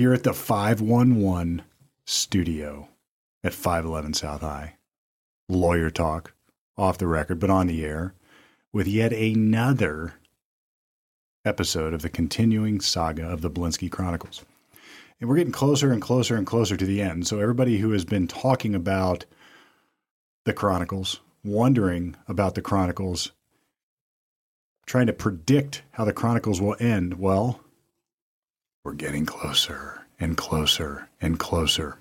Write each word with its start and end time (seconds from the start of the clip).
here 0.00 0.14
at 0.14 0.22
the 0.22 0.32
511 0.32 1.60
studio 2.06 2.88
at 3.44 3.52
511 3.52 4.14
South 4.14 4.40
High. 4.40 4.76
Lawyer 5.46 5.90
talk, 5.90 6.32
off 6.78 6.96
the 6.96 7.06
record, 7.06 7.38
but 7.38 7.50
on 7.50 7.66
the 7.66 7.84
air, 7.84 8.14
with 8.72 8.86
yet 8.86 9.12
another 9.12 10.14
episode 11.44 11.92
of 11.92 12.00
the 12.00 12.08
continuing 12.08 12.80
saga 12.80 13.24
of 13.24 13.42
the 13.42 13.50
Blinsky 13.50 13.92
Chronicles. 13.92 14.42
And 15.20 15.28
we're 15.28 15.36
getting 15.36 15.52
closer 15.52 15.92
and 15.92 16.00
closer 16.00 16.34
and 16.34 16.46
closer 16.46 16.78
to 16.78 16.86
the 16.86 17.02
end. 17.02 17.26
So, 17.26 17.38
everybody 17.38 17.76
who 17.76 17.90
has 17.90 18.06
been 18.06 18.26
talking 18.26 18.74
about 18.74 19.26
the 20.46 20.54
Chronicles, 20.54 21.20
wondering 21.44 22.16
about 22.26 22.54
the 22.54 22.62
Chronicles, 22.62 23.32
trying 24.86 25.08
to 25.08 25.12
predict 25.12 25.82
how 25.90 26.06
the 26.06 26.14
Chronicles 26.14 26.58
will 26.58 26.76
end, 26.80 27.18
well, 27.18 27.60
we're 28.84 28.92
getting 28.92 29.26
closer 29.26 30.06
and 30.18 30.36
closer 30.36 31.08
and 31.20 31.38
closer. 31.38 31.98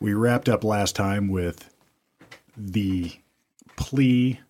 We 0.00 0.14
wrapped 0.14 0.48
up 0.48 0.64
last 0.64 0.96
time 0.96 1.28
with 1.28 1.70
the 2.56 3.12
plea 3.76 4.40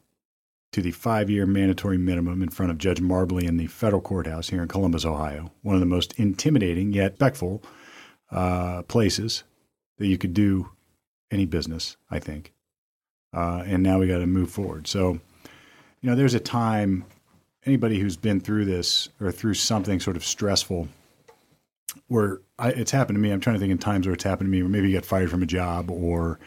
to 0.73 0.83
the 0.83 0.91
five 0.91 1.31
year 1.31 1.47
mandatory 1.47 1.99
minimum 1.99 2.43
in 2.43 2.49
front 2.49 2.73
of 2.73 2.79
Judge 2.79 3.01
Marbley 3.01 3.45
in 3.45 3.57
the 3.57 3.69
federal 3.69 4.03
courthouse 4.03 4.49
here 4.49 4.63
in 4.63 4.69
Columbus, 4.69 5.05
Ohio. 5.05 5.53
One 5.63 5.77
of 5.77 5.81
the 5.81 5.87
most 5.87 6.13
intimidating 6.15 6.93
yet 6.93 7.13
respectful 7.13 7.63
uh, 8.31 8.83
places 8.83 9.45
that 9.99 10.09
you 10.09 10.19
could 10.19 10.35
do 10.35 10.71
any 11.31 11.47
business, 11.47 11.97
I 12.11 12.19
think. 12.19 12.53
Uh, 13.33 13.63
and 13.67 13.83
now 13.83 13.99
we 13.99 14.07
got 14.07 14.19
to 14.19 14.27
move 14.27 14.51
forward. 14.51 14.87
So, 14.87 15.21
you 16.01 16.11
know, 16.11 16.17
there's 16.17 16.35
a 16.35 16.41
time, 16.41 17.05
anybody 17.65 17.99
who's 17.99 18.17
been 18.17 18.41
through 18.41 18.65
this 18.65 19.09
or 19.21 19.33
through 19.33 19.55
something 19.55 20.01
sort 20.01 20.17
of 20.17 20.25
stressful 20.25 20.89
where 22.09 22.41
I, 22.59 22.71
it's 22.71 22.91
happened 22.91 23.17
to 23.17 23.21
me. 23.21 23.31
I'm 23.31 23.41
trying 23.41 23.57
to 23.57 23.61
think 23.61 23.73
in 23.73 23.79
times 23.79 24.07
where 24.07 24.15
it's 24.15 24.25
happened 24.25 24.49
to 24.49 24.51
me, 24.51 24.63
where 24.63 24.71
maybe 24.71 24.89
you 24.89 24.95
got 24.95 25.05
fired 25.05 25.31
from 25.31 25.43
a 25.43 25.47
job 25.47 25.91
or 25.91 26.39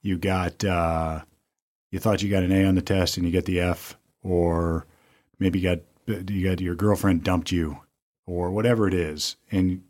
you 0.00 0.18
got, 0.18 0.64
uh, 0.64 1.20
you 1.90 1.98
thought 1.98 2.22
you 2.22 2.30
got 2.30 2.42
an 2.42 2.52
A 2.52 2.64
on 2.64 2.74
the 2.74 2.82
test 2.82 3.16
and 3.16 3.26
you 3.26 3.32
get 3.32 3.44
the 3.44 3.60
F, 3.60 3.96
or 4.22 4.86
maybe 5.38 5.58
you 5.60 5.76
got, 5.76 6.30
you 6.30 6.48
got 6.48 6.60
your 6.60 6.74
girlfriend 6.74 7.22
dumped 7.22 7.52
you 7.52 7.78
or 8.26 8.50
whatever 8.50 8.88
it 8.88 8.94
is. 8.94 9.36
And 9.50 9.82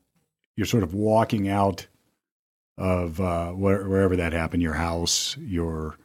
you're 0.57 0.67
sort 0.67 0.83
of 0.83 0.95
walking 0.95 1.49
out 1.49 1.87
of 2.79 3.21
uh, 3.21 3.51
where, 3.51 3.89
wherever 3.89 4.17
that 4.17 4.33
happened, 4.33 4.63
your 4.63 4.75
house, 4.75 5.37
your 5.39 5.97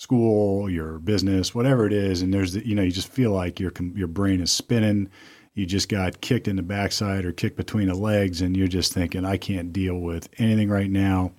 school, 0.00 0.70
your 0.70 0.98
business, 0.98 1.54
whatever 1.54 1.86
it 1.86 1.92
is, 1.92 2.22
and 2.22 2.32
there's 2.32 2.54
the, 2.54 2.66
you 2.66 2.74
know 2.74 2.80
you 2.80 2.90
just 2.90 3.12
feel 3.12 3.32
like 3.32 3.60
your 3.60 3.70
your 3.94 4.08
brain 4.08 4.40
is 4.40 4.50
spinning. 4.50 5.10
You 5.52 5.66
just 5.66 5.90
got 5.90 6.22
kicked 6.22 6.48
in 6.48 6.56
the 6.56 6.62
backside 6.62 7.26
or 7.26 7.32
kicked 7.32 7.58
between 7.58 7.88
the 7.88 7.94
legs, 7.94 8.40
and 8.40 8.56
you're 8.56 8.66
just 8.66 8.94
thinking, 8.94 9.26
I 9.26 9.36
can't 9.36 9.74
deal 9.74 9.98
with 9.98 10.26
anything 10.38 10.70
right 10.70 10.90
now. 10.90 11.32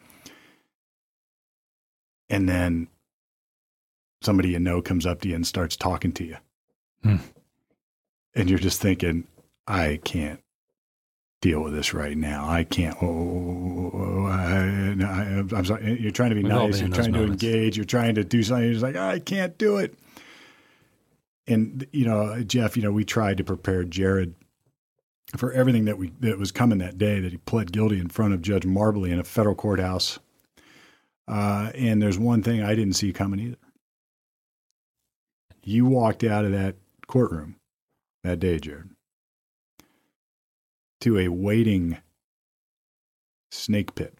And 2.29 2.47
then 2.47 2.87
somebody 4.21 4.49
you 4.49 4.59
know 4.59 4.79
comes 4.79 5.07
up 5.07 5.21
to 5.21 5.29
you 5.29 5.35
and 5.35 5.47
starts 5.47 5.75
talking 5.75 6.11
to 6.11 6.23
you, 6.23 6.37
Hmm. 7.01 7.15
and 8.35 8.47
you're 8.47 8.59
just 8.59 8.79
thinking, 8.79 9.27
I 9.65 9.99
can't 10.03 10.39
deal 11.41 11.61
with 11.61 11.73
this 11.73 11.93
right 11.93 12.15
now. 12.15 12.47
I 12.47 12.63
can't. 12.63 12.95
Oh, 13.01 14.27
I, 14.27 14.57
am 14.57 15.65
sorry. 15.65 15.99
You're 15.99 16.11
trying 16.11 16.29
to 16.29 16.35
be 16.35 16.43
We've 16.43 16.51
nice. 16.51 16.79
You're 16.79 16.89
trying 16.89 17.13
to 17.13 17.23
engage. 17.23 17.75
You're 17.75 17.85
trying 17.85 18.15
to 18.15 18.23
do 18.23 18.43
something. 18.43 18.63
You're 18.63 18.73
just 18.73 18.83
like, 18.83 18.95
I 18.95 19.19
can't 19.19 19.57
do 19.57 19.77
it. 19.77 19.95
And 21.47 21.85
you 21.91 22.05
know, 22.05 22.41
Jeff, 22.43 22.77
you 22.77 22.83
know, 22.83 22.91
we 22.91 23.03
tried 23.03 23.37
to 23.37 23.43
prepare 23.43 23.83
Jared 23.83 24.35
for 25.35 25.51
everything 25.51 25.85
that 25.85 25.97
we 25.97 26.11
that 26.19 26.37
was 26.37 26.51
coming 26.51 26.77
that 26.79 26.97
day 26.97 27.19
that 27.19 27.31
he 27.31 27.37
pled 27.37 27.71
guilty 27.71 27.99
in 27.99 28.09
front 28.09 28.33
of 28.33 28.41
Judge 28.41 28.63
Marbley 28.63 29.11
in 29.11 29.19
a 29.19 29.23
federal 29.23 29.55
courthouse. 29.55 30.19
Uh, 31.27 31.71
and 31.75 32.01
there's 32.01 32.19
one 32.19 32.43
thing 32.43 32.61
I 32.61 32.75
didn't 32.75 32.93
see 32.93 33.13
coming 33.13 33.39
either. 33.39 33.57
You 35.63 35.85
walked 35.85 36.23
out 36.23 36.45
of 36.45 36.51
that 36.51 36.75
courtroom 37.07 37.55
that 38.23 38.39
day, 38.39 38.59
Jared, 38.59 38.89
to 41.01 41.19
a 41.19 41.27
waiting 41.27 41.97
snake 43.51 43.95
pit, 43.95 44.17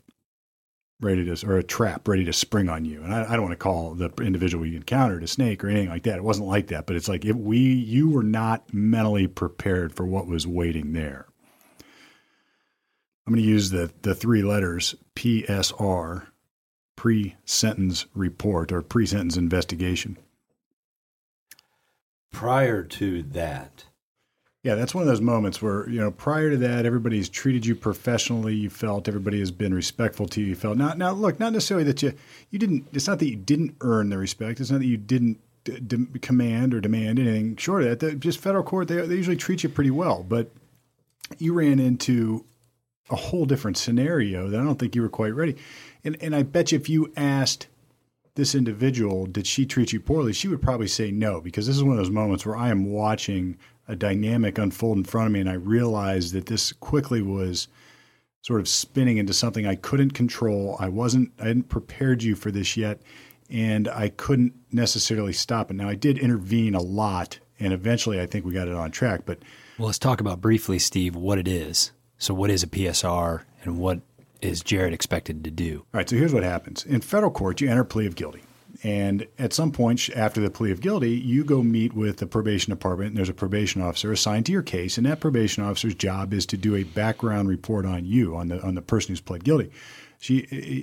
ready 0.99 1.25
to, 1.25 1.47
or 1.47 1.57
a 1.57 1.63
trap 1.63 2.07
ready 2.07 2.25
to 2.25 2.33
spring 2.33 2.69
on 2.69 2.85
you. 2.85 3.01
And 3.01 3.13
I, 3.13 3.31
I 3.31 3.33
don't 3.33 3.43
want 3.43 3.53
to 3.53 3.63
call 3.63 3.93
the 3.93 4.09
individual 4.21 4.65
you 4.65 4.77
encountered 4.77 5.23
a 5.23 5.27
snake 5.27 5.63
or 5.63 5.69
anything 5.69 5.89
like 5.89 6.03
that. 6.03 6.17
It 6.17 6.23
wasn't 6.23 6.47
like 6.47 6.67
that, 6.67 6.85
but 6.85 6.95
it's 6.95 7.07
like 7.07 7.25
if 7.25 7.35
we, 7.35 7.59
you 7.59 8.09
were 8.09 8.23
not 8.23 8.73
mentally 8.73 9.27
prepared 9.27 9.93
for 9.93 10.05
what 10.05 10.27
was 10.27 10.45
waiting 10.45 10.93
there. 10.93 11.27
I'm 13.25 13.33
going 13.33 13.43
to 13.43 13.49
use 13.49 13.69
the 13.69 13.91
the 14.01 14.15
three 14.15 14.41
letters 14.41 14.95
PSR, 15.15 16.25
pre-sentence 16.95 18.07
report 18.13 18.71
or 18.71 18.81
pre-sentence 18.81 19.37
investigation. 19.37 20.17
Prior 22.31 22.83
to 22.83 23.23
that, 23.23 23.85
Yeah, 24.63 24.75
that's 24.75 24.94
one 24.94 25.01
of 25.01 25.07
those 25.07 25.22
moments 25.22 25.59
where, 25.59 25.89
you 25.89 25.99
know, 25.99 26.11
prior 26.11 26.51
to 26.51 26.57
that, 26.57 26.85
everybody's 26.85 27.29
treated 27.29 27.66
you 27.66 27.75
professionally. 27.75 28.53
You 28.53 28.69
felt 28.69 29.07
everybody 29.07 29.39
has 29.39 29.49
been 29.49 29.73
respectful 29.73 30.27
to 30.27 30.41
you. 30.41 30.47
You 30.47 30.55
felt 30.55 30.77
now, 30.77 30.94
now 30.94 31.13
look, 31.13 31.39
not 31.39 31.53
necessarily 31.53 31.83
that 31.85 32.03
you, 32.03 32.13
you 32.51 32.59
didn't, 32.59 32.85
it's 32.94 33.07
not 33.07 33.17
that 33.19 33.27
you 33.27 33.38
didn't 33.38 33.75
earn 33.81 34.09
the 34.09 34.19
respect. 34.19 34.59
It's 34.59 34.69
not 34.69 34.81
that 34.81 34.85
you 34.85 34.97
didn't 34.97 35.39
d- 35.63 35.79
d- 35.79 36.19
command 36.22 36.75
or 36.75 36.79
demand 36.79 37.17
anything 37.17 37.55
short 37.55 37.83
of 37.83 37.99
that. 37.99 38.19
Just 38.19 38.38
federal 38.38 38.63
court, 38.63 38.88
they, 38.88 38.97
they 39.07 39.16
usually 39.16 39.35
treat 39.35 39.63
you 39.63 39.69
pretty 39.69 39.89
well. 39.89 40.22
But 40.22 40.51
you 41.39 41.53
ran 41.53 41.79
into 41.79 42.45
a 43.09 43.16
whole 43.16 43.45
different 43.45 43.78
scenario 43.78 44.47
that 44.47 44.59
I 44.59 44.63
don't 44.63 44.78
think 44.78 44.95
you 44.95 45.01
were 45.01 45.09
quite 45.09 45.33
ready. 45.33 45.55
And, 46.03 46.17
and 46.22 46.35
I 46.35 46.43
bet 46.43 46.72
you 46.72 46.78
if 46.78 46.88
you 46.88 47.11
asked 47.17 47.66
this 48.35 48.53
individual, 48.53 49.25
did 49.25 49.47
she 49.47 49.66
treat 49.66 49.91
you 49.91 49.99
poorly? 49.99 50.33
She 50.33 50.47
would 50.47 50.61
probably 50.61 50.88
say 50.88 51.09
no, 51.09 51.41
because 51.41 51.66
this 51.66 51.75
is 51.75 51.83
one 51.83 51.93
of 51.93 51.97
those 51.97 52.11
moments 52.11 52.45
where 52.45 52.55
I 52.55 52.69
am 52.69 52.85
watching 52.85 53.57
a 53.91 53.96
dynamic 53.96 54.57
unfold 54.57 54.97
in 54.97 55.03
front 55.03 55.28
of 55.28 55.34
me, 55.34 55.41
and 55.41 55.50
I 55.50 55.53
realized 55.53 56.34
that 56.34 56.46
this 56.46 56.72
quickly 56.72 57.22
was 57.22 57.68
sort 58.41 58.62
of 58.62 58.68
spinning 58.69 59.18
into 59.18 59.34
something 59.34 59.68
I 59.68 59.75
couldn't 59.75 60.12
control. 60.12 60.78
I 60.79 60.88
wasn't, 60.88 61.34
I 61.40 61.47
hadn't 61.47 61.68
prepared 61.68 62.24
you 62.24 62.35
for 62.35 62.52
this 62.52 62.78
yet, 62.78 63.02
and 63.50 63.90
I 63.90 64.07
couldn't 64.07 64.53
necessarily 64.72 65.34
stop 65.34 65.69
it. 65.69 65.74
Now, 65.74 65.90
I 65.90 65.96
did 65.96 66.18
intervene 66.18 66.74
a 66.74 66.81
lot, 66.81 67.38
and 67.59 67.74
eventually 67.74 68.22
I 68.22 68.25
think 68.25 68.46
we 68.46 68.53
got 68.53 68.69
it 68.69 68.74
on 68.74 68.91
track, 68.91 69.24
but 69.25 69.40
Well, 69.78 69.88
let's 69.88 70.00
talk 70.00 70.22
about 70.22 70.40
briefly, 70.40 70.79
Steve, 70.79 71.13
what 71.13 71.38
it 71.38 71.47
is. 71.47 71.91
So, 72.18 72.34
what 72.34 72.50
is 72.50 72.63
a 72.63 72.68
PSR 72.68 73.44
and 73.63 73.78
what 73.78 74.00
is 74.41 74.63
Jared 74.63 74.94
expected 74.94 75.44
to 75.44 75.52
do? 75.52 75.79
All 75.94 75.97
right, 76.00 76.09
so 76.09 76.16
here's 76.16 76.34
what 76.34 76.44
happens. 76.44 76.85
In 76.85 77.02
federal 77.02 77.31
court, 77.31 77.59
you 77.59 77.69
enter 77.69 77.81
a 77.81 77.85
plea 77.85 78.08
of 78.08 78.16
guilty. 78.16 78.41
And 78.83 79.27
at 79.37 79.53
some 79.53 79.71
point 79.71 80.09
after 80.15 80.41
the 80.41 80.49
plea 80.49 80.71
of 80.71 80.81
guilty, 80.81 81.11
you 81.11 81.43
go 81.43 81.61
meet 81.61 81.93
with 81.93 82.17
the 82.17 82.25
probation 82.25 82.71
department, 82.71 83.09
and 83.09 83.17
there's 83.17 83.29
a 83.29 83.33
probation 83.33 83.81
officer 83.81 84.11
assigned 84.11 84.47
to 84.47 84.51
your 84.51 84.63
case. 84.63 84.97
And 84.97 85.05
that 85.05 85.19
probation 85.19 85.63
officer's 85.63 85.93
job 85.93 86.33
is 86.33 86.45
to 86.47 86.57
do 86.57 86.75
a 86.75 86.83
background 86.83 87.47
report 87.47 87.85
on 87.85 88.05
you, 88.05 88.35
on 88.35 88.47
the 88.47 88.61
on 88.63 88.75
the 88.75 88.81
person 88.81 89.11
who's 89.11 89.21
pled 89.21 89.43
guilty. 89.43 89.71
She, 90.19 90.37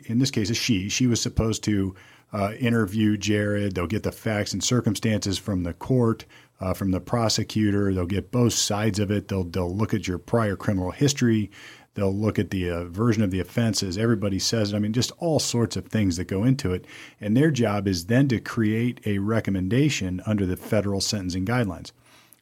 in 0.06 0.19
this 0.19 0.31
case, 0.31 0.50
is 0.50 0.56
she. 0.56 0.88
She 0.88 1.06
was 1.06 1.20
supposed 1.20 1.62
to 1.64 1.94
uh, 2.32 2.53
interview 2.59 3.16
Jared. 3.16 3.75
They'll 3.75 3.86
get 3.86 4.03
the 4.03 4.12
facts 4.12 4.53
and 4.53 4.62
circumstances 4.62 5.38
from 5.38 5.62
the 5.62 5.72
court, 5.72 6.25
uh, 6.60 6.75
from 6.75 6.91
the 6.91 7.00
prosecutor. 7.00 7.94
They'll 7.94 8.06
get 8.06 8.30
both 8.30 8.53
sides 8.53 8.98
of 8.98 9.10
it. 9.10 9.28
They'll 9.28 9.44
they'll 9.44 9.75
look 9.75 9.94
at 9.94 10.06
your 10.06 10.19
prior 10.19 10.56
criminal 10.56 10.91
history. 10.91 11.50
They'll 11.98 12.14
look 12.14 12.38
at 12.38 12.50
the 12.50 12.70
uh, 12.70 12.84
version 12.84 13.25
of 13.25 13.32
the 13.32 13.41
offenses. 13.41 13.98
Everybody 13.98 14.38
says 14.38 14.72
it. 14.72 14.76
I 14.76 14.78
mean, 14.78 14.92
just 14.92 15.10
all 15.19 15.41
sorts 15.41 15.76
of 15.76 15.86
things 15.86 16.16
that 16.16 16.26
go 16.26 16.44
into 16.44 16.72
it. 16.72 16.84
And 17.20 17.36
their 17.36 17.50
job 17.50 17.88
is 17.88 18.06
then 18.06 18.28
to 18.28 18.38
create 18.38 19.00
a 19.04 19.19
recommendation 19.19 20.22
under 20.25 20.47
the 20.47 20.56
federal 20.56 21.00
sentencing 21.00 21.44
guidelines. 21.44 21.91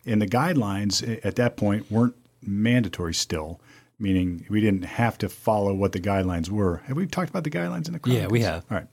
And 0.04 0.20
the 0.20 0.26
guidelines 0.26 1.02
eh, 1.08 1.20
at 1.24 1.36
that 1.36 1.56
point 1.56 1.90
weren't 1.90 2.16
mandatory 2.42 3.14
still, 3.14 3.58
meaning 3.98 4.44
we 4.50 4.60
didn't 4.60 4.84
have 4.84 5.16
to 5.18 5.28
follow 5.30 5.72
what 5.72 5.92
the 5.92 6.00
guidelines 6.00 6.50
were. 6.50 6.82
Have 6.84 6.98
we 6.98 7.06
talked 7.06 7.30
about 7.30 7.44
the 7.44 7.50
guidelines 7.50 7.86
in 7.86 7.94
the 7.94 7.98
class? 7.98 8.14
Yeah, 8.14 8.26
we 8.26 8.42
have. 8.42 8.62
All 8.70 8.76
right. 8.76 8.88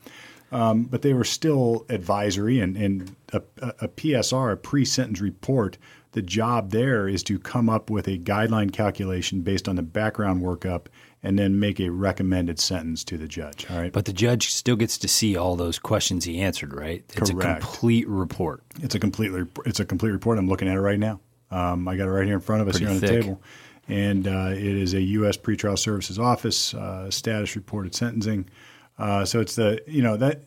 Um, 0.54 0.83
but 0.83 1.01
they 1.01 1.13
were 1.13 1.25
still 1.25 1.86
advisory 1.89 2.62
and, 2.62 2.77
and 2.77 3.13
a, 3.33 3.42
a, 3.62 3.68
a 3.81 3.88
PSR, 3.89 4.54
a 4.54 4.56
pre 4.56 4.86
sentence 4.86 5.19
report. 5.19 5.77
The 6.13 6.21
job 6.21 6.71
there 6.71 7.07
is 7.07 7.24
to 7.24 7.38
come 7.38 7.69
up 7.69 7.89
with 7.89 8.07
a 8.07 8.18
guideline 8.18 8.71
calculation 8.71 9.42
based 9.42 9.68
on 9.68 9.75
the 9.75 9.83
background 9.83 10.42
workup 10.42 10.86
and 11.24 11.39
then 11.39 11.60
make 11.60 11.80
a 11.80 11.89
recommended 11.89 12.60
sentence 12.60 13.04
to 13.06 13.18
the 13.18 13.27
judge. 13.27 13.65
All 13.69 13.80
right. 13.80 13.92
But 13.92 14.06
the 14.06 14.13
judge 14.13 14.54
still 14.54 14.75
gets 14.75 14.98
to 15.00 15.07
see 15.07 15.36
all 15.36 15.56
those 15.56 15.80
questions 15.80 16.25
he 16.25 16.39
answered, 16.39 16.74
right? 16.74 17.04
It's 17.15 17.31
Correct. 17.31 17.63
a 17.63 17.65
complete 17.65 18.07
report. 18.07 18.63
It's 18.81 18.94
a 18.94 19.00
completely 19.00 19.45
it's 19.65 19.80
a 19.80 19.86
complete 19.86 20.12
report. 20.12 20.38
I'm 20.38 20.48
looking 20.48 20.68
at 20.68 20.75
it 20.75 20.81
right 20.81 21.00
now. 21.00 21.19
Um, 21.50 21.88
I 21.88 21.95
got 21.95 22.07
it 22.07 22.12
right 22.12 22.25
here 22.25 22.36
in 22.36 22.42
front 22.42 22.62
of 22.62 22.68
us 22.68 22.80
Pretty 22.80 22.86
here 22.86 22.95
on 22.95 23.00
the 23.00 23.07
table, 23.07 23.42
and 23.88 24.27
uh, 24.27 24.50
it 24.51 24.63
is 24.63 24.94
a 24.95 25.01
U.S. 25.01 25.38
pretrial 25.38 25.77
services 25.77 26.18
office 26.18 26.74
uh, 26.74 27.12
status 27.12 27.56
reported 27.56 27.94
sentencing. 27.94 28.50
Uh, 28.98 29.24
so 29.24 29.39
it's 29.39 29.56
the 29.56 29.81
you 29.88 30.01
know 30.01 30.18
that 30.18 30.44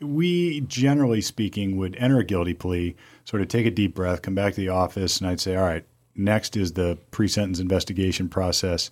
we 0.00 0.60
generally 0.62 1.20
speaking 1.20 1.76
would 1.76 1.96
enter 1.96 2.18
a 2.18 2.24
guilty 2.24 2.54
plea, 2.54 2.94
sort 3.24 3.42
of 3.42 3.48
take 3.48 3.66
a 3.66 3.70
deep 3.70 3.94
breath, 3.94 4.22
come 4.22 4.34
back 4.34 4.54
to 4.54 4.60
the 4.60 4.68
office, 4.68 5.20
and 5.20 5.28
I'd 5.28 5.40
say, 5.40 5.56
all 5.56 5.64
right, 5.64 5.84
Next 6.14 6.56
is 6.56 6.72
the 6.72 6.98
pre 7.10 7.28
sentence 7.28 7.58
investigation 7.58 8.28
process. 8.28 8.90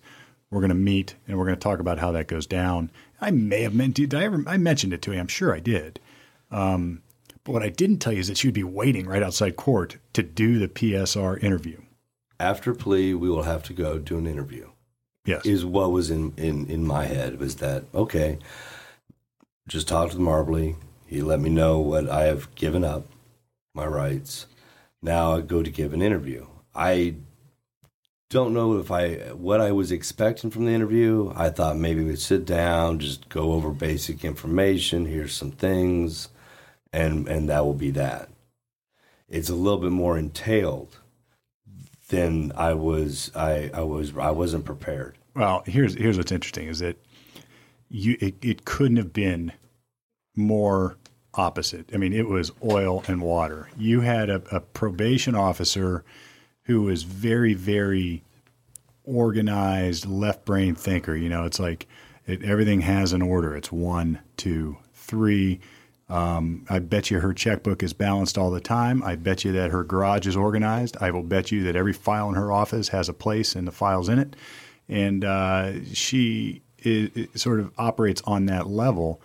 We're 0.51 0.61
going 0.61 0.71
to 0.71 0.75
meet 0.75 1.15
and 1.29 1.39
we're 1.39 1.45
going 1.45 1.57
to 1.57 1.63
talk 1.63 1.79
about 1.79 1.99
how 1.99 2.13
that 2.13 2.27
goes 2.27 2.47
down. 2.47 2.91
I 3.21 3.31
may 3.31 3.63
have 3.63 3.75
meant 3.75 3.95
did 3.95 4.15
I 4.15 4.25
ever 4.25 4.43
I 4.47 4.57
mentioned 4.57 4.93
it 4.93 5.03
to 5.03 5.13
him. 5.13 5.21
I'm 5.21 5.29
sure 5.29 5.55
I 5.55 5.61
did. 5.61 6.01
Um, 6.51 7.03
but 7.45 7.53
what 7.53 7.63
I 7.63 7.69
didn't 7.69 7.99
tell 7.99 8.13
you 8.13 8.21
is 8.21 8.29
that 8.29 8.39
she 8.39 8.49
would 8.49 8.55
be 8.55 8.65
waiting 8.65 9.07
right 9.07 9.23
outside 9.23 9.57
court 9.57 9.99
to 10.15 10.23
do 10.23 10.59
the 10.59 10.69
PSR 10.69 11.43
interview. 11.43 11.81
After 12.39 12.75
plea, 12.75 13.15
we 13.15 13.29
will 13.29 13.43
have 13.43 13.63
to 13.65 13.73
go 13.73 13.99
do 13.99 14.19
an 14.19 14.27
interview. 14.27 14.71
Yes. 15.27 15.45
Is 15.45 15.65
what 15.65 15.93
was 15.93 16.11
in, 16.11 16.33
in, 16.37 16.67
in 16.69 16.87
my 16.87 17.05
head 17.05 17.39
was 17.39 17.57
that, 17.57 17.85
okay, 17.95 18.39
just 19.69 19.87
talk 19.87 20.11
to 20.11 20.17
Marbley. 20.17 20.77
He 21.07 21.21
let 21.21 21.41
me 21.41 21.51
know 21.51 21.79
what 21.79 22.09
I 22.09 22.25
have 22.25 22.53
given 22.55 22.85
up, 22.85 23.07
my 23.75 23.87
rights. 23.87 24.47
Now 25.03 25.35
I 25.35 25.41
go 25.41 25.63
to 25.63 25.71
give 25.71 25.93
an 25.93 26.03
interview. 26.03 26.47
I 26.75 27.17
don't 28.29 28.55
know 28.55 28.79
if 28.79 28.91
I 28.91 29.15
what 29.33 29.61
I 29.61 29.73
was 29.73 29.91
expecting 29.91 30.51
from 30.51 30.65
the 30.65 30.73
interview. 30.73 31.33
I 31.35 31.51
thought 31.51 31.77
maybe 31.77 32.03
we'd 32.05 32.19
sit 32.19 32.45
down, 32.45 33.01
just 33.01 33.29
go 33.29 33.53
over 33.53 33.71
basic 33.71 34.25
information. 34.25 35.07
Here's 35.07 35.35
some 35.35 35.51
things, 35.51 36.29
and 36.93 37.29
and 37.29 37.49
that 37.49 37.65
will 37.65 37.75
be 37.75 37.91
that. 37.93 38.29
It's 39.29 39.49
a 39.49 39.55
little 39.55 39.79
bit 39.79 39.93
more 39.93 40.17
entailed 40.17 40.99
than 42.09 42.53
I 42.57 42.75
was. 42.75 43.31
I 43.35 43.71
I 43.75 43.83
was 43.83 44.17
I 44.17 44.31
wasn't 44.31 44.65
prepared. 44.65 45.17
Well, 45.35 45.63
here's 45.67 45.95
here's 45.95 46.17
what's 46.17 46.33
interesting 46.33 46.69
is 46.69 46.79
that 46.81 46.97
you 47.89 48.17
it, 48.21 48.37
it 48.43 48.65
couldn't 48.65 48.97
have 48.97 49.13
been 49.13 49.53
more 50.37 50.97
opposite. 51.35 51.91
I 51.95 51.97
mean, 51.97 52.13
it 52.13 52.29
was 52.29 52.53
oil 52.63 53.05
and 53.07 53.23
water. 53.23 53.69
You 53.77 54.01
had 54.01 54.31
a, 54.31 54.43
a 54.51 54.61
probation 54.61 55.35
officer 55.35 56.05
who 56.65 56.83
was 56.83 57.03
very, 57.03 57.55
very 57.55 58.23
organized, 59.05 60.07
left 60.07 60.45
brain 60.45 60.75
thinker. 60.75 61.15
You 61.17 61.29
know, 61.29 61.45
it's 61.45 61.61
like 61.61 61.87
it, 62.27 62.43
everything 62.45 62.81
has 62.83 63.13
an 63.13 63.23
order. 63.23 63.57
It's 63.57 63.73
one, 63.73 64.21
two, 64.37 64.77
three. 64.95 65.61
Um, 66.09 66.65
I 66.69 66.81
bet 66.81 67.11
you 67.11 67.21
her 67.21 67.33
checkbook 67.33 67.83
is 67.83 67.93
balanced 67.93 68.37
all 68.37 68.51
the 68.51 68.61
time. 68.61 69.03
I 69.03 69.15
bet 69.15 69.45
you 69.45 69.53
that 69.53 69.71
her 69.71 69.85
garage 69.85 70.27
is 70.27 70.37
organized. 70.37 70.97
I 71.01 71.13
will 71.13 71.23
bet 71.23 71.53
you 71.53 71.63
that 71.65 71.77
every 71.77 71.93
file 71.93 72.29
in 72.29 72.35
her 72.35 72.51
office 72.51 72.89
has 72.89 73.09
a 73.09 73.13
place 73.13 73.55
and 73.55 73.67
the 73.67 73.73
files 73.73 74.09
in 74.09 74.19
it. 74.19 74.35
And 74.89 75.25
uh, 75.25 75.85
she 75.85 76.63
is, 76.79 77.29
sort 77.41 77.61
of 77.61 77.73
operates 77.79 78.23
on 78.23 78.47
that 78.47 78.67
level. 78.67 79.21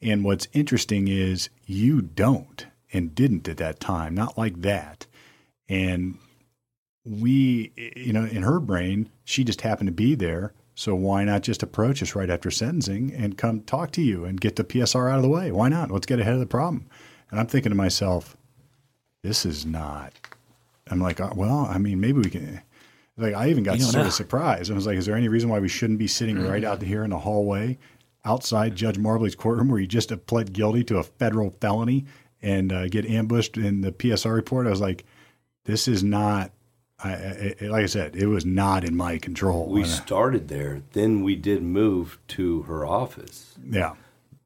And 0.00 0.24
what's 0.24 0.48
interesting 0.52 1.08
is 1.08 1.48
you 1.64 2.02
don't 2.02 2.66
and 2.92 3.14
didn't 3.14 3.48
at 3.48 3.56
that 3.58 3.80
time, 3.80 4.14
not 4.14 4.36
like 4.36 4.60
that. 4.62 5.06
And 5.68 6.18
we, 7.04 7.72
you 7.96 8.12
know, 8.12 8.24
in 8.24 8.42
her 8.42 8.60
brain, 8.60 9.10
she 9.24 9.44
just 9.44 9.62
happened 9.62 9.88
to 9.88 9.92
be 9.92 10.14
there. 10.14 10.52
So 10.74 10.94
why 10.94 11.24
not 11.24 11.42
just 11.42 11.62
approach 11.62 12.02
us 12.02 12.14
right 12.14 12.28
after 12.28 12.50
sentencing 12.50 13.14
and 13.14 13.38
come 13.38 13.62
talk 13.62 13.92
to 13.92 14.02
you 14.02 14.24
and 14.24 14.40
get 14.40 14.56
the 14.56 14.64
PSR 14.64 15.10
out 15.10 15.16
of 15.16 15.22
the 15.22 15.28
way? 15.28 15.50
Why 15.50 15.68
not? 15.68 15.90
Let's 15.90 16.06
get 16.06 16.20
ahead 16.20 16.34
of 16.34 16.40
the 16.40 16.46
problem. 16.46 16.86
And 17.30 17.40
I'm 17.40 17.46
thinking 17.46 17.70
to 17.70 17.76
myself, 17.76 18.36
this 19.22 19.46
is 19.46 19.64
not. 19.64 20.12
I'm 20.88 21.00
like, 21.00 21.20
uh, 21.20 21.30
well, 21.34 21.66
I 21.70 21.78
mean, 21.78 22.00
maybe 22.00 22.20
we 22.20 22.30
can. 22.30 22.62
Like, 23.16 23.34
I 23.34 23.48
even 23.48 23.64
got 23.64 23.80
sort 23.80 23.94
know. 23.94 24.08
of 24.08 24.12
surprised. 24.12 24.70
I 24.70 24.74
was 24.74 24.86
like, 24.86 24.98
is 24.98 25.06
there 25.06 25.16
any 25.16 25.28
reason 25.28 25.48
why 25.48 25.58
we 25.58 25.68
shouldn't 25.68 25.98
be 25.98 26.06
sitting 26.06 26.46
right 26.46 26.62
out 26.62 26.82
here 26.82 27.02
in 27.02 27.10
the 27.10 27.18
hallway 27.18 27.78
outside 28.26 28.76
Judge 28.76 28.98
Marbley's 28.98 29.34
courtroom 29.34 29.68
where 29.68 29.80
you 29.80 29.86
just 29.86 30.12
pled 30.26 30.52
guilty 30.52 30.84
to 30.84 30.98
a 30.98 31.02
federal 31.02 31.50
felony 31.50 32.04
and 32.42 32.72
uh, 32.72 32.88
get 32.88 33.06
ambushed 33.06 33.56
in 33.56 33.80
the 33.80 33.92
PSR 33.92 34.34
report? 34.34 34.66
I 34.66 34.70
was 34.70 34.80
like, 34.80 35.04
this 35.64 35.88
is 35.88 36.04
not 36.04 36.52
I, 37.02 37.10
I, 37.10 37.66
like 37.66 37.84
I 37.84 37.86
said, 37.86 38.16
it 38.16 38.26
was 38.26 38.46
not 38.46 38.84
in 38.84 38.96
my 38.96 39.18
control. 39.18 39.66
We 39.68 39.84
started 39.84 40.48
there, 40.48 40.82
then 40.92 41.22
we 41.22 41.36
did 41.36 41.62
move 41.62 42.18
to 42.28 42.62
her 42.62 42.86
office. 42.86 43.54
Yeah. 43.68 43.94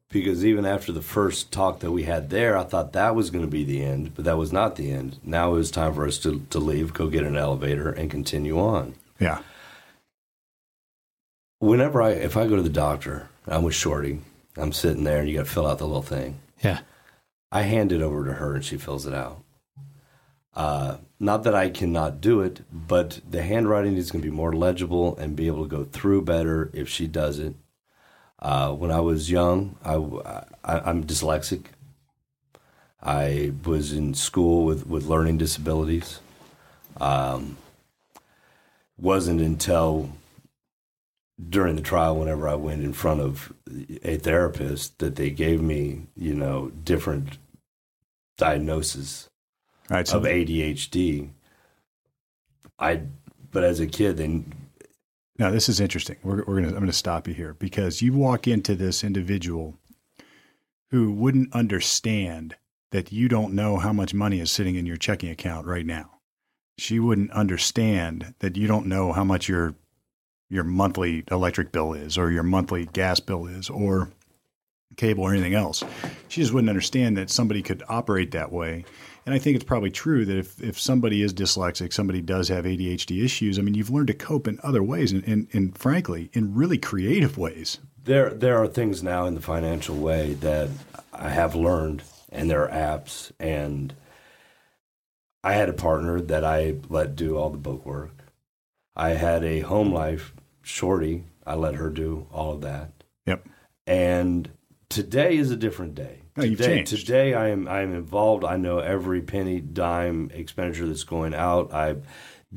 Because 0.09 0.43
even 0.43 0.65
after 0.65 0.91
the 0.91 1.01
first 1.01 1.53
talk 1.53 1.79
that 1.79 1.91
we 1.91 2.03
had 2.03 2.29
there, 2.29 2.57
I 2.57 2.63
thought 2.63 2.91
that 2.91 3.15
was 3.15 3.29
going 3.29 3.45
to 3.45 3.49
be 3.49 3.63
the 3.63 3.81
end, 3.81 4.13
but 4.13 4.25
that 4.25 4.37
was 4.37 4.51
not 4.51 4.75
the 4.75 4.91
end. 4.91 5.17
Now 5.23 5.53
it 5.53 5.57
was 5.57 5.71
time 5.71 5.93
for 5.93 6.05
us 6.05 6.17
to, 6.19 6.45
to 6.49 6.59
leave, 6.59 6.93
go 6.93 7.07
get 7.07 7.23
an 7.23 7.37
elevator, 7.37 7.89
and 7.89 8.11
continue 8.11 8.59
on. 8.59 8.95
Yeah. 9.19 9.41
Whenever 11.59 12.01
I, 12.01 12.09
if 12.09 12.35
I 12.35 12.47
go 12.47 12.57
to 12.57 12.61
the 12.61 12.67
doctor, 12.67 13.29
I'm 13.47 13.63
with 13.63 13.75
Shorty, 13.75 14.19
I'm 14.57 14.71
sitting 14.71 15.03
there, 15.03 15.19
and 15.19 15.29
you 15.29 15.37
got 15.37 15.45
to 15.45 15.51
fill 15.51 15.67
out 15.67 15.79
the 15.79 15.87
little 15.87 16.01
thing. 16.01 16.39
Yeah. 16.63 16.81
I 17.51 17.63
hand 17.63 17.91
it 17.91 18.01
over 18.01 18.25
to 18.25 18.33
her, 18.33 18.55
and 18.55 18.63
she 18.63 18.77
fills 18.77 19.05
it 19.05 19.13
out. 19.13 19.43
Uh, 20.53 20.97
not 21.19 21.43
that 21.43 21.55
I 21.55 21.69
cannot 21.69 22.21
do 22.21 22.41
it, 22.41 22.61
but 22.71 23.21
the 23.29 23.41
handwriting 23.41 23.95
is 23.95 24.11
going 24.11 24.21
to 24.21 24.29
be 24.29 24.35
more 24.35 24.53
legible 24.53 25.17
and 25.17 25.35
be 25.35 25.47
able 25.47 25.63
to 25.63 25.69
go 25.69 25.85
through 25.85 26.23
better 26.23 26.69
if 26.73 26.89
she 26.89 27.07
does 27.07 27.39
it. 27.39 27.55
Uh, 28.39 28.73
when 28.73 28.91
I 28.91 28.99
was 28.99 29.29
young, 29.29 29.77
I, 29.85 29.93
I, 30.63 30.89
am 30.89 31.03
dyslexic. 31.03 31.65
I 33.01 33.53
was 33.63 33.93
in 33.93 34.13
school 34.13 34.65
with, 34.65 34.87
with 34.87 35.05
learning 35.05 35.37
disabilities. 35.37 36.19
Um, 36.99 37.57
wasn't 38.97 39.41
until 39.41 40.09
during 41.49 41.75
the 41.75 41.81
trial, 41.81 42.17
whenever 42.17 42.47
I 42.47 42.55
went 42.55 42.83
in 42.83 42.93
front 42.93 43.21
of 43.21 43.53
a 44.03 44.17
therapist, 44.17 44.99
that 44.99 45.15
they 45.15 45.29
gave 45.29 45.61
me, 45.61 46.07
you 46.15 46.35
know, 46.35 46.71
different 46.83 47.37
diagnoses 48.37 49.29
right, 49.89 50.07
so 50.07 50.17
of 50.17 50.23
ADHD. 50.23 51.29
I, 52.79 53.01
but 53.51 53.63
as 53.63 53.79
a 53.79 53.87
kid, 53.87 54.17
then. 54.17 54.53
Now 55.37 55.49
this 55.49 55.69
is 55.69 55.79
interesting. 55.79 56.17
We're, 56.23 56.43
we're 56.45 56.61
gonna. 56.61 56.69
I'm 56.69 56.79
gonna 56.79 56.93
stop 56.93 57.27
you 57.27 57.33
here 57.33 57.55
because 57.55 58.01
you 58.01 58.13
walk 58.13 58.47
into 58.47 58.75
this 58.75 59.03
individual 59.03 59.77
who 60.91 61.11
wouldn't 61.11 61.53
understand 61.53 62.55
that 62.91 63.11
you 63.11 63.29
don't 63.29 63.53
know 63.53 63.77
how 63.77 63.93
much 63.93 64.13
money 64.13 64.39
is 64.39 64.51
sitting 64.51 64.75
in 64.75 64.85
your 64.85 64.97
checking 64.97 65.29
account 65.29 65.65
right 65.65 65.85
now. 65.85 66.19
She 66.77 66.99
wouldn't 66.99 67.31
understand 67.31 68.33
that 68.39 68.57
you 68.57 68.67
don't 68.67 68.87
know 68.87 69.13
how 69.13 69.23
much 69.23 69.47
your 69.47 69.75
your 70.51 70.63
monthly 70.63 71.23
electric 71.31 71.71
bill 71.71 71.93
is 71.93 72.17
or 72.17 72.29
your 72.29 72.43
monthly 72.43 72.85
gas 72.85 73.19
bill 73.19 73.47
is 73.47 73.69
or 73.69 74.09
cable 74.97 75.23
or 75.23 75.33
anything 75.33 75.55
else. 75.55 75.83
She 76.27 76.41
just 76.41 76.53
wouldn't 76.53 76.69
understand 76.69 77.17
that 77.17 77.29
somebody 77.29 77.63
could 77.63 77.81
operate 77.89 78.31
that 78.31 78.51
way 78.51 78.85
and 79.25 79.35
I 79.35 79.39
think 79.39 79.55
it's 79.55 79.65
probably 79.65 79.91
true 79.91 80.25
that 80.25 80.37
if, 80.37 80.61
if 80.61 80.79
somebody 80.79 81.21
is 81.21 81.33
dyslexic, 81.33 81.93
somebody 81.93 82.21
does 82.21 82.47
have 82.47 82.65
ADHD 82.65 83.23
issues, 83.23 83.59
I 83.59 83.61
mean, 83.61 83.75
you've 83.75 83.91
learned 83.91 84.07
to 84.07 84.13
cope 84.13 84.47
in 84.47 84.59
other 84.63 84.81
ways 84.81 85.11
and, 85.11 85.23
and, 85.25 85.47
and 85.53 85.77
frankly, 85.77 86.29
in 86.33 86.55
really 86.55 86.77
creative 86.77 87.37
ways. 87.37 87.79
There, 88.03 88.31
there 88.31 88.57
are 88.57 88.67
things 88.67 89.03
now 89.03 89.25
in 89.25 89.35
the 89.35 89.41
financial 89.41 89.95
way 89.95 90.33
that 90.35 90.69
I 91.13 91.29
have 91.29 91.53
learned, 91.53 92.01
and 92.31 92.49
there 92.49 92.67
are 92.67 92.71
apps. 92.71 93.31
And 93.39 93.93
I 95.43 95.53
had 95.53 95.69
a 95.69 95.73
partner 95.73 96.19
that 96.19 96.43
I 96.43 96.77
let 96.89 97.15
do 97.15 97.37
all 97.37 97.51
the 97.51 97.57
book 97.59 97.85
work. 97.85 98.15
I 98.95 99.09
had 99.09 99.43
a 99.43 99.59
home 99.59 99.93
life 99.93 100.33
shorty. 100.61 101.23
I 101.45 101.55
let 101.55 101.75
her 101.75 101.89
do 101.89 102.27
all 102.31 102.53
of 102.53 102.61
that. 102.61 102.91
Yep. 103.25 103.47
And 103.87 104.49
today 104.89 105.37
is 105.37 105.51
a 105.51 105.55
different 105.55 105.95
day. 105.95 106.19
No, 106.37 106.43
today, 106.43 106.65
changed. 106.65 106.95
today 106.95 107.33
I 107.33 107.49
am 107.49 107.67
I 107.67 107.81
am 107.81 107.93
involved. 107.93 108.43
I 108.43 108.57
know 108.57 108.79
every 108.79 109.21
penny, 109.21 109.59
dime 109.59 110.31
expenditure 110.33 110.87
that's 110.87 111.03
going 111.03 111.33
out. 111.33 111.73
I 111.73 111.97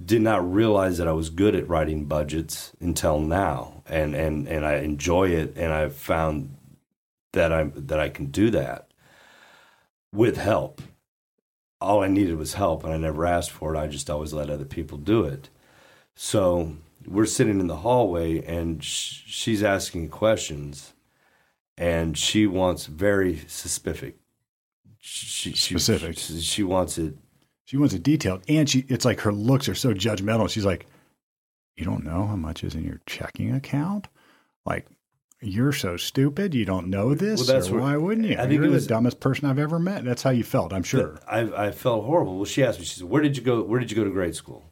did 0.04 0.22
not 0.22 0.52
realize 0.52 0.98
that 0.98 1.08
I 1.08 1.12
was 1.12 1.30
good 1.30 1.54
at 1.54 1.68
writing 1.68 2.04
budgets 2.04 2.72
until 2.80 3.18
now, 3.20 3.82
and 3.86 4.14
and 4.14 4.46
and 4.46 4.64
I 4.64 4.76
enjoy 4.76 5.30
it. 5.30 5.54
And 5.56 5.72
I've 5.72 5.96
found 5.96 6.56
that 7.32 7.52
I 7.52 7.64
that 7.74 7.98
I 7.98 8.08
can 8.08 8.26
do 8.26 8.50
that 8.50 8.90
with 10.12 10.36
help. 10.36 10.80
All 11.80 12.02
I 12.02 12.08
needed 12.08 12.36
was 12.36 12.54
help, 12.54 12.84
and 12.84 12.92
I 12.92 12.96
never 12.96 13.26
asked 13.26 13.50
for 13.50 13.74
it. 13.74 13.78
I 13.78 13.86
just 13.88 14.08
always 14.08 14.32
let 14.32 14.50
other 14.50 14.64
people 14.64 14.98
do 14.98 15.24
it. 15.24 15.50
So 16.14 16.76
we're 17.06 17.26
sitting 17.26 17.60
in 17.60 17.66
the 17.66 17.76
hallway, 17.76 18.44
and 18.44 18.82
sh- 18.82 19.22
she's 19.26 19.62
asking 19.62 20.10
questions 20.10 20.94
and 21.76 22.16
she 22.16 22.46
wants 22.46 22.86
very 22.86 23.38
specific. 23.48 24.16
She, 24.98 25.52
she, 25.52 25.74
specific. 25.74 26.18
She, 26.18 26.40
she 26.40 26.62
wants 26.62 26.98
it. 26.98 27.14
She 27.66 27.76
wants 27.76 27.94
it 27.94 28.02
detailed, 28.02 28.42
and 28.48 28.68
she. 28.68 28.84
It's 28.88 29.04
like 29.04 29.20
her 29.20 29.32
looks 29.32 29.68
are 29.68 29.74
so 29.74 29.92
judgmental. 29.92 30.48
She's 30.48 30.64
like, 30.64 30.86
"You 31.76 31.84
don't 31.84 32.04
know 32.04 32.26
how 32.26 32.36
much 32.36 32.64
is 32.64 32.74
in 32.74 32.84
your 32.84 33.00
checking 33.06 33.54
account? 33.54 34.08
Like, 34.64 34.86
you're 35.40 35.72
so 35.72 35.96
stupid. 35.96 36.54
You 36.54 36.64
don't 36.64 36.88
know 36.88 37.14
this. 37.14 37.40
Well, 37.40 37.54
that's 37.54 37.70
why 37.70 37.96
wouldn't 37.96 38.28
you? 38.28 38.34
I 38.34 38.46
think 38.46 38.62
you're 38.62 38.70
was, 38.70 38.86
the 38.86 38.94
dumbest 38.94 39.20
person 39.20 39.48
I've 39.48 39.58
ever 39.58 39.78
met. 39.78 40.04
That's 40.04 40.22
how 40.22 40.30
you 40.30 40.44
felt. 40.44 40.72
I'm 40.72 40.82
sure. 40.82 41.18
I, 41.26 41.66
I 41.66 41.70
felt 41.70 42.04
horrible. 42.04 42.36
Well, 42.36 42.44
she 42.44 42.64
asked 42.64 42.78
me. 42.78 42.84
She 42.86 43.00
said, 43.00 43.08
"Where 43.08 43.22
did 43.22 43.36
you 43.36 43.42
go? 43.42 43.62
Where 43.62 43.80
did 43.80 43.90
you 43.90 43.96
go 43.96 44.04
to 44.04 44.10
grade 44.10 44.34
school?" 44.34 44.70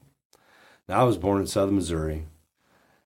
Now, 0.88 1.00
I 1.00 1.04
was 1.04 1.16
born 1.18 1.40
in 1.40 1.46
Southern 1.46 1.76
Missouri. 1.76 2.26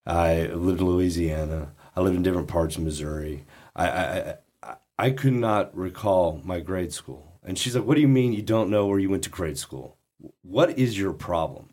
I 0.07 0.47
lived 0.47 0.81
in 0.81 0.87
Louisiana. 0.87 1.73
I 1.95 2.01
lived 2.01 2.17
in 2.17 2.23
different 2.23 2.49
parts 2.49 2.77
of 2.77 2.83
Missouri. 2.83 3.45
I, 3.75 3.89
I, 3.89 4.35
I, 4.63 4.75
I 4.99 5.11
could 5.11 5.33
not 5.35 5.77
recall 5.77 6.41
my 6.45 6.61
grade 6.61 6.93
school. 6.93 7.39
And 7.43 7.59
she's 7.59 7.77
like, 7.77 7.85
What 7.85 7.95
do 7.95 8.01
you 8.01 8.09
mean 8.09 8.33
you 8.33 8.43
don't 8.43 8.71
know 8.71 8.87
where 8.87 8.99
you 8.99 9.11
went 9.11 9.23
to 9.25 9.31
grade 9.31 9.59
school? 9.59 9.97
What 10.43 10.79
is 10.79 10.99
your 10.99 11.13
problem? 11.13 11.71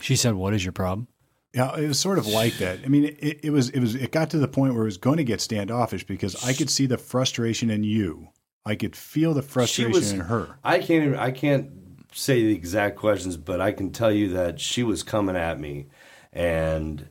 She 0.00 0.16
said, 0.16 0.34
"What 0.34 0.52
is 0.52 0.64
your 0.64 0.72
problem?" 0.72 1.06
Yeah, 1.54 1.76
it 1.76 1.86
was 1.86 2.00
sort 2.00 2.18
of 2.18 2.26
like 2.26 2.58
that. 2.58 2.80
I 2.84 2.88
mean, 2.88 3.04
it, 3.20 3.40
it 3.44 3.50
was 3.50 3.70
it 3.70 3.78
was 3.78 3.94
it 3.94 4.10
got 4.10 4.30
to 4.30 4.38
the 4.38 4.48
point 4.48 4.74
where 4.74 4.82
it 4.82 4.86
was 4.86 4.96
going 4.98 5.18
to 5.18 5.24
get 5.24 5.40
standoffish 5.40 6.04
because 6.04 6.44
I 6.44 6.52
could 6.52 6.68
see 6.68 6.86
the 6.86 6.98
frustration 6.98 7.70
in 7.70 7.84
you. 7.84 8.28
I 8.66 8.74
could 8.74 8.96
feel 8.96 9.32
the 9.34 9.42
frustration 9.42 9.92
was- 9.92 10.10
in 10.12 10.20
her. 10.20 10.58
I 10.64 10.78
can't 10.78 11.04
even, 11.04 11.14
I 11.18 11.30
can't 11.30 11.70
say 12.14 12.42
the 12.42 12.54
exact 12.54 12.96
questions, 12.96 13.36
but 13.36 13.60
I 13.60 13.72
can 13.72 13.90
tell 13.90 14.12
you 14.12 14.28
that 14.30 14.60
she 14.60 14.82
was 14.82 15.02
coming 15.02 15.36
at 15.36 15.60
me, 15.60 15.86
and 16.32 17.08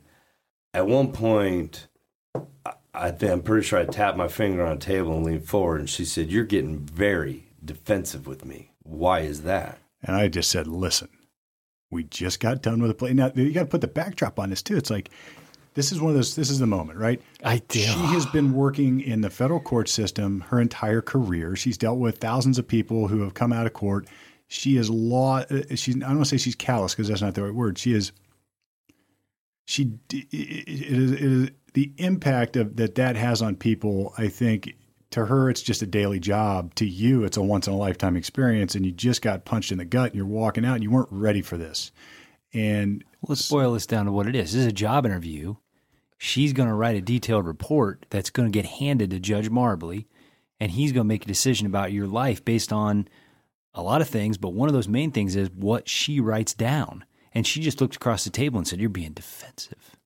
at 0.72 0.86
one 0.86 1.12
point, 1.12 1.86
I, 2.34 2.72
I, 2.92 3.08
I'm 3.22 3.42
pretty 3.42 3.66
sure 3.66 3.78
I 3.78 3.84
tapped 3.84 4.18
my 4.18 4.28
finger 4.28 4.64
on 4.64 4.76
a 4.76 4.80
table 4.80 5.16
and 5.16 5.24
leaned 5.24 5.48
forward, 5.48 5.80
and 5.80 5.90
she 5.90 6.04
said, 6.04 6.32
"You're 6.32 6.44
getting 6.44 6.80
very 6.80 7.44
defensive 7.64 8.26
with 8.26 8.44
me. 8.44 8.72
Why 8.82 9.20
is 9.20 9.42
that?" 9.42 9.78
And 10.06 10.16
I 10.16 10.28
just 10.28 10.50
said, 10.50 10.66
listen, 10.66 11.08
we 11.90 12.04
just 12.04 12.38
got 12.38 12.60
done 12.60 12.80
with 12.80 12.90
the 12.90 12.94
play. 12.94 13.14
Now, 13.14 13.32
you 13.34 13.52
got 13.52 13.60
to 13.60 13.66
put 13.66 13.80
the 13.80 13.88
backdrop 13.88 14.38
on 14.38 14.50
this, 14.50 14.62
too. 14.62 14.76
It's 14.76 14.90
like, 14.90 15.10
this 15.72 15.92
is 15.92 16.00
one 16.00 16.10
of 16.10 16.16
those, 16.16 16.36
this 16.36 16.50
is 16.50 16.58
the 16.58 16.66
moment, 16.66 16.98
right? 16.98 17.22
I 17.42 17.62
do. 17.68 17.80
She 17.80 17.88
has 17.88 18.26
been 18.26 18.52
working 18.52 19.00
in 19.00 19.22
the 19.22 19.30
federal 19.30 19.60
court 19.60 19.88
system 19.88 20.40
her 20.48 20.60
entire 20.60 21.00
career. 21.00 21.56
She's 21.56 21.78
dealt 21.78 21.98
with 21.98 22.18
thousands 22.18 22.58
of 22.58 22.68
people 22.68 23.08
who 23.08 23.22
have 23.22 23.32
come 23.32 23.52
out 23.52 23.66
of 23.66 23.72
court. 23.72 24.06
She 24.48 24.76
is 24.76 24.90
law. 24.90 25.38
uh, 25.38 25.62
She's. 25.74 25.96
I 25.96 26.00
don't 26.00 26.16
want 26.16 26.26
to 26.26 26.30
say 26.30 26.36
she's 26.36 26.54
callous 26.54 26.94
because 26.94 27.08
that's 27.08 27.22
not 27.22 27.34
the 27.34 27.42
right 27.44 27.54
word. 27.54 27.78
She 27.78 27.92
is. 27.92 28.12
She. 29.66 29.92
It 30.12 30.28
is, 30.32 31.12
it 31.12 31.22
is 31.22 31.50
the 31.72 31.92
impact 31.98 32.56
of 32.56 32.76
that 32.76 32.94
that 32.96 33.16
has 33.16 33.42
on 33.42 33.56
people. 33.56 34.12
I 34.18 34.28
think 34.28 34.74
to 35.10 35.26
her 35.26 35.48
it's 35.50 35.62
just 35.62 35.82
a 35.82 35.86
daily 35.86 36.20
job. 36.20 36.74
To 36.76 36.86
you, 36.86 37.24
it's 37.24 37.36
a 37.36 37.42
once 37.42 37.66
in 37.66 37.72
a 37.72 37.76
lifetime 37.76 38.16
experience, 38.16 38.74
and 38.74 38.84
you 38.84 38.92
just 38.92 39.22
got 39.22 39.44
punched 39.44 39.72
in 39.72 39.78
the 39.78 39.84
gut, 39.84 40.06
and 40.06 40.14
you're 40.16 40.26
walking 40.26 40.64
out, 40.64 40.74
and 40.74 40.82
you 40.82 40.90
weren't 40.90 41.08
ready 41.10 41.42
for 41.42 41.56
this. 41.56 41.90
And 42.52 43.02
Let's 43.26 43.48
boil 43.48 43.72
this 43.72 43.86
down 43.86 44.06
to 44.06 44.12
what 44.12 44.26
it 44.26 44.36
is. 44.36 44.52
This 44.52 44.60
is 44.60 44.66
a 44.66 44.72
job 44.72 45.06
interview. 45.06 45.56
She's 46.18 46.52
going 46.52 46.68
to 46.68 46.74
write 46.74 46.96
a 46.96 47.00
detailed 47.00 47.46
report 47.46 48.06
that's 48.10 48.30
going 48.30 48.50
to 48.50 48.56
get 48.56 48.68
handed 48.78 49.10
to 49.10 49.18
Judge 49.18 49.50
Marbley, 49.50 50.06
and 50.60 50.70
he's 50.70 50.92
going 50.92 51.04
to 51.04 51.08
make 51.08 51.24
a 51.24 51.28
decision 51.28 51.66
about 51.66 51.92
your 51.92 52.06
life 52.06 52.44
based 52.44 52.72
on 52.72 53.08
a 53.74 53.82
lot 53.82 54.00
of 54.00 54.08
things. 54.08 54.38
But 54.38 54.50
one 54.54 54.68
of 54.68 54.74
those 54.74 54.88
main 54.88 55.10
things 55.10 55.34
is 55.36 55.50
what 55.50 55.88
she 55.88 56.20
writes 56.20 56.54
down. 56.54 57.04
And 57.32 57.46
she 57.46 57.60
just 57.60 57.80
looked 57.80 57.96
across 57.96 58.22
the 58.24 58.30
table 58.30 58.58
and 58.58 58.66
said, 58.68 58.80
"You're 58.80 58.88
being 58.90 59.12
defensive." 59.12 59.96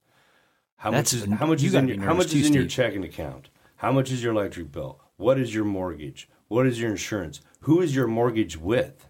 How 0.77 0.91
That's- 0.91 1.13
much 1.13 1.23
is 1.29 1.39
how 1.39 1.47
much 1.47 1.63
you 1.63 1.69
is 1.69 1.75
in 1.75 1.89
your, 1.89 2.01
how 2.01 2.15
much 2.15 2.31
too, 2.31 2.39
is 2.39 2.47
in 2.47 2.55
your 2.55 2.67
checking 2.67 3.05
account? 3.05 3.51
How 3.77 3.93
much 3.93 4.11
is 4.11 4.23
your 4.23 4.33
electric 4.33 4.73
bill? 4.73 5.01
What 5.17 5.39
is 5.39 5.55
your 5.55 5.65
mortgage? 5.65 6.29
What 6.49 6.67
is 6.67 6.81
your 6.81 6.91
insurance? 6.91 7.41
Who 7.63 7.81
is 7.81 7.95
your 7.95 8.07
mortgage 8.07 8.57
with? 8.57 9.05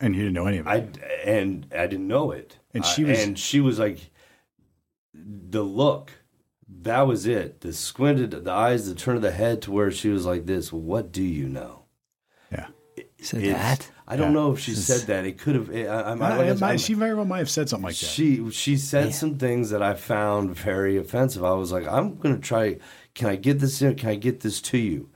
and 0.00 0.14
you 0.16 0.22
didn't 0.22 0.34
know 0.34 0.46
any 0.46 0.58
of 0.58 0.66
it. 0.66 0.70
I 0.70 1.28
and 1.28 1.66
I 1.72 1.86
didn't 1.86 2.08
know 2.08 2.30
it. 2.30 2.58
And 2.74 2.84
she 2.84 3.04
Uh, 3.04 3.08
was- 3.08 3.22
and 3.24 3.38
she 3.38 3.60
was 3.60 3.78
like 3.78 4.10
the 5.14 5.62
look. 5.62 6.12
That 6.68 7.02
was 7.02 7.26
it. 7.26 7.60
The 7.60 7.72
squinted 7.72 8.30
the 8.32 8.50
eyes, 8.50 8.86
the 8.88 8.94
turn 8.94 9.16
of 9.16 9.22
the 9.22 9.30
head 9.30 9.62
to 9.62 9.70
where 9.72 9.90
she 9.90 10.08
was 10.08 10.26
like 10.26 10.46
this. 10.46 10.72
What 10.72 11.12
do 11.12 11.22
you 11.22 11.48
know? 11.48 11.83
Yeah. 13.24 13.40
Said 13.40 13.42
It's- 13.42 13.78
that. 13.78 13.90
I 14.06 14.16
don't 14.16 14.28
Yeah. 14.28 14.34
know 14.34 14.52
if 14.52 14.58
she 14.60 14.72
This 14.72 14.86
said 14.86 15.06
that. 15.06 15.24
It 15.24 15.38
could 15.38 15.54
have. 15.54 15.70
I, 15.70 15.84
I, 15.84 15.84
I, 15.84 15.86
I- 15.86 16.10
I 16.12 16.14
might- 16.52 16.62
I'm- 16.62 16.78
she 16.78 16.92
very 16.94 17.14
well 17.14 17.24
might 17.24 17.38
have 17.38 17.50
said 17.50 17.68
something 17.68 17.86
like 17.86 17.96
that. 17.98 18.06
She 18.06 18.50
she 18.50 18.76
said 18.76 19.04
Man. 19.04 19.12
some 19.12 19.38
things 19.38 19.70
that 19.70 19.82
I 19.82 19.94
found 19.94 20.54
very 20.56 20.96
offensive. 20.98 21.42
I 21.44 21.52
was 21.52 21.72
like, 21.72 21.86
I'm 21.88 22.16
gonna 22.16 22.38
try. 22.38 22.76
Can 23.14 23.28
I 23.28 23.36
get 23.36 23.60
this 23.60 23.80
in? 23.80 23.94
Can 23.94 24.10
I 24.10 24.16
get 24.16 24.40
this 24.40 24.60
to 24.62 24.78
you? 24.78 25.08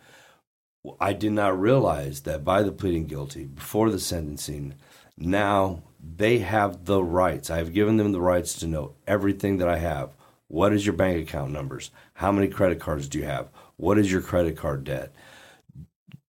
I 1.00 1.12
did 1.12 1.33
not 1.33 1.59
realize 1.61 2.21
that 2.23 2.45
by 2.45 2.62
the 2.62 2.73
pleading 2.73 3.05
guilty 3.07 3.45
before 3.45 3.91
the 3.91 3.99
sentencing, 3.99 4.75
now 5.19 5.83
they 6.00 6.38
have 6.38 6.87
the 6.87 7.03
rights. 7.03 7.50
I 7.50 7.59
have 7.59 7.75
given 7.75 7.97
them 7.99 8.12
the 8.12 8.21
rights 8.23 8.55
to 8.61 8.67
know 8.67 8.95
everything 9.07 9.59
that 9.59 9.69
I 9.69 9.79
have. 9.79 10.11
What 10.47 10.73
is 10.73 10.87
your 10.87 10.95
bank 10.95 11.29
account 11.29 11.53
numbers? 11.53 11.91
How 12.15 12.33
many 12.33 12.49
credit 12.49 12.81
cards 12.81 13.07
do 13.09 13.19
you 13.19 13.25
have? 13.27 13.49
What 13.77 13.99
is 13.99 14.11
your 14.11 14.23
credit 14.23 14.57
card 14.57 14.85
debt? 14.85 15.12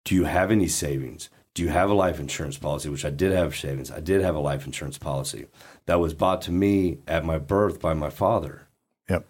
Do 0.04 0.16
you 0.16 0.26
have 0.26 0.52
any 0.52 0.68
savings? 0.68 1.30
Do 1.60 1.66
you 1.66 1.72
have 1.72 1.90
a 1.90 1.94
life 1.94 2.22
insurance 2.22 2.58
policy? 2.58 2.88
Which 2.88 3.04
I 3.04 3.10
did 3.10 3.34
have 3.34 3.54
savings. 3.54 3.92
I 3.92 4.00
did 4.00 4.22
have 4.22 4.34
a 4.34 4.40
life 4.40 4.66
insurance 4.66 4.98
policy 4.98 5.48
that 5.88 6.00
was 6.00 6.14
bought 6.14 6.42
to 6.44 6.54
me 6.54 7.00
at 7.06 7.26
my 7.26 7.38
birth 7.38 7.82
by 7.82 7.94
my 7.94 8.10
father. 8.10 8.70
Yep. 9.10 9.26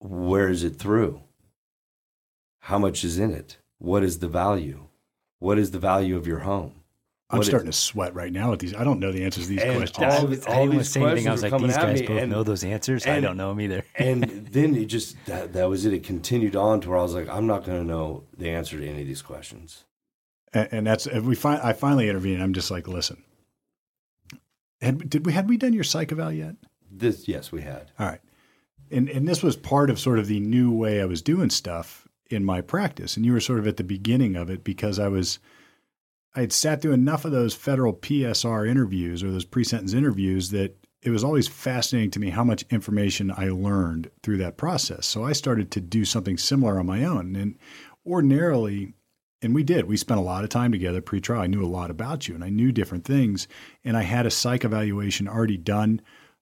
Where 0.00 0.48
is 0.48 0.64
it 0.64 0.80
through? 0.80 1.20
How 2.62 2.76
much 2.80 3.04
is 3.04 3.20
in 3.20 3.30
it? 3.30 3.58
What 3.78 4.02
is 4.02 4.18
the 4.18 4.26
value? 4.26 4.88
What 5.38 5.60
is 5.60 5.70
the 5.70 5.78
value 5.78 6.16
of 6.16 6.26
your 6.26 6.40
home? 6.40 6.72
I'm 7.30 7.36
What 7.38 7.42
is- 7.42 7.50
starting 7.50 7.70
to 7.70 7.76
sweat 7.76 8.16
right 8.16 8.32
now 8.32 8.50
with 8.50 8.58
these. 8.58 8.74
I 8.74 8.82
don't 8.82 8.98
know 8.98 9.12
the 9.12 9.22
answers 9.22 9.44
to 9.44 9.50
these 9.50 9.62
And 9.62 9.76
questions. 9.76 10.04
all 10.04 10.12
I, 10.12 10.20
the- 10.22 10.26
was, 10.26 10.46
I 10.48 10.50
didn't 10.50 10.58
want 10.58 10.70
these 10.72 10.86
to 10.88 10.92
say 10.92 11.00
anything. 11.04 11.28
I 11.28 11.30
was 11.30 11.40
questions 11.42 11.52
like, 11.52 11.62
these 11.62 11.76
coming 11.76 11.92
at 11.92 11.92
guys 11.94 12.00
me, 12.00 12.06
both 12.16 12.22
and- 12.24 12.32
know 12.32 12.42
those 12.42 12.64
answers. 12.64 13.06
I 13.06 13.20
don't 13.20 13.36
know 13.36 13.50
them 13.50 13.60
either. 13.60 13.84
and 13.94 14.24
then 14.48 14.74
it 14.74 14.86
just 14.86 15.24
that, 15.26 15.52
that 15.52 15.68
was 15.68 15.86
it. 15.86 15.92
It 15.92 16.02
continued 16.02 16.56
on 16.56 16.80
to 16.80 16.88
where 16.90 16.98
I 16.98 17.02
was 17.02 17.14
like, 17.14 17.28
I'm 17.28 17.46
not 17.46 17.62
going 17.64 17.78
to 17.78 17.86
know 17.86 18.24
the 18.36 18.50
answer 18.50 18.76
to 18.76 18.84
any 18.84 19.02
of 19.02 19.06
these 19.06 19.22
questions. 19.22 19.84
And, 20.52 20.68
and 20.72 20.86
that's 20.86 21.06
if 21.06 21.24
we 21.24 21.34
find 21.34 21.60
I 21.62 21.72
finally 21.72 22.08
intervened. 22.08 22.42
I'm 22.42 22.52
just 22.52 22.70
like, 22.70 22.88
listen, 22.88 23.22
had 24.80 25.08
did 25.08 25.26
we 25.26 25.32
had 25.32 25.48
we 25.48 25.56
done 25.56 25.72
your 25.72 25.84
psych 25.84 26.12
eval 26.12 26.32
yet? 26.32 26.56
This, 26.90 27.26
yes, 27.26 27.50
we 27.50 27.62
had. 27.62 27.90
All 27.98 28.06
right, 28.06 28.20
and 28.90 29.08
and 29.08 29.26
this 29.26 29.42
was 29.42 29.56
part 29.56 29.90
of 29.90 29.98
sort 29.98 30.18
of 30.18 30.26
the 30.26 30.40
new 30.40 30.72
way 30.72 31.00
I 31.00 31.06
was 31.06 31.22
doing 31.22 31.50
stuff 31.50 32.06
in 32.30 32.44
my 32.44 32.60
practice, 32.60 33.16
and 33.16 33.26
you 33.26 33.32
were 33.32 33.40
sort 33.40 33.58
of 33.58 33.66
at 33.66 33.76
the 33.76 33.84
beginning 33.84 34.36
of 34.36 34.50
it 34.50 34.64
because 34.64 34.98
I 34.98 35.08
was. 35.08 35.38
I 36.34 36.40
had 36.40 36.52
sat 36.52 36.80
through 36.80 36.92
enough 36.92 37.26
of 37.26 37.32
those 37.32 37.52
federal 37.52 37.92
PSR 37.92 38.66
interviews 38.66 39.22
or 39.22 39.30
those 39.30 39.44
pre-sentence 39.44 39.92
interviews 39.92 40.48
that 40.48 40.82
it 41.02 41.10
was 41.10 41.24
always 41.24 41.48
fascinating 41.48 42.10
to 42.12 42.20
me 42.20 42.30
how 42.30 42.42
much 42.44 42.64
information 42.70 43.30
I 43.36 43.48
learned 43.48 44.10
through 44.22 44.38
that 44.38 44.56
process. 44.56 45.04
So 45.04 45.24
I 45.24 45.32
started 45.32 45.70
to 45.72 45.80
do 45.80 46.04
something 46.04 46.38
similar 46.38 46.78
on 46.78 46.86
my 46.86 47.04
own. 47.04 47.34
And 47.34 47.58
ordinarily, 48.06 48.94
and 49.42 49.54
we 49.54 49.64
did, 49.64 49.86
we 49.86 49.96
spent 49.96 50.20
a 50.20 50.22
lot 50.22 50.44
of 50.44 50.50
time 50.50 50.70
together 50.70 51.00
pre-trial. 51.00 51.42
I 51.42 51.48
knew 51.48 51.64
a 51.64 51.66
lot 51.66 51.90
about 51.90 52.28
you 52.28 52.34
and 52.34 52.44
I 52.44 52.48
knew 52.48 52.70
different 52.70 53.04
things. 53.04 53.48
And 53.84 53.96
I 53.96 54.02
had 54.02 54.24
a 54.24 54.30
psych 54.30 54.64
evaluation 54.64 55.26
already 55.26 55.56
done. 55.56 56.00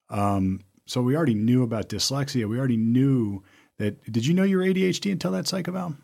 Um, 0.09 0.61
so 0.85 1.01
we 1.01 1.15
already 1.15 1.33
knew 1.33 1.63
about 1.63 1.89
dyslexia. 1.89 2.47
We 2.47 2.59
already 2.59 2.77
knew 2.77 3.43
that. 3.77 4.03
Did 4.11 4.25
you 4.25 4.33
know 4.33 4.43
you 4.43 4.57
were 4.57 4.63
ADHD 4.63 5.11
until 5.11 5.31
that 5.31 5.47
psych 5.47 5.67
eval? 5.67 5.95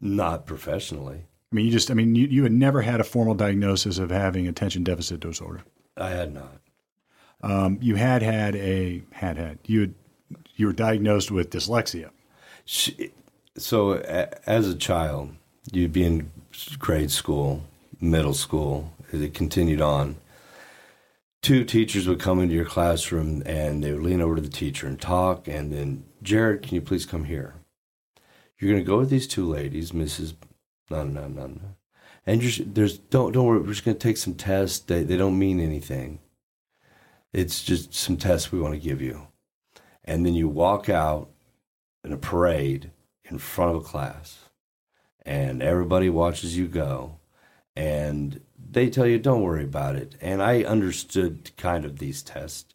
Not 0.00 0.46
professionally. 0.46 1.26
I 1.52 1.54
mean, 1.54 1.66
you 1.66 1.72
just, 1.72 1.90
I 1.90 1.94
mean, 1.94 2.14
you, 2.14 2.26
you 2.26 2.42
had 2.42 2.52
never 2.52 2.82
had 2.82 3.00
a 3.00 3.04
formal 3.04 3.34
diagnosis 3.34 3.98
of 3.98 4.10
having 4.10 4.48
attention 4.48 4.84
deficit 4.84 5.20
disorder. 5.20 5.62
I 5.96 6.10
had 6.10 6.32
not. 6.34 6.60
Um, 7.42 7.78
you 7.80 7.94
had 7.96 8.22
had 8.22 8.56
a, 8.56 9.02
had 9.12 9.36
had, 9.36 9.58
you 9.66 9.80
had, 9.80 9.94
you 10.56 10.66
were 10.66 10.72
diagnosed 10.72 11.30
with 11.30 11.50
dyslexia. 11.50 12.10
She, 12.64 13.12
so 13.58 13.94
a, 13.94 14.48
as 14.48 14.68
a 14.68 14.74
child, 14.74 15.34
you'd 15.72 15.92
be 15.92 16.04
in 16.04 16.30
grade 16.78 17.10
school, 17.10 17.62
middle 18.00 18.34
school, 18.34 18.92
it 19.12 19.34
continued 19.34 19.80
on. 19.80 20.16
Two 21.42 21.64
teachers 21.64 22.08
would 22.08 22.20
come 22.20 22.40
into 22.40 22.54
your 22.54 22.64
classroom 22.64 23.42
and 23.46 23.82
they 23.82 23.92
would 23.92 24.02
lean 24.02 24.20
over 24.20 24.36
to 24.36 24.40
the 24.42 24.48
teacher 24.48 24.86
and 24.86 25.00
talk. 25.00 25.46
And 25.46 25.72
then, 25.72 26.04
Jared, 26.22 26.62
can 26.62 26.74
you 26.74 26.80
please 26.80 27.06
come 27.06 27.24
here? 27.24 27.54
You're 28.58 28.72
going 28.72 28.82
to 28.82 28.86
go 28.86 28.98
with 28.98 29.10
these 29.10 29.28
two 29.28 29.46
ladies, 29.46 29.92
Mrs. 29.92 30.34
No, 30.90 31.04
no, 31.04 31.28
no, 31.28 31.46
no. 31.46 31.76
And 32.26 32.42
you're, 32.42 32.66
there's 32.66 32.98
don't 32.98 33.32
don't 33.32 33.46
worry. 33.46 33.60
We're 33.60 33.68
just 33.68 33.84
going 33.84 33.96
to 33.96 34.02
take 34.02 34.16
some 34.16 34.34
tests. 34.34 34.80
They 34.80 35.04
they 35.04 35.16
don't 35.16 35.38
mean 35.38 35.60
anything. 35.60 36.18
It's 37.32 37.62
just 37.62 37.94
some 37.94 38.16
tests 38.16 38.50
we 38.50 38.58
want 38.58 38.74
to 38.74 38.80
give 38.80 39.00
you. 39.00 39.28
And 40.04 40.26
then 40.26 40.34
you 40.34 40.48
walk 40.48 40.88
out 40.88 41.28
in 42.02 42.12
a 42.12 42.16
parade 42.16 42.90
in 43.28 43.38
front 43.38 43.74
of 43.74 43.82
a 43.82 43.84
class 43.84 44.38
and 45.24 45.62
everybody 45.62 46.08
watches 46.08 46.56
you 46.56 46.66
go 46.68 47.18
and 47.74 48.40
they 48.70 48.88
tell 48.88 49.06
you 49.06 49.18
don't 49.18 49.42
worry 49.42 49.64
about 49.64 49.96
it. 49.96 50.14
And 50.20 50.42
i 50.42 50.62
understood 50.62 51.50
kind 51.56 51.84
of 51.84 51.98
these 51.98 52.22
tests. 52.22 52.74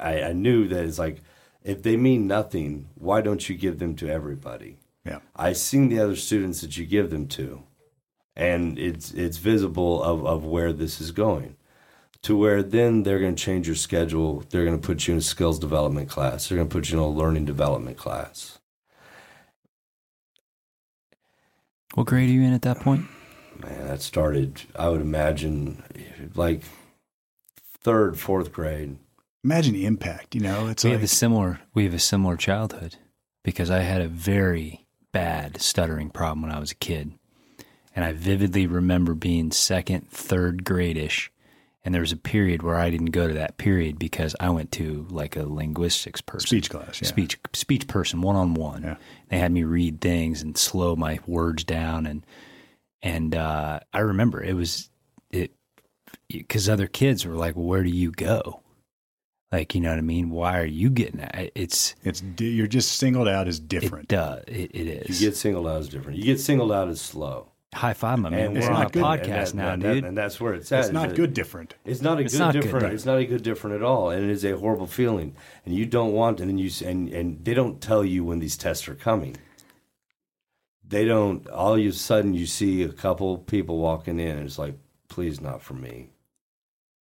I, 0.00 0.22
I 0.22 0.32
knew 0.32 0.68
that 0.68 0.84
it's 0.84 0.98
like 0.98 1.22
if 1.62 1.82
they 1.82 1.96
mean 1.96 2.26
nothing 2.26 2.88
why 2.94 3.20
don't 3.20 3.48
you 3.48 3.56
give 3.56 3.78
them 3.78 3.94
to 3.96 4.08
everybody? 4.08 4.78
Yeah. 5.04 5.20
i 5.34 5.52
seen 5.54 5.88
the 5.88 6.00
other 6.00 6.16
students 6.16 6.60
that 6.60 6.76
you 6.76 6.84
give 6.84 7.10
them 7.10 7.28
to 7.28 7.62
and 8.36 8.78
it's 8.78 9.10
it's 9.12 9.38
visible 9.38 10.02
of, 10.02 10.26
of 10.26 10.44
where 10.44 10.72
this 10.72 11.00
is 11.00 11.10
going 11.10 11.56
to 12.22 12.36
where 12.36 12.62
then 12.62 13.02
they're 13.02 13.18
going 13.18 13.34
to 13.34 13.42
change 13.42 13.66
your 13.66 13.76
schedule 13.76 14.44
they're 14.50 14.64
going 14.64 14.78
to 14.78 14.86
put 14.86 15.06
you 15.06 15.14
in 15.14 15.18
a 15.18 15.22
skills 15.22 15.58
development 15.58 16.08
class 16.08 16.48
they're 16.48 16.56
going 16.56 16.68
to 16.68 16.72
put 16.72 16.90
you 16.90 16.98
in 16.98 17.02
a 17.02 17.08
learning 17.08 17.44
development 17.44 17.96
class 17.96 18.57
What 21.94 22.06
grade 22.06 22.28
are 22.28 22.32
you 22.32 22.42
in 22.42 22.52
at 22.52 22.62
that 22.62 22.80
point? 22.80 23.06
Man, 23.60 23.86
that 23.86 24.02
started, 24.02 24.62
I 24.76 24.88
would 24.88 25.00
imagine, 25.00 25.82
like 26.34 26.62
third, 27.80 28.18
fourth 28.18 28.52
grade. 28.52 28.98
Imagine 29.42 29.74
the 29.74 29.86
impact, 29.86 30.34
you 30.34 30.40
know, 30.40 30.68
it's 30.68 30.84
we 30.84 30.90
like, 30.90 30.98
have 30.98 31.04
a 31.04 31.08
similar 31.08 31.60
we 31.74 31.84
have 31.84 31.94
a 31.94 31.98
similar 31.98 32.36
childhood 32.36 32.96
because 33.44 33.70
I 33.70 33.80
had 33.80 34.00
a 34.00 34.08
very 34.08 34.86
bad 35.12 35.60
stuttering 35.60 36.10
problem 36.10 36.42
when 36.42 36.50
I 36.50 36.60
was 36.60 36.70
a 36.72 36.76
kid. 36.76 37.12
And 37.94 38.04
I 38.04 38.12
vividly 38.12 38.66
remember 38.66 39.14
being 39.14 39.50
second, 39.50 40.10
third 40.10 40.64
gradish 40.64 41.30
And 41.84 41.94
there 41.94 42.02
was 42.02 42.12
a 42.12 42.16
period 42.16 42.62
where 42.62 42.76
I 42.76 42.90
didn't 42.90 43.12
go 43.12 43.28
to 43.28 43.34
that 43.34 43.56
period 43.56 43.98
because 43.98 44.36
I 44.40 44.50
went 44.50 44.72
to 44.72 45.06
like 45.10 45.36
a 45.36 45.44
linguistics 45.44 46.20
person, 46.20 46.46
Speech 46.46 46.70
class, 46.70 47.00
yeah. 47.00 47.08
speech 47.08 47.38
speech 47.54 47.86
person, 47.86 48.20
one 48.20 48.36
on 48.36 48.54
one. 48.54 48.98
They 49.28 49.38
had 49.38 49.52
me 49.52 49.62
read 49.62 50.00
things 50.00 50.42
and 50.42 50.58
slow 50.58 50.96
my 50.96 51.20
words 51.26 51.64
down, 51.64 52.04
and 52.04 52.26
and 53.00 53.34
uh, 53.34 53.80
I 53.92 54.00
remember 54.00 54.42
it 54.42 54.54
was 54.54 54.90
it 55.30 55.52
because 56.28 56.68
other 56.68 56.88
kids 56.88 57.24
were 57.24 57.36
like, 57.36 57.56
"Well, 57.56 57.66
where 57.66 57.84
do 57.84 57.90
you 57.90 58.10
go?" 58.10 58.62
Like, 59.50 59.74
you 59.74 59.80
know 59.80 59.90
what 59.90 59.98
I 59.98 60.02
mean? 60.02 60.28
Why 60.30 60.58
are 60.58 60.66
you 60.66 60.90
getting 60.90 61.20
that? 61.20 61.52
It's 61.54 61.94
It's 62.04 62.22
you're 62.38 62.66
just 62.66 62.98
singled 62.98 63.28
out 63.28 63.48
as 63.48 63.58
different. 63.58 64.12
it 64.12 64.16
does 64.16 64.44
it, 64.46 64.74
it 64.74 65.08
You 65.08 65.18
get 65.18 65.36
singled 65.36 65.66
out 65.66 65.80
as 65.80 65.88
different. 65.88 66.18
You 66.18 66.24
get 66.24 66.40
singled 66.40 66.72
out 66.72 66.88
as 66.88 67.00
slow. 67.00 67.52
High 67.74 67.92
five, 67.92 68.18
my 68.18 68.30
man. 68.30 68.52
We're 68.52 68.58
it's 68.60 68.66
on 68.66 68.72
not 68.72 68.86
a 68.86 68.90
good. 68.92 69.02
podcast 69.02 69.28
that- 69.28 69.54
now, 69.54 69.70
that- 69.70 69.80
that- 69.80 69.94
dude. 69.94 70.04
and 70.04 70.16
that's 70.16 70.40
where 70.40 70.54
it's 70.54 70.72
at. 70.72 70.84
it's 70.86 70.92
not 70.92 71.10
that 71.10 71.16
good 71.16 71.34
different. 71.34 71.74
It's 71.84 72.00
not 72.00 72.18
a 72.18 72.22
It's 72.22 72.32
good 72.32 72.38
not 72.40 72.52
different. 72.54 72.74
different. 72.76 72.94
It's 72.94 73.04
not 73.04 73.18
a 73.18 73.26
good 73.26 73.42
different 73.42 73.76
at 73.76 73.82
all, 73.82 74.08
and 74.10 74.24
it 74.24 74.30
is 74.30 74.42
a 74.44 74.56
horrible 74.56 74.86
feeling. 74.86 75.34
And 75.66 75.74
you 75.74 75.84
don't 75.84 76.12
want, 76.12 76.40
and 76.40 76.48
then 76.48 76.56
you 76.58 76.70
and 76.84 77.08
and 77.10 77.44
they 77.44 77.52
don't 77.52 77.80
tell 77.80 78.02
you 78.04 78.24
when 78.24 78.38
these 78.38 78.56
tests 78.56 78.88
are 78.88 78.94
coming. 78.94 79.36
They 80.86 81.04
don't. 81.04 81.46
All 81.50 81.74
of 81.74 81.80
a 81.80 81.92
sudden, 81.92 82.32
you 82.32 82.46
see 82.46 82.82
a 82.82 82.88
couple 82.88 83.36
people 83.36 83.76
walking 83.76 84.18
in, 84.18 84.38
and 84.38 84.46
it's 84.46 84.58
like, 84.58 84.74
please, 85.08 85.38
not 85.38 85.60
for 85.62 85.74
me. 85.74 86.08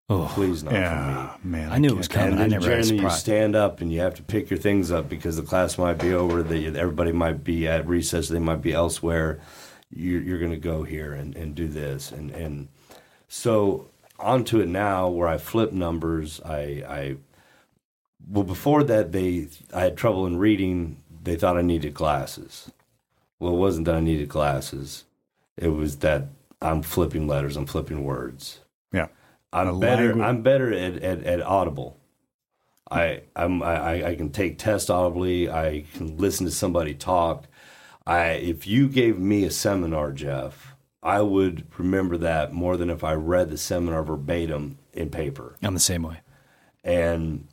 oh, 0.10 0.30
Please, 0.34 0.64
not 0.64 0.72
for 0.74 0.78
me. 0.80 0.82
Yeah, 0.84 1.36
man. 1.44 1.72
I 1.72 1.78
knew 1.78 1.90
it 1.92 1.98
was 1.98 2.10
coming. 2.10 2.34
And 2.34 2.40
I 2.40 2.42
then 2.44 2.50
never 2.52 2.70
had 2.76 2.84
generally 2.84 3.04
you 3.06 3.10
stand 3.12 3.56
up 3.56 3.80
and 3.80 3.92
you 3.92 4.02
have 4.02 4.16
to 4.16 4.24
pick 4.24 4.50
your 4.50 4.60
things 4.60 4.92
up 4.92 5.08
because 5.08 5.38
the 5.38 5.44
class 5.44 5.78
might 5.78 5.98
be 6.00 6.14
over. 6.14 6.44
The, 6.44 6.68
everybody 6.78 7.14
might 7.14 7.46
be 7.46 7.68
at 7.68 7.88
recess. 7.88 8.28
They 8.28 8.40
might 8.40 8.62
be 8.62 8.74
elsewhere. 8.74 9.40
You're, 9.90 10.22
you're 10.22 10.40
going 10.40 10.52
to 10.52 10.58
go 10.58 10.84
here 10.84 11.14
and, 11.14 11.36
and 11.36 11.56
do 11.56 11.68
this. 11.68 12.12
And, 12.12 12.32
and 12.32 12.68
so 13.28 13.90
onto 14.20 14.60
it 14.60 14.68
now 14.68 15.08
where 15.10 15.28
I 15.28 15.38
flip 15.38 15.72
numbers. 15.72 16.42
I, 16.44 16.84
I 16.88 17.16
well 18.30 18.44
before 18.44 18.84
that 18.84 19.12
they 19.12 19.48
I 19.74 19.82
had 19.82 19.98
trouble 19.98 20.26
in 20.26 20.38
reading. 20.38 21.02
They 21.24 21.36
thought 21.36 21.58
I 21.58 21.62
needed 21.62 21.94
glasses. 21.94 22.72
Well, 23.40 23.54
it 23.54 23.58
wasn't 23.58 23.86
that 23.86 23.96
I 23.96 24.00
needed 24.00 24.30
glasses. 24.30 25.04
It 25.58 25.70
was 25.70 25.98
that 25.98 26.28
I'm 26.62 26.82
flipping 26.82 27.28
letters. 27.28 27.56
I'm 27.56 27.66
flipping 27.66 28.04
words. 28.04 28.60
Yeah. 28.92 29.08
I'm 29.54 29.80
better. 29.80 30.08
language- 30.08 30.26
I'm 30.26 30.42
better 30.42 30.74
at, 30.74 30.96
at, 31.04 31.24
at 31.24 31.42
audible. 31.42 31.98
I 32.90 33.22
I'm 33.36 33.62
I, 33.62 34.06
I 34.10 34.16
can 34.16 34.30
take 34.32 34.58
tests 34.58 34.90
audibly. 34.90 35.50
I 35.50 35.84
can 35.96 36.18
listen 36.18 36.46
to 36.46 36.52
somebody 36.52 36.94
talk. 36.94 37.46
I 38.08 38.30
if 38.30 38.66
you 38.66 38.88
gave 38.88 39.20
me 39.20 39.44
a 39.44 39.52
seminar, 39.52 40.14
Jeff, 40.14 40.76
I 41.04 41.22
would 41.22 41.68
remember 41.78 42.18
that 42.18 42.54
more 42.54 42.78
than 42.78 42.90
if 42.90 43.04
I 43.04 43.14
read 43.14 43.50
the 43.50 43.58
seminar 43.58 44.02
verbatim 44.04 44.80
in 44.94 45.10
paper. 45.10 45.58
I'm 45.62 45.74
the 45.74 45.80
same 45.80 46.04
way. 46.04 46.22
And 46.84 47.48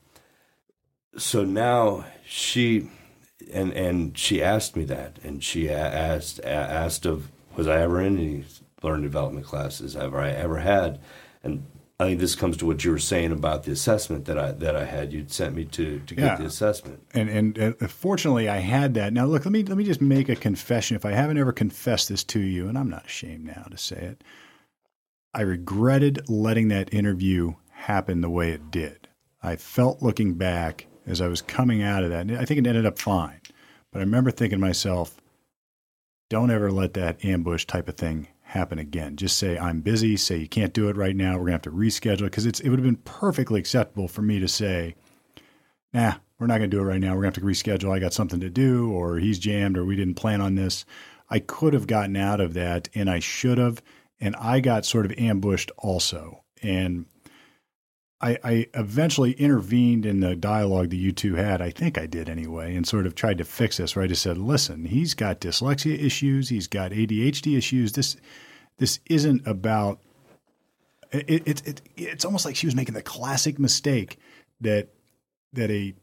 so 1.16 1.44
now 1.44 2.04
she 2.24 2.88
and 3.52 3.72
and 3.72 4.16
she 4.16 4.42
asked 4.42 4.76
me 4.76 4.84
that, 4.84 5.18
and 5.24 5.42
she 5.42 5.68
asked 5.68 6.40
asked 6.44 7.04
of 7.04 7.30
was 7.56 7.66
I 7.66 7.80
ever 7.80 8.00
in 8.00 8.18
any 8.18 8.44
learning 8.82 9.02
development 9.02 9.46
classes? 9.46 9.96
Ever 9.96 10.20
I 10.20 10.30
ever 10.30 10.58
had? 10.58 11.00
And 11.42 11.66
I 12.04 12.08
think 12.08 12.20
this 12.20 12.34
comes 12.34 12.56
to 12.58 12.66
what 12.66 12.84
you 12.84 12.90
were 12.90 12.98
saying 12.98 13.32
about 13.32 13.64
the 13.64 13.72
assessment 13.72 14.24
that 14.26 14.38
I 14.38 14.52
that 14.52 14.76
I 14.76 14.84
had. 14.84 15.12
You'd 15.12 15.32
sent 15.32 15.54
me 15.54 15.64
to 15.66 16.00
to 16.00 16.14
get 16.14 16.24
Yeah. 16.24 16.36
the 16.36 16.44
assessment. 16.44 17.02
and, 17.14 17.28
and 17.28 17.58
and 17.58 17.90
fortunately 17.90 18.48
I 18.48 18.58
had 18.58 18.94
that. 18.94 19.12
Now 19.12 19.24
look, 19.26 19.44
let 19.44 19.52
me 19.52 19.62
let 19.64 19.76
me 19.76 19.84
just 19.84 20.00
make 20.00 20.28
a 20.28 20.36
confession. 20.36 20.96
If 20.96 21.04
I 21.04 21.12
haven't 21.12 21.38
ever 21.38 21.52
confessed 21.52 22.08
this 22.08 22.22
to 22.24 22.40
you, 22.40 22.68
and 22.68 22.76
I'm 22.78 22.90
not 22.90 23.06
ashamed 23.06 23.44
now 23.46 23.64
to 23.70 23.76
say 23.78 23.96
it, 23.96 24.24
I 25.32 25.40
regretted 25.40 26.28
letting 26.28 26.68
that 26.68 26.92
interview 26.94 27.54
happen 27.70 28.20
the 28.20 28.30
way 28.30 28.50
it 28.52 28.70
did. 28.70 29.08
I 29.42 29.56
felt 29.56 30.00
looking 30.02 30.34
back 30.34 30.86
as 31.06 31.20
I 31.20 31.28
was 31.28 31.42
coming 31.42 31.82
out 31.82 32.02
of 32.04 32.10
that, 32.10 32.20
and 32.22 32.36
I 32.38 32.44
think 32.44 32.58
it 32.58 32.66
ended 32.66 32.86
up 32.86 32.98
fine. 32.98 33.40
But 33.92 33.98
I 33.98 34.02
remember 34.04 34.30
thinking 34.30 34.58
to 34.58 34.64
myself, 34.66 35.16
don't 36.30 36.50
ever 36.50 36.70
let 36.72 36.94
that 36.94 37.24
ambush 37.24 37.66
type 37.66 37.88
of 37.88 37.96
thing 37.96 38.28
happen 38.54 38.78
again. 38.78 39.16
Just 39.16 39.36
say 39.36 39.58
I'm 39.58 39.80
busy. 39.80 40.16
Say 40.16 40.38
you 40.38 40.48
can't 40.48 40.72
do 40.72 40.88
it 40.88 40.96
right 40.96 41.16
now. 41.16 41.32
We're 41.32 41.46
gonna 41.46 41.52
have 41.52 41.62
to 41.62 41.70
reschedule 41.70 42.24
because 42.24 42.46
it's 42.46 42.60
it 42.60 42.70
would 42.70 42.78
have 42.78 42.86
been 42.86 43.02
perfectly 43.04 43.60
acceptable 43.60 44.08
for 44.08 44.22
me 44.22 44.38
to 44.38 44.48
say, 44.48 44.94
nah, 45.92 46.14
we're 46.38 46.46
not 46.46 46.58
to 46.58 46.76
do 46.76 46.80
it 46.80 46.84
right 46.84 47.00
now. 47.00 47.14
We're 47.14 47.22
to 47.22 47.26
have 47.26 47.34
to 47.34 47.40
reschedule. 47.40 47.92
I 47.92 47.98
got 47.98 48.12
something 48.12 48.40
to 48.40 48.50
do, 48.50 48.90
or 48.90 49.18
he's 49.18 49.38
jammed, 49.38 49.76
or 49.76 49.84
we 49.84 49.96
didn't 49.96 50.14
plan 50.14 50.40
on 50.40 50.54
this. 50.54 50.84
I 51.28 51.40
could 51.40 51.74
have 51.74 51.86
gotten 51.86 52.16
out 52.16 52.40
of 52.40 52.54
that, 52.54 52.88
and 52.94 53.10
I 53.10 53.18
should 53.18 53.58
have. 53.58 53.82
And 54.20 54.36
I 54.36 54.60
got 54.60 54.86
sort 54.86 55.04
of 55.04 55.12
ambushed 55.18 55.70
also. 55.76 56.44
And 56.62 57.06
I, 58.24 58.38
I 58.42 58.66
eventually 58.72 59.32
intervened 59.32 60.06
in 60.06 60.20
the 60.20 60.34
dialogue 60.34 60.88
that 60.90 60.96
you 60.96 61.12
two 61.12 61.34
had. 61.34 61.60
I 61.60 61.70
think 61.70 61.98
I 61.98 62.06
did 62.06 62.30
anyway, 62.30 62.74
and 62.74 62.86
sort 62.86 63.04
of 63.04 63.14
tried 63.14 63.36
to 63.36 63.44
fix 63.44 63.76
this. 63.76 63.96
Right? 63.96 64.04
I 64.04 64.06
just 64.06 64.22
said, 64.22 64.38
listen, 64.38 64.86
he's 64.86 65.12
got 65.12 65.42
dyslexia 65.42 66.02
issues. 66.02 66.48
He's 66.48 66.66
got 66.66 66.92
ADHD 66.92 67.58
issues. 67.58 67.92
This 67.92 68.16
this 68.78 68.98
isn't 69.10 69.46
about. 69.46 70.00
It, 71.12 71.46
it, 71.46 71.68
it, 71.68 71.82
it's 71.96 72.24
almost 72.24 72.46
like 72.46 72.56
she 72.56 72.66
was 72.66 72.74
making 72.74 72.94
the 72.94 73.02
classic 73.02 73.58
mistake 73.58 74.18
that 74.62 74.88
that 75.52 75.70
a 75.70 75.94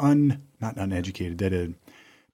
un 0.00 0.42
not 0.60 0.76
uneducated 0.76 1.38
that 1.38 1.52
a 1.52 1.72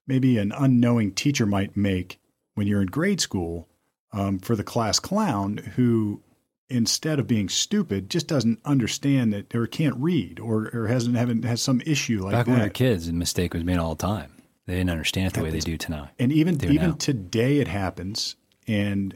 maybe 0.07 0.39
an 0.39 0.51
unknowing 0.51 1.13
teacher 1.13 1.45
might 1.45 1.77
make 1.77 2.19
when 2.55 2.65
you're 2.65 2.81
in 2.81 2.87
grade 2.87 3.21
school 3.21 3.69
um, 4.13 4.39
for 4.39 4.55
the 4.55 4.63
class 4.63 4.99
clown 4.99 5.57
who 5.75 6.21
instead 6.69 7.19
of 7.19 7.27
being 7.27 7.47
stupid 7.49 8.09
just 8.09 8.27
doesn't 8.27 8.59
understand 8.65 9.31
that 9.33 9.53
or 9.53 9.67
can't 9.67 9.95
read 9.97 10.39
or, 10.39 10.69
or 10.73 10.87
hasn't 10.87 11.15
haven't 11.15 11.43
has 11.45 11.61
some 11.61 11.81
issue 11.85 12.23
like 12.23 12.31
Back 12.31 12.45
that 12.45 12.51
when 12.51 12.59
we 12.59 12.65
were 12.65 12.69
kids, 12.71 13.07
the 13.07 13.13
mistake 13.13 13.53
was 13.53 13.63
made 13.63 13.77
all 13.77 13.93
the 13.95 14.01
time. 14.01 14.31
They 14.65 14.75
didn't 14.75 14.89
understand 14.89 15.27
it 15.27 15.33
the 15.35 15.43
way 15.43 15.51
they 15.51 15.59
do 15.59 15.77
tonight. 15.77 16.09
and 16.17 16.31
even 16.31 16.55
even 16.65 16.89
now. 16.89 16.95
today 16.95 17.59
it 17.59 17.67
happens 17.67 18.35
and 18.67 19.15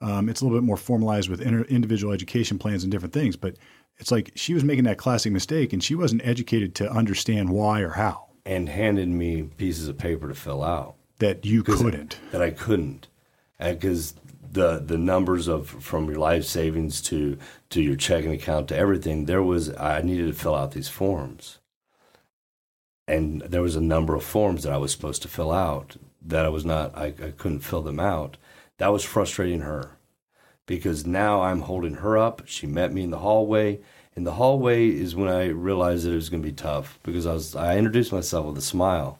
um, 0.00 0.28
it's 0.28 0.40
a 0.40 0.44
little 0.44 0.58
bit 0.58 0.64
more 0.64 0.76
formalized 0.76 1.28
with 1.28 1.40
inter- 1.40 1.62
individual 1.64 2.12
education 2.12 2.58
plans 2.58 2.84
and 2.84 2.92
different 2.92 3.12
things 3.14 3.34
but 3.34 3.56
it's 3.98 4.12
like 4.12 4.30
she 4.36 4.54
was 4.54 4.62
making 4.62 4.84
that 4.84 4.98
classic 4.98 5.32
mistake 5.32 5.72
and 5.72 5.82
she 5.82 5.94
wasn't 5.94 6.20
educated 6.24 6.74
to 6.76 6.88
understand 6.90 7.48
why 7.50 7.80
or 7.80 7.90
how 7.90 8.26
And 8.44 8.68
handed 8.68 9.08
me 9.08 9.42
pieces 9.42 9.88
of 9.88 9.98
paper 9.98 10.28
to 10.28 10.34
fill 10.34 10.62
out. 10.62 10.94
that 11.18 11.44
you 11.44 11.62
couldn't 11.64 12.18
that 12.30 12.42
I 12.42 12.50
couldn't, 12.50 13.08
because 13.58 14.14
the 14.52 14.78
the 14.78 14.98
numbers 14.98 15.48
of 15.48 15.68
from 15.68 16.08
your 16.08 16.18
life 16.18 16.44
savings 16.44 17.00
to 17.02 17.38
to 17.70 17.82
your 17.82 17.96
checking 17.96 18.32
account 18.32 18.68
to 18.68 18.76
everything, 18.76 19.26
there 19.26 19.42
was 19.42 19.74
I 19.76 20.02
needed 20.02 20.26
to 20.26 20.32
fill 20.32 20.54
out 20.54 20.72
these 20.72 20.88
forms, 20.88 21.58
and 23.06 23.42
there 23.42 23.62
was 23.62 23.76
a 23.76 23.80
number 23.80 24.14
of 24.14 24.24
forms 24.24 24.62
that 24.62 24.72
I 24.72 24.78
was 24.78 24.92
supposed 24.92 25.22
to 25.22 25.28
fill 25.28 25.52
out 25.52 25.96
that 26.22 26.44
I 26.44 26.48
was 26.48 26.64
not 26.64 26.96
I, 26.96 27.06
I 27.06 27.32
couldn't 27.36 27.60
fill 27.60 27.82
them 27.82 28.00
out. 28.00 28.36
That 28.78 28.92
was 28.92 29.04
frustrating 29.04 29.60
her 29.60 29.92
because 30.66 31.06
now 31.06 31.42
I'm 31.42 31.62
holding 31.62 31.94
her 31.94 32.18
up. 32.18 32.42
She 32.46 32.66
met 32.66 32.92
me 32.92 33.02
in 33.02 33.10
the 33.10 33.18
hallway. 33.18 33.80
In 34.14 34.24
the 34.24 34.32
hallway 34.32 34.88
is 34.88 35.14
when 35.14 35.28
I 35.28 35.46
realized 35.46 36.04
that 36.04 36.12
it 36.12 36.16
was 36.16 36.28
going 36.28 36.42
to 36.42 36.48
be 36.48 36.54
tough 36.54 36.98
because 37.02 37.26
I 37.26 37.34
was 37.34 37.54
I 37.54 37.76
introduced 37.76 38.12
myself 38.12 38.46
with 38.46 38.58
a 38.58 38.62
smile, 38.62 39.18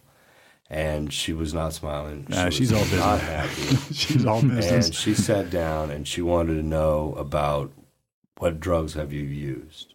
and 0.71 1.13
she 1.13 1.33
was 1.33 1.55
not 1.55 1.73
smiling. 1.73 2.27
Nah, 2.29 2.51
She 2.51 2.59
she's 2.59 2.73
all 2.73 2.81
business. 2.81 3.01
not 3.01 3.21
happy. 3.21 3.77
she's 3.95 4.25
all 4.27 4.43
business 4.43 4.87
and 4.87 4.95
she 4.95 5.15
sat 5.15 5.51
down 5.51 5.91
and 5.91 6.07
she 6.07 6.23
wanted 6.23 6.55
to 6.55 6.63
know 6.63 7.15
about 7.19 7.71
what 8.39 8.61
drugs 8.61 8.95
have 8.95 9.13
you 9.13 9.23
used. 9.23 9.95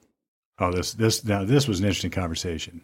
oh 0.59 0.71
this 0.71 0.93
this 0.93 1.23
now 1.25 1.43
this 1.43 1.67
was 1.67 1.79
an 1.79 1.85
interesting 1.85 2.11
conversation 2.11 2.81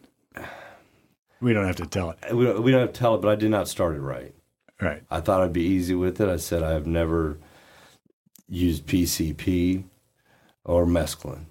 we 1.40 1.52
don't 1.52 1.66
have 1.66 1.76
to 1.76 1.86
tell 1.86 2.10
it 2.10 2.34
We 2.34 2.44
don't, 2.46 2.62
we 2.62 2.70
don't 2.72 2.80
have 2.80 2.92
to 2.92 2.98
tell 2.98 3.14
it, 3.14 3.18
but 3.22 3.28
I 3.28 3.36
did 3.36 3.50
not 3.50 3.68
start 3.68 3.94
it 3.96 4.00
right. 4.00 4.34
right 4.80 5.02
I 5.10 5.20
thought 5.20 5.40
I'd 5.40 5.52
be 5.52 5.62
easy 5.62 5.94
with 5.94 6.20
it. 6.20 6.28
I 6.28 6.36
said 6.36 6.62
I 6.62 6.72
have 6.72 6.86
never 6.86 7.38
used 8.48 8.86
PCP 8.86 9.84
or 10.64 10.84
mescaline. 10.86 11.44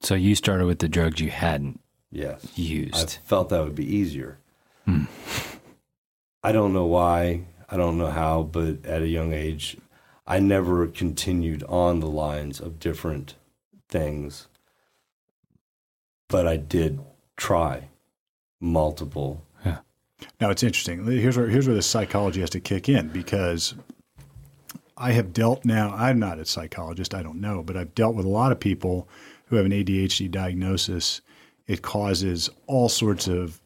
So 0.00 0.14
you 0.14 0.34
started 0.34 0.66
with 0.66 0.78
the 0.80 0.88
drugs 0.88 1.20
you 1.20 1.30
hadn't 1.30 1.80
Yes. 2.12 2.46
I 2.94 3.06
felt 3.26 3.48
that 3.50 3.62
would 3.64 3.74
be 3.74 3.84
easier. 3.96 4.38
Hmm. 4.86 5.04
I 6.42 6.52
don't 6.52 6.72
know 6.72 6.86
why. 6.86 7.46
I 7.68 7.76
don't 7.76 7.98
know 7.98 8.10
how, 8.10 8.42
but 8.44 8.84
at 8.84 9.02
a 9.02 9.08
young 9.08 9.32
age, 9.32 9.76
I 10.26 10.38
never 10.38 10.86
continued 10.86 11.62
on 11.64 12.00
the 12.00 12.08
lines 12.08 12.60
of 12.60 12.78
different 12.78 13.34
things. 13.88 14.48
But 16.28 16.46
I 16.46 16.56
did 16.56 17.00
try 17.36 17.88
multiple. 18.60 19.44
Yeah. 19.64 19.78
Now 20.40 20.50
it's 20.50 20.62
interesting. 20.62 21.04
Here's 21.04 21.36
where 21.36 21.48
here's 21.48 21.66
where 21.66 21.76
the 21.76 21.82
psychology 21.82 22.40
has 22.40 22.50
to 22.50 22.60
kick 22.60 22.88
in 22.88 23.08
because 23.08 23.74
I 24.96 25.12
have 25.12 25.32
dealt 25.32 25.64
now. 25.64 25.94
I'm 25.94 26.18
not 26.18 26.38
a 26.38 26.44
psychologist. 26.44 27.14
I 27.14 27.22
don't 27.22 27.40
know, 27.40 27.62
but 27.62 27.76
I've 27.76 27.94
dealt 27.94 28.16
with 28.16 28.26
a 28.26 28.30
lot 28.30 28.50
of 28.50 28.58
people 28.58 29.08
who 29.46 29.56
have 29.56 29.66
an 29.66 29.72
ADHD 29.72 30.30
diagnosis. 30.30 31.20
It 31.66 31.82
causes 31.82 32.48
all 32.66 32.88
sorts 32.88 33.28
of 33.28 33.60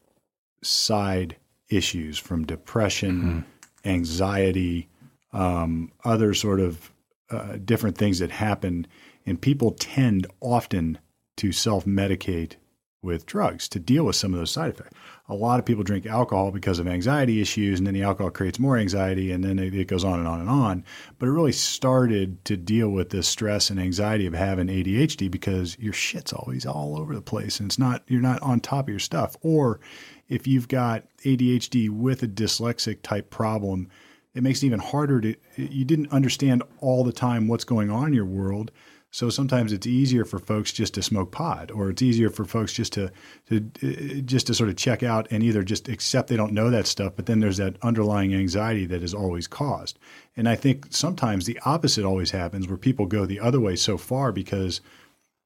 side 0.61 1.37
issues 1.71 2.17
from 2.17 2.45
depression, 2.45 3.45
anxiety, 3.85 4.89
um, 5.33 5.91
other 6.03 6.33
sort 6.33 6.59
of 6.59 6.91
uh, 7.29 7.57
different 7.63 7.97
things 7.97 8.19
that 8.19 8.31
happen. 8.31 8.85
And 9.25 9.41
people 9.41 9.71
tend 9.71 10.27
often 10.41 10.99
to 11.37 11.51
self 11.51 11.85
medicate 11.85 12.55
with 13.01 13.25
drugs 13.25 13.67
to 13.69 13.79
deal 13.79 14.05
with 14.05 14.15
some 14.15 14.33
of 14.33 14.39
those 14.39 14.51
side 14.51 14.71
effects. 14.71 14.95
A 15.29 15.35
lot 15.35 15.59
of 15.59 15.65
people 15.65 15.83
drink 15.83 16.05
alcohol 16.05 16.51
because 16.51 16.79
of 16.79 16.87
anxiety 16.87 17.41
issues, 17.41 17.79
and 17.79 17.87
then 17.87 17.93
the 17.93 18.03
alcohol 18.03 18.31
creates 18.31 18.59
more 18.59 18.77
anxiety, 18.77 19.31
and 19.31 19.43
then 19.43 19.59
it, 19.59 19.73
it, 19.73 19.87
goes 19.87 20.03
on 20.03 20.19
and 20.19 20.27
on 20.27 20.41
and 20.41 20.49
on. 20.49 20.83
But 21.19 21.27
it 21.27 21.31
really 21.31 21.51
started 21.51 22.43
to 22.45 22.57
deal 22.57 22.89
with 22.89 23.09
this 23.09 23.27
stress 23.27 23.69
and 23.69 23.79
anxiety 23.79 24.25
of 24.25 24.33
having 24.33 24.67
ADHD 24.67 25.31
because 25.31 25.77
your 25.79 25.93
shit's 25.93 26.33
always 26.33 26.65
all 26.65 26.99
over 26.99 27.15
the 27.15 27.21
place, 27.21 27.59
and 27.59 27.69
it's 27.69 27.79
not 27.79 28.03
you're 28.07 28.21
not 28.21 28.41
on 28.41 28.59
top 28.59 28.85
of 28.85 28.89
your 28.89 28.99
stuff. 28.99 29.37
Or 29.41 29.79
if 30.27 30.47
you've 30.47 30.67
got 30.67 31.05
ADHD 31.25 31.89
with 31.89 32.23
a 32.23 32.27
dyslexic 32.27 33.01
type 33.01 33.29
problem, 33.29 33.89
it 34.33 34.43
makes 34.43 34.63
it 34.63 34.67
even 34.67 34.79
harder 34.79 35.21
to 35.21 35.35
you 35.55 35.85
didn't 35.85 36.11
understand 36.11 36.63
all 36.79 37.03
the 37.03 37.11
time 37.11 37.47
what's 37.47 37.63
going 37.63 37.89
on 37.89 38.07
in 38.07 38.13
your 38.13 38.25
world 38.25 38.71
so 39.13 39.29
sometimes 39.29 39.73
it's 39.73 39.85
easier 39.85 40.23
for 40.23 40.39
folks 40.39 40.71
just 40.71 40.93
to 40.93 41.03
smoke 41.03 41.31
pot, 41.31 41.69
or 41.69 41.89
it's 41.89 42.01
easier 42.01 42.29
for 42.29 42.45
folks 42.45 42.71
just 42.71 42.93
to, 42.93 43.11
to 43.49 43.57
uh, 43.83 44.21
just 44.21 44.47
to 44.47 44.53
sort 44.53 44.69
of 44.69 44.77
check 44.77 45.03
out 45.03 45.27
and 45.31 45.43
either 45.43 45.63
just 45.63 45.89
accept 45.89 46.29
they 46.29 46.37
don't 46.37 46.53
know 46.53 46.69
that 46.69 46.87
stuff, 46.87 47.13
but 47.17 47.25
then 47.25 47.41
there's 47.41 47.57
that 47.57 47.75
underlying 47.81 48.33
anxiety 48.33 48.85
that 48.85 49.03
is 49.03 49.13
always 49.13 49.47
caused. 49.47 49.99
And 50.37 50.47
I 50.47 50.55
think 50.55 50.87
sometimes 50.91 51.45
the 51.45 51.59
opposite 51.65 52.05
always 52.05 52.31
happens, 52.31 52.69
where 52.69 52.77
people 52.77 53.05
go 53.05 53.25
the 53.25 53.41
other 53.41 53.59
way 53.59 53.75
so 53.75 53.97
far 53.97 54.31
because 54.31 54.79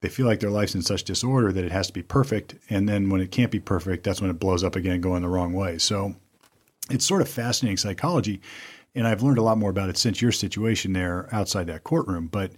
they 0.01 0.09
feel 0.09 0.27
like 0.27 0.41
their 0.41 0.51
life's 0.51 0.75
in 0.75 0.83
such 0.83 1.03
disorder 1.03 1.51
that 1.51 1.65
it 1.65 1.71
has 1.71 1.87
to 1.87 1.93
be 1.93 2.03
perfect, 2.03 2.53
and 2.69 2.87
then 2.87 3.09
when 3.09 3.19
it 3.19 3.31
can't 3.31 3.51
be 3.51 3.59
perfect, 3.59 4.03
that's 4.03 4.21
when 4.21 4.29
it 4.29 4.39
blows 4.39 4.63
up 4.63 4.75
again, 4.75 5.01
going 5.01 5.23
the 5.23 5.27
wrong 5.27 5.53
way. 5.53 5.79
So 5.79 6.15
it's 6.91 7.05
sort 7.05 7.23
of 7.23 7.29
fascinating 7.29 7.77
psychology, 7.77 8.41
and 8.93 9.07
I've 9.07 9.23
learned 9.23 9.39
a 9.39 9.43
lot 9.43 9.57
more 9.57 9.71
about 9.71 9.89
it 9.89 9.97
since 9.97 10.21
your 10.21 10.31
situation 10.31 10.93
there 10.93 11.27
outside 11.31 11.65
that 11.65 11.83
courtroom, 11.83 12.27
but 12.27 12.51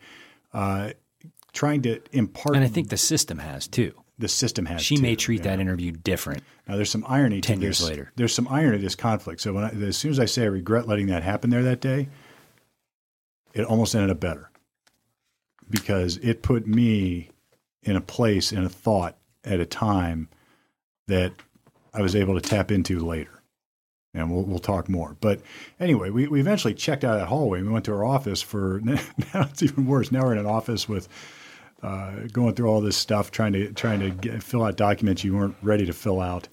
uh, 0.57 0.91
trying 1.53 1.83
to 1.83 2.01
impart. 2.11 2.55
And 2.55 2.65
I 2.65 2.67
think 2.67 2.89
the 2.89 2.97
system 2.97 3.37
has 3.37 3.67
too. 3.67 3.93
The 4.17 4.27
system 4.27 4.65
has. 4.65 4.81
She 4.81 4.95
too, 4.95 5.03
may 5.03 5.15
treat 5.15 5.43
that 5.43 5.59
interview 5.59 5.91
different. 5.91 6.43
Now, 6.67 6.75
there's 6.75 6.89
some 6.89 7.05
irony. 7.07 7.39
Ten 7.39 7.61
years 7.61 7.77
this. 7.79 7.87
later, 7.87 8.11
there's 8.15 8.33
some 8.33 8.47
irony 8.47 8.77
to 8.77 8.83
this 8.83 8.95
conflict. 8.95 9.39
So 9.41 9.53
when 9.53 9.63
I, 9.63 9.69
as 9.69 9.95
soon 9.95 10.11
as 10.11 10.19
I 10.19 10.25
say 10.25 10.43
I 10.43 10.45
regret 10.45 10.87
letting 10.87 11.07
that 11.07 11.21
happen 11.21 11.51
there 11.51 11.63
that 11.63 11.79
day, 11.79 12.09
it 13.53 13.63
almost 13.63 13.93
ended 13.93 14.09
up 14.09 14.19
better 14.19 14.49
because 15.69 16.17
it 16.17 16.41
put 16.41 16.65
me 16.65 17.29
in 17.83 17.95
a 17.95 18.01
place 18.01 18.51
in 18.51 18.63
a 18.63 18.69
thought 18.69 19.17
at 19.43 19.59
a 19.59 19.65
time 19.65 20.29
that 21.07 21.33
I 21.93 22.01
was 22.01 22.15
able 22.15 22.33
to 22.39 22.41
tap 22.41 22.71
into 22.71 22.99
later 22.99 23.36
and 24.17 24.31
we'll, 24.31 24.43
we'll 24.43 24.59
talk 24.59 24.89
more. 24.89 25.15
But 25.19 25.41
anyway, 25.79 26.09
we, 26.09 26.27
we 26.27 26.39
eventually 26.39 26.73
checked 26.73 27.03
out 27.03 27.17
that 27.17 27.27
hallway. 27.27 27.61
We 27.61 27.69
went 27.69 27.85
to 27.85 27.93
our 27.93 28.05
office 28.05 28.41
for 28.41 28.81
now 28.83 29.01
it's 29.35 29.63
even 29.63 29.85
worse. 29.85 30.11
Now 30.11 30.23
we're 30.23 30.33
in 30.33 30.39
an 30.39 30.45
office 30.45 30.87
with 30.87 31.07
uh, 31.83 32.11
going 32.31 32.55
through 32.55 32.67
all 32.67 32.81
this 32.81 32.97
stuff, 32.97 33.31
trying 33.31 33.53
to 33.53 33.71
trying 33.73 33.99
to 33.99 34.09
get, 34.09 34.41
fill 34.41 34.63
out 34.63 34.77
documents 34.77 35.23
you 35.23 35.35
weren't 35.35 35.55
ready 35.61 35.85
to 35.85 35.93
fill 35.93 36.19
out. 36.19 36.47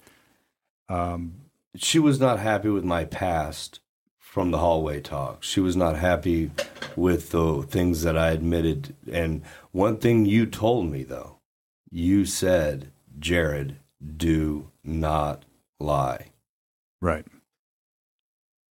Um, 0.88 1.34
she 1.76 1.98
was 1.98 2.20
not 2.20 2.38
happy 2.38 2.68
with 2.68 2.84
my 2.84 3.04
past 3.04 3.80
from 4.18 4.50
the 4.50 4.58
hallway 4.58 5.00
talk. 5.00 5.42
She 5.42 5.60
was 5.60 5.76
not 5.76 5.96
happy 5.96 6.50
with 6.96 7.30
the 7.30 7.62
things 7.62 8.02
that 8.02 8.18
I 8.18 8.30
admitted. 8.30 8.94
And 9.10 9.42
one 9.70 9.96
thing 9.96 10.26
you 10.26 10.46
told 10.46 10.90
me 10.90 11.04
though, 11.04 11.38
you 11.90 12.26
said, 12.26 12.90
Jared, 13.18 13.76
do 14.16 14.70
not 14.82 15.44
lie. 15.78 16.32
Right. 17.00 17.24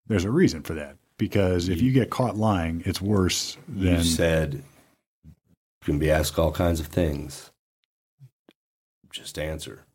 There's 0.08 0.26
a 0.26 0.32
reason 0.32 0.64
for 0.64 0.74
that 0.74 0.98
because 1.18 1.70
if 1.70 1.82
you 1.82 1.92
get 1.92 2.10
caught 2.10 2.36
lying, 2.36 2.84
it's 2.86 3.02
worse 3.02 3.58
than 3.68 3.98
you 3.98 4.04
said. 4.04 4.64
You 5.26 5.34
can 5.86 6.00
be 6.00 6.12
asked 6.12 6.38
all 6.38 6.52
kinds 6.52 6.80
of 6.80 6.88
things. 6.88 7.52
Just 9.12 9.38
answer. 9.38 9.86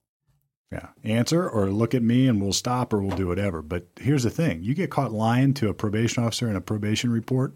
Yeah, 0.71 0.89
answer 1.03 1.49
or 1.49 1.71
look 1.71 1.95
at 1.95 2.03
me 2.03 2.29
and 2.29 2.43
we'll 2.43 2.53
stop 2.53 2.93
or 2.93 3.01
we'll 3.01 3.17
do 3.17 3.27
whatever. 3.27 3.63
But 3.63 3.87
here's 3.99 4.23
the 4.23 4.31
thing: 4.31 4.63
you 4.63 4.75
get 4.75 4.91
caught 4.91 5.13
lying 5.13 5.55
to 5.55 5.69
a 5.69 5.75
probation 5.75 6.23
officer 6.23 6.49
in 6.49 6.57
a 6.57 6.61
probation 6.61 7.11
report, 7.11 7.55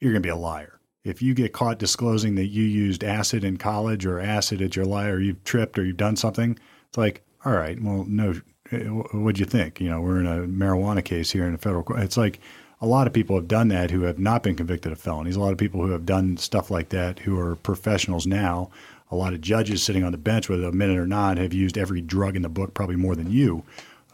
you're 0.00 0.12
going 0.12 0.22
to 0.22 0.26
be 0.26 0.30
a 0.30 0.36
liar. 0.36 0.80
If 1.04 1.22
you 1.22 1.34
get 1.34 1.52
caught 1.52 1.78
disclosing 1.78 2.34
that 2.34 2.46
you 2.46 2.64
used 2.64 3.04
acid 3.04 3.44
in 3.44 3.58
college 3.58 4.06
or 4.06 4.18
acid 4.18 4.60
at 4.60 4.74
your 4.76 4.86
lie 4.86 5.08
or 5.08 5.20
you've 5.20 5.44
tripped 5.44 5.78
or 5.78 5.84
you've 5.84 5.96
done 5.96 6.16
something, 6.16 6.58
it's 6.88 6.98
like, 6.98 7.22
all 7.44 7.52
right, 7.52 7.80
well, 7.80 8.04
no, 8.08 8.40
what'd 8.70 9.38
you 9.38 9.46
think? 9.46 9.80
You 9.80 9.90
know, 9.90 10.00
we're 10.00 10.20
in 10.20 10.26
a 10.26 10.46
marijuana 10.46 11.04
case 11.04 11.30
here 11.30 11.46
in 11.46 11.54
a 11.54 11.58
federal 11.58 11.82
court. 11.82 12.00
It's 12.00 12.16
like 12.16 12.40
a 12.80 12.86
lot 12.86 13.06
of 13.06 13.12
people 13.12 13.36
have 13.36 13.48
done 13.48 13.68
that 13.68 13.90
who 13.90 14.02
have 14.02 14.18
not 14.18 14.42
been 14.42 14.56
convicted 14.56 14.92
of 14.92 15.00
felonies. 15.00 15.36
A 15.36 15.40
lot 15.40 15.52
of 15.52 15.58
people 15.58 15.84
who 15.84 15.92
have 15.92 16.04
done 16.06 16.36
stuff 16.36 16.70
like 16.70 16.90
that 16.90 17.20
who 17.20 17.38
are 17.38 17.56
professionals 17.56 18.26
now. 18.26 18.70
A 19.10 19.16
lot 19.16 19.32
of 19.32 19.40
judges 19.40 19.82
sitting 19.82 20.02
on 20.02 20.12
the 20.12 20.18
bench, 20.18 20.48
whether 20.48 20.64
a 20.64 20.72
minute 20.72 20.98
or 20.98 21.06
not, 21.06 21.38
have 21.38 21.54
used 21.54 21.78
every 21.78 22.00
drug 22.00 22.34
in 22.34 22.42
the 22.42 22.48
book, 22.48 22.74
probably 22.74 22.96
more 22.96 23.14
than 23.14 23.30
you. 23.30 23.62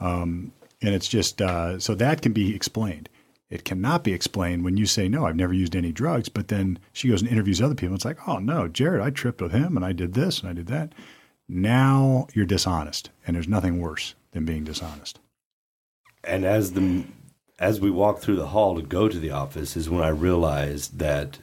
Um, 0.01 0.53
and 0.83 0.95
it's 0.95 1.09
just 1.09 1.41
uh, 1.41 1.79
so 1.79 1.95
that 1.95 2.23
can 2.23 2.33
be 2.33 2.55
explained. 2.55 3.09
It 3.49 3.65
cannot 3.65 4.05
be 4.05 4.13
explained 4.13 4.65
when 4.65 4.77
you 4.77 4.87
say, 4.87 5.09
No, 5.09 5.27
I've 5.27 5.37
never 5.37 5.55
used 5.55 5.75
any 5.75 5.93
drugs. 5.93 6.29
But 6.29 6.49
then 6.49 6.79
she 6.93 7.09
goes 7.09 7.23
and 7.23 7.31
interviews 7.31 7.61
other 7.61 7.75
people. 7.75 7.95
It's 7.95 8.05
like, 8.05 8.29
Oh, 8.29 8.39
no, 8.39 8.69
Jared, 8.69 9.01
I 9.01 9.11
tripped 9.11 9.41
with 9.41 9.53
him 9.53 9.77
and 9.77 9.85
I 9.85 9.93
did 9.93 10.15
this 10.15 10.41
and 10.41 10.49
I 10.49 10.53
did 10.53 10.67
that. 10.69 10.93
Now 11.49 12.29
you're 12.33 12.47
dishonest, 12.47 13.11
and 13.27 13.37
there's 13.37 13.49
nothing 13.49 13.81
worse 13.81 14.15
than 14.33 14.45
being 14.45 14.65
dishonest. 14.65 15.21
And 16.25 16.45
as 16.45 16.73
the 16.73 17.05
as 17.59 17.81
we 17.81 17.91
walked 17.91 18.23
through 18.23 18.37
the 18.37 18.49
hall 18.49 18.75
to 18.75 18.83
go 18.83 19.09
to 19.09 19.19
the 19.19 19.31
office 19.31 19.77
is 19.77 19.89
when 19.89 20.03
I 20.03 20.09
realized 20.09 20.99
that 20.99 21.39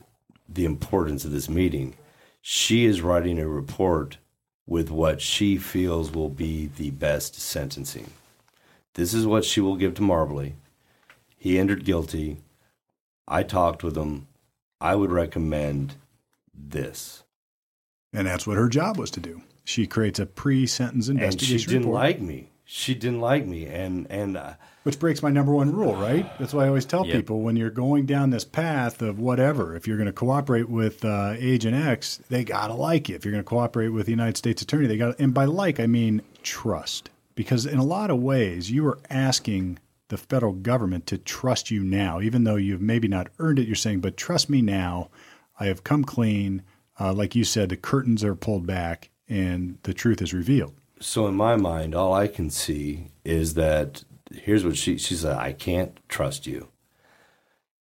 the 0.48 0.66
importance 0.66 1.24
of 1.24 1.32
this 1.32 1.50
meeting. 1.50 1.96
She 2.42 2.86
is 2.86 3.02
writing 3.02 3.40
a 3.40 3.48
report 3.48 4.18
with 4.66 4.90
what 4.90 5.22
she 5.22 5.58
feels 5.58 6.12
will 6.12 6.30
be 6.30 6.68
the 6.68 6.92
best 6.92 7.36
sentencing. 7.36 8.10
This 8.96 9.14
is 9.14 9.26
what 9.26 9.46
she 9.46 9.62
will 9.62 9.76
give 9.76 9.94
to 9.96 10.02
Marbley. 10.02 10.54
He 11.38 11.58
entered 11.58 11.86
guilty. 11.86 12.38
I 13.28 13.44
talked 13.44 13.84
with 13.84 13.96
him. 13.96 14.28
I 14.82 14.96
would 14.96 15.12
recommend 15.12 15.96
this. 16.54 17.24
And 18.12 18.28
that's 18.28 18.48
what 18.48 18.58
her 18.58 18.70
job 18.70 18.98
was 18.98 19.12
to 19.12 19.20
do. 19.20 19.42
She 19.64 19.86
creates 19.86 20.20
a 20.20 20.26
pre-sentence 20.26 21.10
investigation. 21.10 21.54
And 21.54 21.62
she 21.62 21.68
didn't 21.68 21.82
report. 21.84 22.04
like 22.04 22.22
me. 22.22 22.50
She 22.72 22.94
didn't 22.94 23.20
like 23.20 23.48
me, 23.48 23.66
and 23.66 24.06
and 24.12 24.38
uh, 24.38 24.54
which 24.84 25.00
breaks 25.00 25.24
my 25.24 25.32
number 25.32 25.52
one 25.52 25.76
rule, 25.76 25.96
right? 25.96 26.30
That's 26.38 26.54
why 26.54 26.66
I 26.66 26.68
always 26.68 26.86
tell 26.86 27.04
Yep. 27.04 27.16
people 27.16 27.42
when 27.42 27.56
you're 27.56 27.72
going 27.72 28.06
down 28.06 28.30
this 28.30 28.46
path 28.46 29.02
of 29.02 29.18
whatever, 29.18 29.76
if 29.76 29.88
you're 29.88 29.98
going 29.98 30.06
to 30.06 30.14
cooperate 30.14 30.70
with 30.70 31.04
uh, 31.04 31.34
Agent 31.40 31.76
X, 31.76 32.22
they 32.30 32.44
gotta 32.44 32.76
like 32.76 33.10
you. 33.10 33.16
If 33.16 33.26
you're 33.26 33.32
going 33.32 33.44
to 33.44 33.50
cooperate 33.50 33.90
with 33.90 34.06
the 34.06 34.12
United 34.12 34.38
States 34.38 34.62
Attorney, 34.62 34.86
they 34.86 34.98
got, 34.98 35.20
and 35.20 35.34
by 35.34 35.46
like 35.46 35.80
I 35.80 35.88
mean 35.88 36.22
trust, 36.44 37.10
because 37.34 37.66
in 37.66 37.80
a 37.80 37.84
lot 37.84 38.12
of 38.12 38.20
ways 38.20 38.70
you 38.70 38.86
are 38.86 39.00
asking 39.10 39.80
the 40.10 40.18
federal 40.18 40.54
government 40.54 41.08
to 41.08 41.18
trust 41.18 41.72
you 41.72 41.84
now, 41.84 42.22
even 42.22 42.44
though 42.44 42.56
you've 42.56 42.82
maybe 42.82 43.08
not 43.08 43.30
earned 43.40 43.58
it. 43.58 43.66
You're 43.66 43.76
saying, 43.76 44.02
but 44.02 44.16
trust 44.16 44.48
me 44.48 44.62
now. 44.62 45.10
I 45.60 45.66
have 45.66 45.84
come 45.84 46.04
clean. 46.04 46.62
Uh, 47.00 47.14
like 47.14 47.34
you 47.36 47.44
said, 47.44 47.70
the 47.70 47.78
curtains 47.78 48.24
are 48.24 48.36
pulled 48.36 48.68
back 48.68 49.10
and 49.28 49.80
the 49.84 49.94
truth 49.94 50.22
is 50.22 50.36
revealed. 50.36 50.76
So 51.00 51.28
in 51.28 51.36
my 51.36 51.56
mind, 51.56 51.96
all 51.96 52.14
I 52.14 52.28
can 52.28 52.50
see 52.50 53.12
is 53.24 53.54
that 53.56 54.04
here's 54.32 54.66
what 54.66 54.78
she 54.78 54.98
she 54.98 55.16
said: 55.16 55.38
I 55.38 55.54
can't 55.54 55.98
trust 56.10 56.46
you. 56.48 56.70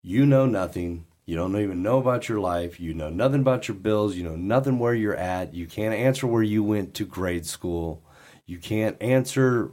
You 0.02 0.26
know 0.26 0.46
nothing. 0.46 1.06
You 1.26 1.36
don't 1.36 1.60
even 1.60 1.82
know 1.82 1.98
about 1.98 2.28
your 2.28 2.40
life. 2.40 2.80
You 2.80 2.94
know 2.94 3.10
nothing 3.10 3.40
about 3.40 3.68
your 3.68 3.76
bills. 3.76 4.16
You 4.16 4.24
know 4.24 4.36
nothing 4.36 4.78
where 4.78 4.94
you're 4.94 5.14
at. 5.14 5.52
You 5.52 5.66
can't 5.66 5.94
answer 5.94 6.26
where 6.26 6.42
you 6.42 6.62
went 6.62 6.94
to 6.94 7.04
grade 7.04 7.44
school. 7.44 8.02
You 8.46 8.58
can't 8.58 8.96
answer 9.02 9.70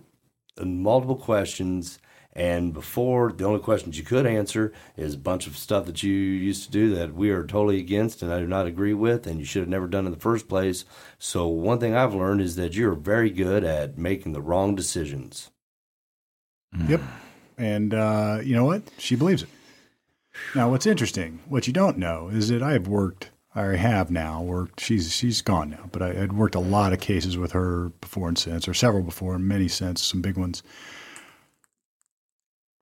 uh, 0.60 0.66
multiple 0.66 1.16
questions. 1.16 2.00
And 2.36 2.74
before, 2.74 3.32
the 3.32 3.46
only 3.46 3.62
questions 3.62 3.98
you 3.98 4.04
could 4.04 4.26
answer 4.26 4.74
is 4.98 5.14
a 5.14 5.18
bunch 5.18 5.48
of 5.48 5.56
stuff 5.58 5.86
that 5.86 6.04
you 6.04 6.12
used 6.12 6.66
to 6.66 6.72
do 6.72 6.94
that 6.96 7.14
we 7.14 7.30
are 7.30 7.46
totally 7.46 7.80
against 7.80 8.22
and 8.22 8.34
I 8.34 8.40
do 8.40 8.48
not 8.48 8.68
agree 8.68 8.94
with, 8.94 9.26
and 9.26 9.40
you 9.40 9.46
should 9.46 9.62
have 9.62 9.70
never 9.70 9.88
done 9.88 10.06
in 10.06 10.12
the 10.12 10.20
first 10.20 10.50
place. 10.50 10.84
So, 11.18 11.48
one 11.48 11.80
thing 11.80 11.96
I've 11.96 12.14
learned 12.14 12.42
is 12.42 12.58
that 12.58 12.76
you're 12.76 12.94
very 12.94 13.30
good 13.30 13.64
at 13.64 13.98
making 13.98 14.34
the 14.34 14.42
wrong 14.42 14.76
decisions. 14.76 15.50
Yep. 16.90 17.02
And 17.58 17.94
uh, 17.94 18.40
you 18.44 18.54
know 18.54 18.66
what? 18.66 18.84
She 18.98 19.16
believes 19.16 19.44
it. 19.44 19.50
Now, 20.54 20.70
what's 20.70 20.86
interesting, 20.86 21.40
what 21.48 21.68
you 21.68 21.72
don't 21.72 21.98
know, 21.98 22.28
is 22.28 22.50
that 22.50 22.62
I 22.62 22.74
have 22.74 22.88
worked, 22.88 23.32
I 23.56 23.78
have 23.78 24.12
now 24.12 24.42
worked. 24.42 24.82
She's 24.82 25.16
she's 25.16 25.42
gone 25.42 25.70
now, 25.70 25.90
but 25.94 26.02
I 26.02 26.14
had 26.14 26.34
worked 26.34 26.56
a 26.56 26.60
lot 26.60 26.92
of 26.92 27.00
cases 27.00 27.38
with 27.38 27.54
her 27.54 27.94
before 28.02 28.28
and 28.28 28.38
since, 28.38 28.68
or 28.68 28.74
several 28.74 29.04
before, 29.04 29.36
and 29.36 29.48
many 29.48 29.70
since, 29.70 30.04
some 30.04 30.22
big 30.22 30.36
ones. 30.38 30.62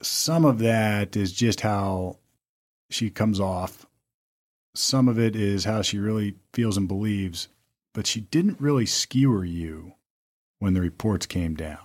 Some 0.03 0.45
of 0.45 0.59
that 0.59 1.15
is 1.15 1.31
just 1.31 1.61
how 1.61 2.17
she 2.89 3.09
comes 3.09 3.39
off. 3.39 3.85
Some 4.75 5.07
of 5.07 5.17
it 5.17 5.35
is 5.35 5.65
how 5.65 5.81
she 5.81 5.97
really 5.97 6.35
feels 6.53 6.77
and 6.77 6.87
believes, 6.87 7.47
but 7.93 8.07
she 8.07 8.21
didn't 8.21 8.59
really 8.59 8.85
skewer 8.85 9.45
you 9.45 9.93
when 10.59 10.73
the 10.73 10.81
reports 10.81 11.25
came 11.25 11.55
down 11.55 11.79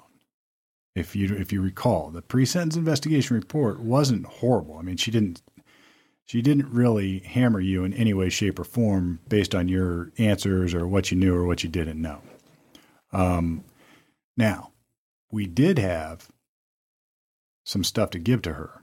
if 0.98 1.14
you 1.14 1.35
if 1.35 1.52
you 1.52 1.62
recall, 1.62 2.11
the 2.11 2.22
pre-sentence 2.22 2.76
investigation 2.76 3.37
report 3.37 3.81
wasn't 3.81 4.26
horrible. 4.26 4.76
I 4.78 4.83
mean, 4.83 4.96
she 4.96 5.11
didn't 5.11 5.42
she 6.24 6.42
didn't 6.42 6.70
really 6.70 7.20
hammer 7.20 7.61
you 7.61 7.85
in 7.85 7.94
any 7.94 8.12
way, 8.12 8.28
shape, 8.28 8.59
or 8.59 8.64
form 8.64 9.20
based 9.28 9.54
on 9.54 9.68
your 9.68 10.12
answers 10.18 10.74
or 10.74 10.87
what 10.87 11.11
you 11.11 11.16
knew 11.16 11.35
or 11.35 11.46
what 11.46 11.62
you 11.62 11.70
didn't 11.70 12.02
know. 12.02 12.20
Um, 13.12 13.64
now, 14.37 14.72
we 15.31 15.46
did 15.46 15.78
have 15.78 16.28
some 17.68 17.85
stuff 17.85 18.09
to 18.09 18.18
give 18.18 18.40
to 18.40 18.54
her. 18.54 18.83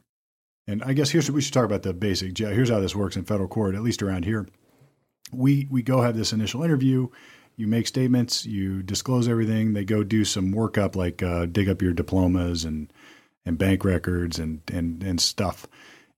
And 0.67 0.83
I 0.83 0.93
guess 0.93 1.09
here's 1.09 1.29
we 1.31 1.41
should 1.41 1.53
talk 1.53 1.65
about 1.65 1.81
the 1.81 1.93
basic. 1.93 2.37
Here's 2.37 2.69
how 2.69 2.79
this 2.79 2.95
works 2.95 3.15
in 3.15 3.25
federal 3.25 3.49
court, 3.49 3.73
at 3.73 3.81
least 3.81 4.03
around 4.03 4.25
here. 4.25 4.47
We 5.31 5.67
we 5.71 5.81
go 5.81 6.01
have 6.01 6.15
this 6.15 6.31
initial 6.31 6.63
interview. 6.63 7.07
You 7.55 7.67
make 7.67 7.87
statements. 7.87 8.45
You 8.45 8.83
disclose 8.83 9.27
everything. 9.27 9.73
They 9.73 9.85
go 9.85 10.03
do 10.03 10.23
some 10.23 10.53
workup, 10.53 10.95
like 10.95 11.23
uh, 11.23 11.47
dig 11.47 11.67
up 11.67 11.81
your 11.81 11.93
diplomas 11.93 12.63
and 12.63 12.93
and 13.43 13.57
bank 13.57 13.83
records 13.83 14.37
and 14.37 14.61
and 14.71 15.01
and 15.03 15.19
stuff. 15.19 15.65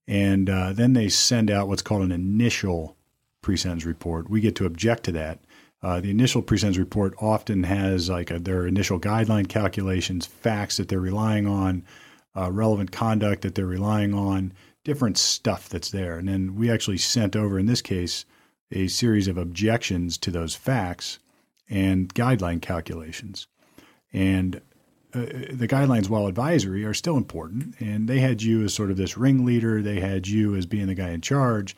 And 0.06 0.50
uh, 0.50 0.72
then 0.72 0.92
they 0.92 1.08
send 1.08 1.50
out 1.50 1.68
what's 1.68 1.82
called 1.82 2.02
an 2.02 2.12
initial 2.12 2.96
pre-sentence 3.42 3.84
report. 3.86 4.28
We 4.28 4.40
get 4.40 4.56
to 4.56 4.66
object 4.66 5.04
to 5.04 5.12
that. 5.12 5.38
Uh, 5.82 6.00
the 6.00 6.10
initial 6.10 6.42
pre-sentence 6.42 6.78
report 6.78 7.14
often 7.20 7.62
has 7.62 8.10
like 8.10 8.30
a, 8.30 8.38
their 8.38 8.66
initial 8.66 8.98
guideline 8.98 9.48
calculations, 9.48 10.26
facts 10.26 10.78
that 10.78 10.88
they're 10.88 11.00
relying 11.00 11.46
on, 11.46 11.84
uh, 12.38 12.50
relevant 12.50 12.92
conduct 12.92 13.42
that 13.42 13.54
they're 13.54 13.66
relying 13.66 14.14
on, 14.14 14.52
different 14.84 15.18
stuff 15.18 15.68
that's 15.68 15.90
there. 15.90 16.18
And 16.18 16.28
then 16.28 16.54
we 16.54 16.70
actually 16.70 16.98
sent 16.98 17.36
over, 17.36 17.58
in 17.58 17.66
this 17.66 17.82
case, 17.82 18.24
a 18.70 18.86
series 18.88 19.28
of 19.28 19.36
objections 19.36 20.18
to 20.18 20.30
those 20.30 20.54
facts 20.54 21.18
and 21.68 22.12
guideline 22.14 22.62
calculations. 22.62 23.46
And 24.12 24.56
uh, 25.14 25.20
the 25.52 25.68
guidelines, 25.68 26.08
while 26.08 26.26
advisory, 26.26 26.84
are 26.84 26.94
still 26.94 27.16
important. 27.16 27.74
And 27.80 28.08
they 28.08 28.20
had 28.20 28.42
you 28.42 28.62
as 28.64 28.74
sort 28.74 28.90
of 28.90 28.96
this 28.96 29.16
ringleader. 29.16 29.82
They 29.82 30.00
had 30.00 30.28
you 30.28 30.54
as 30.54 30.66
being 30.66 30.86
the 30.86 30.94
guy 30.94 31.10
in 31.10 31.20
charge. 31.20 31.76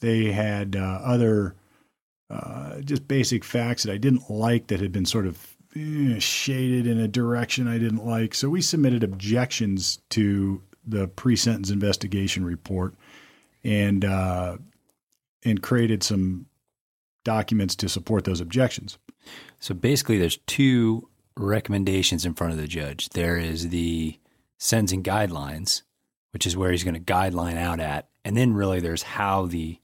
They 0.00 0.32
had 0.32 0.76
uh, 0.76 1.00
other 1.02 1.54
uh, 2.30 2.80
just 2.80 3.08
basic 3.08 3.44
facts 3.44 3.82
that 3.82 3.92
I 3.92 3.98
didn't 3.98 4.30
like 4.30 4.68
that 4.68 4.80
had 4.80 4.92
been 4.92 5.06
sort 5.06 5.26
of 5.26 5.56
eh, 5.78 6.18
shaded 6.18 6.86
in 6.86 6.98
a 6.98 7.08
direction 7.08 7.68
I 7.68 7.78
didn't 7.78 8.06
like. 8.06 8.34
So 8.34 8.48
we 8.48 8.60
submitted 8.60 9.02
objections 9.02 9.98
to 10.10 10.62
the 10.86 11.08
pre-sentence 11.08 11.70
investigation 11.70 12.44
report, 12.44 12.94
and 13.64 14.04
uh, 14.04 14.56
and 15.44 15.62
created 15.62 16.02
some 16.02 16.46
documents 17.24 17.76
to 17.76 17.88
support 17.88 18.24
those 18.24 18.40
objections. 18.40 18.98
So 19.60 19.74
basically, 19.74 20.18
there's 20.18 20.38
two 20.46 21.08
recommendations 21.36 22.24
in 22.24 22.34
front 22.34 22.52
of 22.52 22.58
the 22.58 22.66
judge. 22.66 23.10
There 23.10 23.36
is 23.36 23.68
the 23.68 24.18
sentencing 24.58 25.02
guidelines, 25.02 25.82
which 26.32 26.46
is 26.46 26.56
where 26.56 26.70
he's 26.70 26.84
going 26.84 26.94
to 26.94 27.00
guideline 27.00 27.56
out 27.56 27.80
at, 27.80 28.08
and 28.24 28.36
then 28.36 28.54
really 28.54 28.80
there's 28.80 29.02
how 29.02 29.46
the 29.46 29.78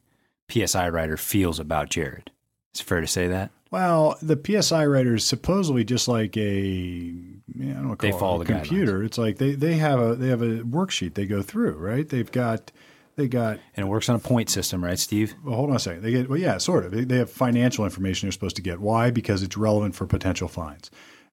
PSI 0.50 0.88
writer 0.88 1.16
feels 1.16 1.60
about 1.60 1.90
Jared. 1.90 2.30
Is 2.74 2.80
it 2.80 2.84
fair 2.84 3.00
to 3.00 3.06
say 3.06 3.28
that? 3.28 3.50
Well, 3.74 4.16
the 4.22 4.40
PSI 4.40 4.86
writer 4.86 5.16
is 5.16 5.24
supposedly 5.24 5.82
just 5.82 6.06
like 6.06 6.36
a 6.36 7.12
I 7.60 7.64
don't 7.64 7.88
know, 7.88 7.96
they 7.96 8.12
follow 8.12 8.40
a 8.40 8.44
the 8.44 8.52
computer. 8.52 9.00
Guidelines. 9.00 9.06
It's 9.06 9.18
like 9.18 9.38
they, 9.38 9.56
they 9.56 9.74
have 9.78 9.98
a 9.98 10.14
they 10.14 10.28
have 10.28 10.42
a 10.42 10.60
worksheet 10.60 11.14
they 11.14 11.26
go 11.26 11.42
through, 11.42 11.72
right? 11.78 12.08
They've 12.08 12.30
got 12.30 12.70
they 13.16 13.26
got 13.26 13.58
and 13.74 13.86
it 13.86 13.88
works 13.88 14.08
on 14.08 14.14
a 14.14 14.20
point 14.20 14.48
system, 14.48 14.84
right, 14.84 14.96
Steve? 14.96 15.34
Well, 15.42 15.56
hold 15.56 15.70
on 15.70 15.76
a 15.76 15.80
second. 15.80 16.04
They 16.04 16.12
get 16.12 16.30
well, 16.30 16.38
yeah, 16.38 16.58
sort 16.58 16.84
of. 16.84 16.92
They, 16.92 17.02
they 17.02 17.16
have 17.16 17.28
financial 17.28 17.84
information 17.84 18.28
they're 18.28 18.32
supposed 18.32 18.54
to 18.54 18.62
get. 18.62 18.78
Why? 18.78 19.10
Because 19.10 19.42
it's 19.42 19.56
relevant 19.56 19.96
for 19.96 20.06
potential 20.06 20.46
fines. 20.46 20.88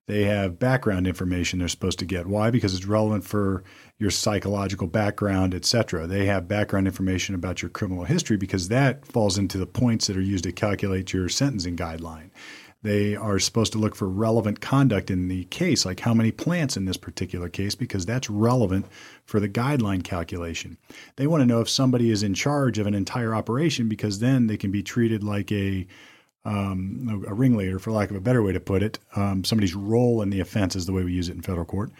They 0.08 0.24
have 0.24 0.58
background 0.58 1.06
information 1.06 1.60
they're 1.60 1.68
supposed 1.68 2.00
to 2.00 2.06
get. 2.06 2.26
Why? 2.26 2.50
Because 2.50 2.74
it's 2.74 2.86
relevant 2.86 3.24
for 3.24 3.64
your 4.02 4.10
psychological 4.10 4.88
background, 4.88 5.54
etc. 5.54 6.08
They 6.08 6.26
have 6.26 6.48
background 6.48 6.88
information 6.88 7.36
about 7.36 7.62
your 7.62 7.70
criminal 7.70 8.04
history 8.04 8.36
because 8.36 8.68
that 8.70 9.06
falls 9.06 9.38
into 9.38 9.60
the 9.60 9.68
points 9.68 10.08
that 10.08 10.18
are 10.18 10.22
used 10.22 10.44
to 10.46 10.52
calculate 10.52 11.14
your 11.14 11.30
sentencing 11.30 11.78
guideline. 11.78 12.32
They 12.82 13.16
are 13.16 13.38
supposed 13.38 13.74
to 13.74 13.78
look 13.78 13.94
for 13.94 14.10
relevant 14.10 14.60
conduct 14.60 15.12
in 15.12 15.28
the 15.28 15.44
case, 15.46 15.86
like 15.86 16.00
how 16.00 16.16
many 16.16 16.32
plants 16.32 16.76
in 16.76 16.86
this 16.86 16.98
particular 16.98 17.48
case, 17.48 17.76
because 17.76 18.08
that's 18.08 18.28
relevant 18.28 18.88
for 19.24 19.40
the 19.40 19.48
guideline 19.48 20.04
calculation. 20.04 20.80
They 21.18 21.28
want 21.28 21.42
to 21.42 21.46
know 21.46 21.62
if 21.62 21.70
somebody 21.70 22.10
is 22.10 22.24
in 22.24 22.34
charge 22.34 22.80
of 22.80 22.88
an 22.88 22.96
entire 22.96 23.36
operation 23.36 23.88
because 23.88 24.18
then 24.18 24.48
they 24.48 24.58
can 24.58 24.72
be 24.72 24.82
treated 24.82 25.24
like 25.24 25.52
a 25.52 25.86
um, 26.44 27.24
a 27.28 27.34
ringleader, 27.36 27.78
for 27.78 27.92
lack 27.92 28.10
of 28.10 28.16
a 28.16 28.22
better 28.22 28.42
way 28.42 28.52
to 28.52 28.60
put 28.60 28.82
it. 28.82 28.98
Um, 29.16 29.44
somebody's 29.44 29.76
role 29.76 30.24
in 30.24 30.32
the 30.32 30.40
offense 30.40 30.76
is 30.76 30.88
the 30.88 30.92
way 30.92 31.04
we 31.04 31.14
use 31.14 31.30
it 31.30 31.36
in 31.36 31.42
federal 31.44 31.66
court, 31.66 31.92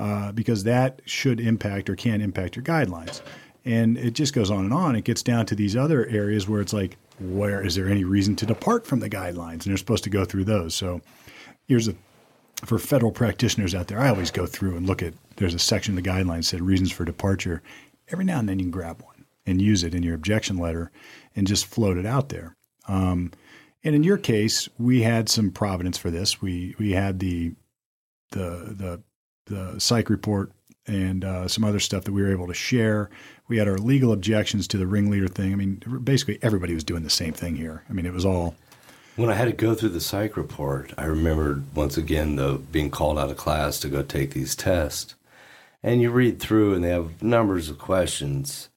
uh, 0.00 0.32
because 0.32 0.64
that 0.64 1.02
should 1.04 1.38
impact 1.40 1.90
or 1.90 1.94
can 1.94 2.22
impact 2.22 2.56
your 2.56 2.64
guidelines. 2.64 3.20
And 3.66 3.98
it 3.98 4.14
just 4.14 4.32
goes 4.32 4.50
on 4.50 4.64
and 4.64 4.72
on. 4.72 4.96
It 4.96 5.04
gets 5.04 5.22
down 5.22 5.44
to 5.46 5.54
these 5.54 5.76
other 5.76 6.06
areas 6.06 6.48
where 6.48 6.62
it's 6.62 6.72
like, 6.72 6.96
where 7.18 7.62
is 7.62 7.74
there 7.74 7.86
any 7.86 8.04
reason 8.04 8.34
to 8.36 8.46
depart 8.46 8.86
from 8.86 9.00
the 9.00 9.10
guidelines? 9.10 9.52
And 9.52 9.66
you're 9.66 9.76
supposed 9.76 10.04
to 10.04 10.10
go 10.10 10.24
through 10.24 10.44
those. 10.44 10.74
So 10.74 11.02
here's 11.68 11.86
a 11.86 11.94
for 12.64 12.78
federal 12.78 13.12
practitioners 13.12 13.74
out 13.74 13.88
there, 13.88 14.00
I 14.00 14.08
always 14.08 14.30
go 14.30 14.46
through 14.46 14.76
and 14.76 14.86
look 14.86 15.02
at 15.02 15.14
there's 15.36 15.54
a 15.54 15.58
section 15.58 15.96
of 15.96 16.02
the 16.02 16.08
guidelines 16.08 16.38
that 16.38 16.44
said 16.44 16.62
reasons 16.62 16.92
for 16.92 17.04
departure. 17.04 17.62
Every 18.08 18.24
now 18.24 18.38
and 18.38 18.48
then 18.48 18.58
you 18.58 18.66
can 18.66 18.70
grab 18.70 19.02
one 19.02 19.26
and 19.46 19.60
use 19.60 19.82
it 19.84 19.94
in 19.94 20.02
your 20.02 20.14
objection 20.14 20.56
letter 20.56 20.90
and 21.36 21.46
just 21.46 21.66
float 21.66 21.98
it 21.98 22.06
out 22.06 22.30
there. 22.30 22.54
Um, 22.88 23.32
and 23.84 23.94
in 23.94 24.02
your 24.02 24.18
case, 24.18 24.68
we 24.78 25.02
had 25.02 25.28
some 25.28 25.50
providence 25.50 25.98
for 25.98 26.10
this. 26.10 26.40
We 26.40 26.74
we 26.78 26.92
had 26.92 27.18
the 27.18 27.52
the 28.30 28.74
the 28.76 29.02
the 29.50 29.78
psych 29.78 30.08
report 30.08 30.52
and 30.86 31.24
uh, 31.24 31.46
some 31.46 31.64
other 31.64 31.80
stuff 31.80 32.04
that 32.04 32.12
we 32.12 32.22
were 32.22 32.32
able 32.32 32.46
to 32.46 32.54
share. 32.54 33.10
We 33.48 33.58
had 33.58 33.68
our 33.68 33.78
legal 33.78 34.12
objections 34.12 34.66
to 34.68 34.78
the 34.78 34.86
ringleader 34.86 35.28
thing. 35.28 35.52
I 35.52 35.56
mean, 35.56 35.82
basically 36.02 36.38
everybody 36.42 36.74
was 36.74 36.84
doing 36.84 37.02
the 37.02 37.10
same 37.10 37.32
thing 37.32 37.56
here. 37.56 37.84
I 37.88 37.92
mean, 37.92 38.06
it 38.06 38.12
was 38.12 38.24
all. 38.24 38.54
When 39.16 39.28
I 39.28 39.34
had 39.34 39.46
to 39.46 39.52
go 39.52 39.74
through 39.74 39.90
the 39.90 40.00
psych 40.00 40.36
report, 40.36 40.94
I 40.96 41.04
remembered 41.04 41.64
once 41.74 41.96
again 41.96 42.36
though 42.36 42.58
being 42.58 42.90
called 42.90 43.18
out 43.18 43.30
of 43.30 43.36
class 43.36 43.78
to 43.80 43.88
go 43.88 44.02
take 44.02 44.32
these 44.32 44.56
tests, 44.56 45.14
and 45.82 46.00
you 46.00 46.10
read 46.10 46.40
through 46.40 46.74
and 46.74 46.84
they 46.84 46.90
have 46.90 47.22
numbers 47.22 47.68
of 47.68 47.78
questions, 47.78 48.68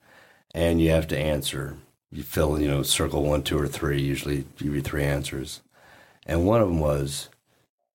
and 0.54 0.82
you 0.82 0.90
have 0.90 1.08
to 1.10 1.18
answer 1.18 1.78
you 2.14 2.24
fill, 2.24 2.60
you 2.60 2.68
know, 2.68 2.84
circle 2.84 3.24
one, 3.24 3.42
two, 3.44 3.58
or 3.58 3.68
three. 3.68 4.00
Usually 4.00 4.46
you 4.60 4.72
read 4.72 4.86
three 4.86 5.04
answers. 5.04 5.62
And 6.26 6.46
one 6.46 6.62
of 6.62 6.68
them 6.68 6.80
was, 6.80 7.30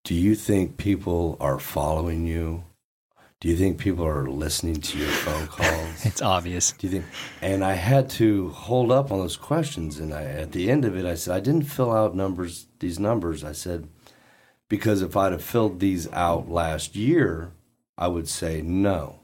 Do 0.05 0.15
you 0.15 0.35
think 0.35 0.77
people 0.77 1.37
are 1.41 1.59
following 1.59 2.27
you? 2.27 2.65
Do 3.41 3.49
you 3.49 3.57
think 3.57 3.79
people 3.79 4.05
are 4.05 4.29
listening 4.29 4.81
to 4.81 4.99
your 4.99 5.09
phone 5.09 5.47
calls? 5.47 6.05
it's 6.05 6.21
obvious. 6.21 6.73
Do 6.73 6.89
you 6.89 6.93
think? 6.93 7.05
And 7.41 7.65
I 7.65 7.75
had 7.75 8.11
to 8.11 8.49
hold 8.49 8.91
up 8.91 9.13
on 9.13 9.21
those 9.21 9.37
questions. 9.37 10.01
And 10.01 10.13
I, 10.13 10.25
at 10.25 10.53
the 10.53 10.71
end 10.71 10.85
of 10.85 10.97
it, 10.97 11.07
I 11.07 11.15
said, 11.15 11.37
I 11.37 11.41
didn't 11.41 11.63
fill 11.63 11.93
out 11.93 12.17
numbers, 12.17 12.67
these 12.81 12.99
numbers. 12.99 13.45
I 13.45 13.53
said, 13.53 13.89
because 14.69 15.03
if 15.03 15.17
I'd 15.17 15.33
have 15.33 15.45
filled 15.45 15.79
these 15.79 16.11
out 16.13 16.51
last 16.51 16.97
year, 16.97 17.53
I 17.97 18.09
would 18.09 18.29
say 18.29 18.61
no. 18.61 19.21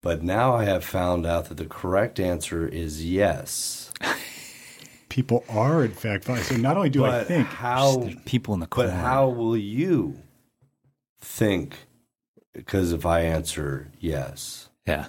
But 0.00 0.22
now 0.22 0.54
I 0.54 0.64
have 0.64 0.84
found 0.84 1.26
out 1.26 1.46
that 1.46 1.56
the 1.56 1.64
correct 1.64 2.20
answer 2.20 2.68
is 2.68 3.04
yes. 3.04 3.90
People 5.08 5.44
are, 5.48 5.84
in 5.84 5.92
fact, 5.92 6.24
fine. 6.24 6.42
So 6.42 6.56
not 6.56 6.76
only 6.76 6.90
do 6.90 7.00
but 7.00 7.14
I 7.14 7.24
think 7.24 7.46
how 7.46 8.10
people 8.24 8.54
in 8.54 8.60
the 8.60 8.66
corner. 8.66 8.90
But 8.90 8.96
how 8.96 9.28
will 9.28 9.56
you 9.56 10.20
think? 11.20 11.76
Because 12.54 12.92
if 12.92 13.04
I 13.04 13.20
answer 13.20 13.90
yes, 13.98 14.68
yeah, 14.86 15.08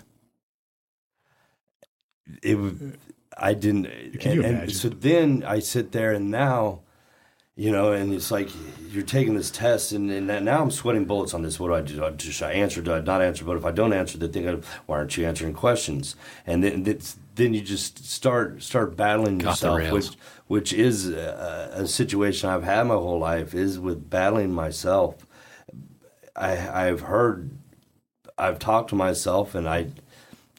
it 2.42 2.56
would. 2.56 2.98
I 3.38 3.54
didn't. 3.54 3.86
Can 4.20 4.34
you 4.34 4.44
and, 4.44 4.52
imagine? 4.52 4.62
and 4.62 4.72
so 4.74 4.90
then 4.90 5.44
I 5.46 5.60
sit 5.60 5.92
there 5.92 6.14
and 6.14 6.32
now, 6.32 6.82
you 7.56 7.72
know, 7.72 7.92
and 7.92 8.14
it's 8.14 8.32
like 8.32 8.50
you're 8.90 9.04
taking 9.04 9.36
this 9.36 9.52
test, 9.52 9.92
and, 9.92 10.10
and 10.10 10.46
now 10.46 10.62
I'm 10.62 10.72
sweating 10.72 11.06
bullets 11.06 11.34
on 11.34 11.44
this. 11.44 11.60
What 11.60 11.68
do 11.68 11.76
I 11.76 11.82
do? 11.82 11.96
Do 11.96 12.06
I, 12.06 12.10
do, 12.12 12.32
should 12.32 12.48
I 12.48 12.54
answer? 12.54 12.82
Do 12.82 12.94
I 12.94 13.02
not 13.02 13.22
answer? 13.22 13.46
But 13.46 13.58
if 13.58 13.66
I 13.66 13.72
don't 13.72 13.94
answer, 13.94 14.18
they 14.18 14.28
think, 14.28 14.64
why 14.86 14.98
aren't 14.98 15.16
you 15.18 15.26
answering 15.26 15.54
questions? 15.54 16.16
And 16.48 16.64
then 16.64 16.88
it's, 16.88 17.18
then 17.36 17.54
you 17.54 17.62
just 17.62 18.06
start 18.06 18.64
start 18.64 18.96
battling 18.96 19.38
Got 19.38 19.62
yourself, 19.62 19.92
which 19.92 20.10
which 20.48 20.74
is 20.74 21.10
a, 21.10 21.72
a 21.74 21.88
situation 21.88 22.50
I've 22.50 22.64
had 22.64 22.88
my 22.88 22.96
whole 22.96 23.20
life 23.20 23.54
is 23.54 23.80
with 23.80 24.10
battling 24.10 24.54
myself. 24.54 25.25
I 26.36 26.88
I've 26.88 27.02
heard, 27.02 27.52
I've 28.38 28.60
talked 28.60 28.90
to 28.90 28.96
myself, 28.96 29.56
and 29.56 29.68
I 29.68 29.88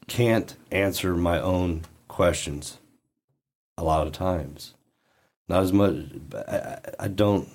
can't 0.07 0.57
answer 0.71 1.15
my 1.15 1.41
own 1.41 1.83
questions 2.09 2.79
a 3.77 3.85
lot 3.85 4.07
of 4.07 4.13
times. 4.13 4.75
Not 5.49 5.63
as 5.63 5.73
much. 5.73 5.95
I, 6.35 6.79
I- 7.01 7.09
don't. 7.09 7.49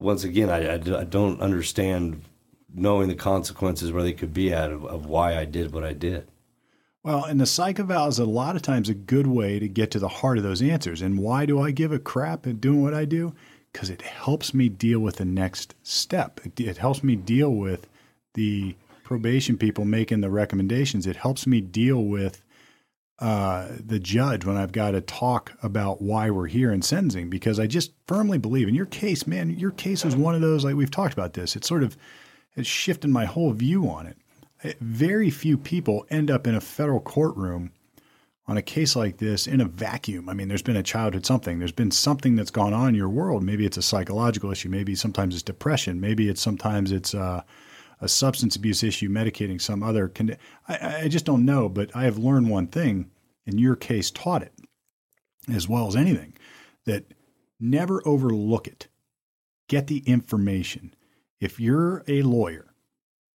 Once 0.00 0.22
again, 0.22 0.48
I, 0.48 0.74
I, 0.74 1.00
I 1.00 1.04
don't 1.04 1.40
understand 1.40 2.22
knowing 2.72 3.08
the 3.08 3.14
consequences 3.16 3.90
where 3.90 4.02
they 4.02 4.12
could 4.12 4.32
be 4.32 4.52
at 4.52 4.70
of, 4.70 4.84
of 4.84 5.06
why 5.06 5.36
I 5.36 5.44
did 5.44 5.72
what 5.72 5.82
I 5.82 5.92
did. 5.92 6.28
Well, 7.02 7.24
and 7.24 7.40
the 7.40 7.46
psych 7.46 7.80
eval 7.80 8.08
is 8.08 8.18
a 8.18 8.24
lot 8.24 8.54
of 8.54 8.62
times 8.62 8.88
a 8.88 8.94
good 8.94 9.26
way 9.26 9.58
to 9.58 9.68
get 9.68 9.90
to 9.92 9.98
the 9.98 10.08
heart 10.08 10.36
of 10.38 10.44
those 10.44 10.62
answers. 10.62 11.02
And 11.02 11.18
why 11.18 11.46
do 11.46 11.60
I 11.60 11.70
give 11.70 11.90
a 11.90 11.98
crap 11.98 12.46
at 12.46 12.60
doing 12.60 12.82
what 12.82 12.94
I 12.94 13.04
do? 13.06 13.34
Because 13.72 13.90
it 13.90 14.02
helps 14.02 14.54
me 14.54 14.68
deal 14.68 15.00
with 15.00 15.16
the 15.16 15.24
next 15.24 15.74
step. 15.82 16.40
It, 16.44 16.58
it 16.60 16.78
helps 16.78 17.02
me 17.02 17.16
deal 17.16 17.54
with 17.54 17.86
the 18.34 18.74
probation 19.04 19.56
people 19.56 19.84
making 19.84 20.20
the 20.20 20.30
recommendations. 20.30 21.06
It 21.06 21.16
helps 21.16 21.46
me 21.46 21.60
deal 21.60 22.04
with 22.04 22.42
uh, 23.18 23.68
the 23.84 23.98
judge 23.98 24.44
when 24.44 24.56
I've 24.56 24.70
got 24.72 24.92
to 24.92 25.00
talk 25.00 25.52
about 25.62 26.00
why 26.00 26.30
we're 26.30 26.46
here 26.46 26.72
in 26.72 26.82
sentencing 26.82 27.28
because 27.28 27.58
I 27.58 27.66
just 27.66 27.92
firmly 28.06 28.38
believe 28.38 28.68
in 28.68 28.74
your 28.74 28.86
case, 28.86 29.26
man. 29.26 29.50
Your 29.50 29.72
case 29.72 30.04
was 30.04 30.14
one 30.14 30.34
of 30.34 30.40
those 30.40 30.64
like 30.64 30.76
we've 30.76 30.90
talked 30.90 31.14
about 31.14 31.32
this. 31.32 31.56
It 31.56 31.64
sort 31.64 31.82
of 31.82 31.96
has 32.54 32.66
shifted 32.66 33.08
my 33.08 33.24
whole 33.24 33.52
view 33.52 33.88
on 33.88 34.06
it. 34.06 34.76
Very 34.80 35.30
few 35.30 35.56
people 35.56 36.06
end 36.10 36.30
up 36.30 36.46
in 36.46 36.54
a 36.54 36.60
federal 36.60 37.00
courtroom 37.00 37.72
on 38.48 38.56
a 38.56 38.62
case 38.62 38.96
like 38.96 39.18
this 39.18 39.46
in 39.46 39.60
a 39.60 39.66
vacuum. 39.66 40.28
I 40.28 40.32
mean, 40.32 40.48
there's 40.48 40.62
been 40.62 40.76
a 40.76 40.82
childhood 40.82 41.26
something. 41.26 41.58
There's 41.58 41.70
been 41.70 41.90
something 41.90 42.34
that's 42.34 42.50
gone 42.50 42.72
on 42.72 42.88
in 42.88 42.94
your 42.94 43.10
world. 43.10 43.42
Maybe 43.44 43.66
it's 43.66 43.76
a 43.76 43.82
psychological 43.82 44.50
issue. 44.50 44.70
Maybe 44.70 44.94
sometimes 44.94 45.34
it's 45.34 45.42
depression. 45.42 46.00
Maybe 46.00 46.30
it's 46.30 46.40
sometimes 46.40 46.90
it's 46.90 47.14
uh, 47.14 47.42
a 48.00 48.08
substance 48.08 48.56
abuse 48.56 48.82
issue, 48.82 49.10
medicating 49.10 49.60
some 49.60 49.82
other. 49.82 50.10
I 50.66 51.08
just 51.08 51.26
don't 51.26 51.44
know. 51.44 51.68
But 51.68 51.94
I 51.94 52.04
have 52.04 52.16
learned 52.16 52.48
one 52.48 52.68
thing, 52.68 53.10
and 53.46 53.60
your 53.60 53.76
case 53.76 54.10
taught 54.10 54.42
it 54.42 54.54
as 55.52 55.68
well 55.68 55.86
as 55.86 55.96
anything, 55.96 56.34
that 56.86 57.12
never 57.60 58.00
overlook 58.06 58.66
it. 58.66 58.88
Get 59.68 59.88
the 59.88 59.98
information. 60.06 60.94
If 61.38 61.60
you're 61.60 62.02
a 62.08 62.22
lawyer 62.22 62.74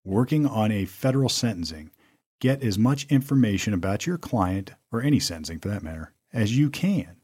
working 0.04 0.48
on 0.48 0.72
a 0.72 0.86
federal 0.86 1.30
sentencing 1.30 1.92
get 2.44 2.62
as 2.62 2.78
much 2.78 3.06
information 3.06 3.74
about 3.74 4.06
your 4.06 4.18
client, 4.18 4.72
or 4.92 5.02
any 5.02 5.18
sentencing 5.18 5.60
for 5.60 5.70
that 5.70 5.82
matter, 5.82 6.12
as 6.34 6.58
you 6.58 6.70
can, 6.70 7.16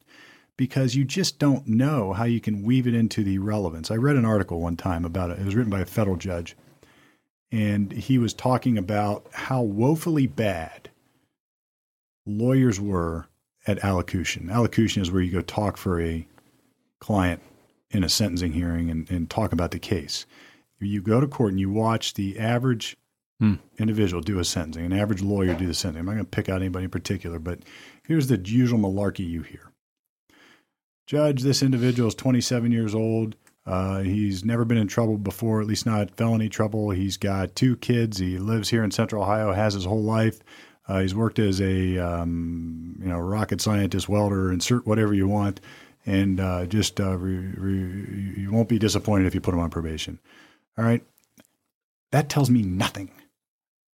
because 0.56 0.96
you 0.96 1.04
just 1.04 1.38
don't 1.38 1.68
know 1.68 2.14
how 2.14 2.24
you 2.24 2.40
can 2.40 2.64
weave 2.64 2.88
it 2.88 2.94
into 2.94 3.22
the 3.22 3.38
relevance. 3.38 3.92
I 3.92 3.96
read 3.96 4.16
an 4.16 4.24
article 4.24 4.62
one 4.62 4.78
time 4.78 5.04
about 5.04 5.30
it, 5.30 5.38
it 5.38 5.44
was 5.44 5.56
written 5.56 5.70
by 5.70 5.82
a 5.82 5.86
federal 5.86 6.16
judge, 6.16 6.56
and 7.52 7.92
he 7.92 8.18
was 8.18 8.34
talking 8.34 8.78
about 8.78 9.28
how 9.34 9.62
woefully 9.62 10.26
bad 10.26 10.90
lawyers 12.26 12.80
were 12.80 13.28
at 13.68 13.84
allocution. 13.84 14.50
Allocution 14.50 15.02
is 15.02 15.12
where 15.12 15.22
you 15.22 15.34
go 15.34 15.42
talk 15.42 15.76
for 15.76 16.00
a 16.00 16.26
client 17.02 17.42
in 17.92 18.06
a 18.06 18.10
sentencing 18.10 18.54
hearing 18.54 18.90
and, 18.90 19.12
and 19.12 19.30
talk 19.30 19.52
about 19.52 19.72
the 19.72 19.80
case. 19.80 20.26
You 20.80 21.02
go 21.02 21.20
to 21.20 21.28
court 21.28 21.52
and 21.52 21.60
you 21.60 21.70
watch 21.70 22.14
the 22.14 22.40
average 22.40 22.96
hmm. 23.40 23.56
individual 23.78 24.22
do 24.22 24.40
a 24.40 24.46
sentencing, 24.46 24.86
an 24.86 24.94
average 24.94 25.22
lawyer 25.22 25.54
do 25.54 25.68
the 25.68 25.74
sentencing. 25.74 26.00
I'm 26.00 26.06
not 26.06 26.14
going 26.14 26.26
to 26.26 26.30
pick 26.30 26.50
out 26.50 26.62
anybody 26.62 26.86
in 26.86 26.92
particular, 26.92 27.40
but 27.40 27.60
here's 28.08 28.28
the 28.28 28.38
usual 28.38 28.80
malarkey 28.80 29.28
you 29.28 29.42
hear. 29.42 29.72
Judge, 31.08 31.42
this 31.42 31.64
individual 31.64 32.08
is 32.08 32.16
27 32.16 32.72
years 32.72 32.94
old. 32.94 33.36
Uh, 33.66 34.00
he's 34.00 34.44
never 34.44 34.66
been 34.66 34.78
in 34.78 34.88
trouble 34.88 35.18
before, 35.18 35.62
at 35.62 35.68
least 35.68 35.86
not 35.86 36.16
felony 36.16 36.50
trouble. 36.50 36.92
He's 36.92 37.18
got 37.18 37.56
two 37.56 37.78
kids. 37.78 38.18
He 38.18 38.38
lives 38.38 38.70
here 38.70 38.84
in 38.84 38.92
Central 38.92 39.24
Ohio, 39.24 39.54
has 39.54 39.74
his 39.74 39.86
whole 39.86 40.04
life. 40.04 40.40
Uh, 40.88 41.02
he's 41.02 41.14
worked 41.14 41.38
as 41.38 41.62
a 41.62 41.98
um, 42.00 42.96
you 43.00 43.08
know 43.08 43.20
rocket 43.20 43.62
scientist, 43.62 44.10
welder, 44.10 44.52
insert 44.52 44.88
whatever 44.88 45.14
you 45.14 45.28
want, 45.28 45.62
and 46.06 46.40
uh, 46.40 46.66
just 46.66 47.00
uh, 47.00 47.16
re, 47.16 47.38
re, 47.38 48.42
you 48.42 48.50
won't 48.52 48.70
be 48.70 48.80
disappointed 48.80 49.28
if 49.28 49.36
you 49.36 49.42
put 49.42 49.54
him 49.54 49.60
on 49.60 49.70
probation. 49.70 50.20
All 50.78 50.86
right, 50.86 51.04
that 52.12 52.28
tells 52.28 52.50
me 52.50 52.64
nothing. 52.64 53.12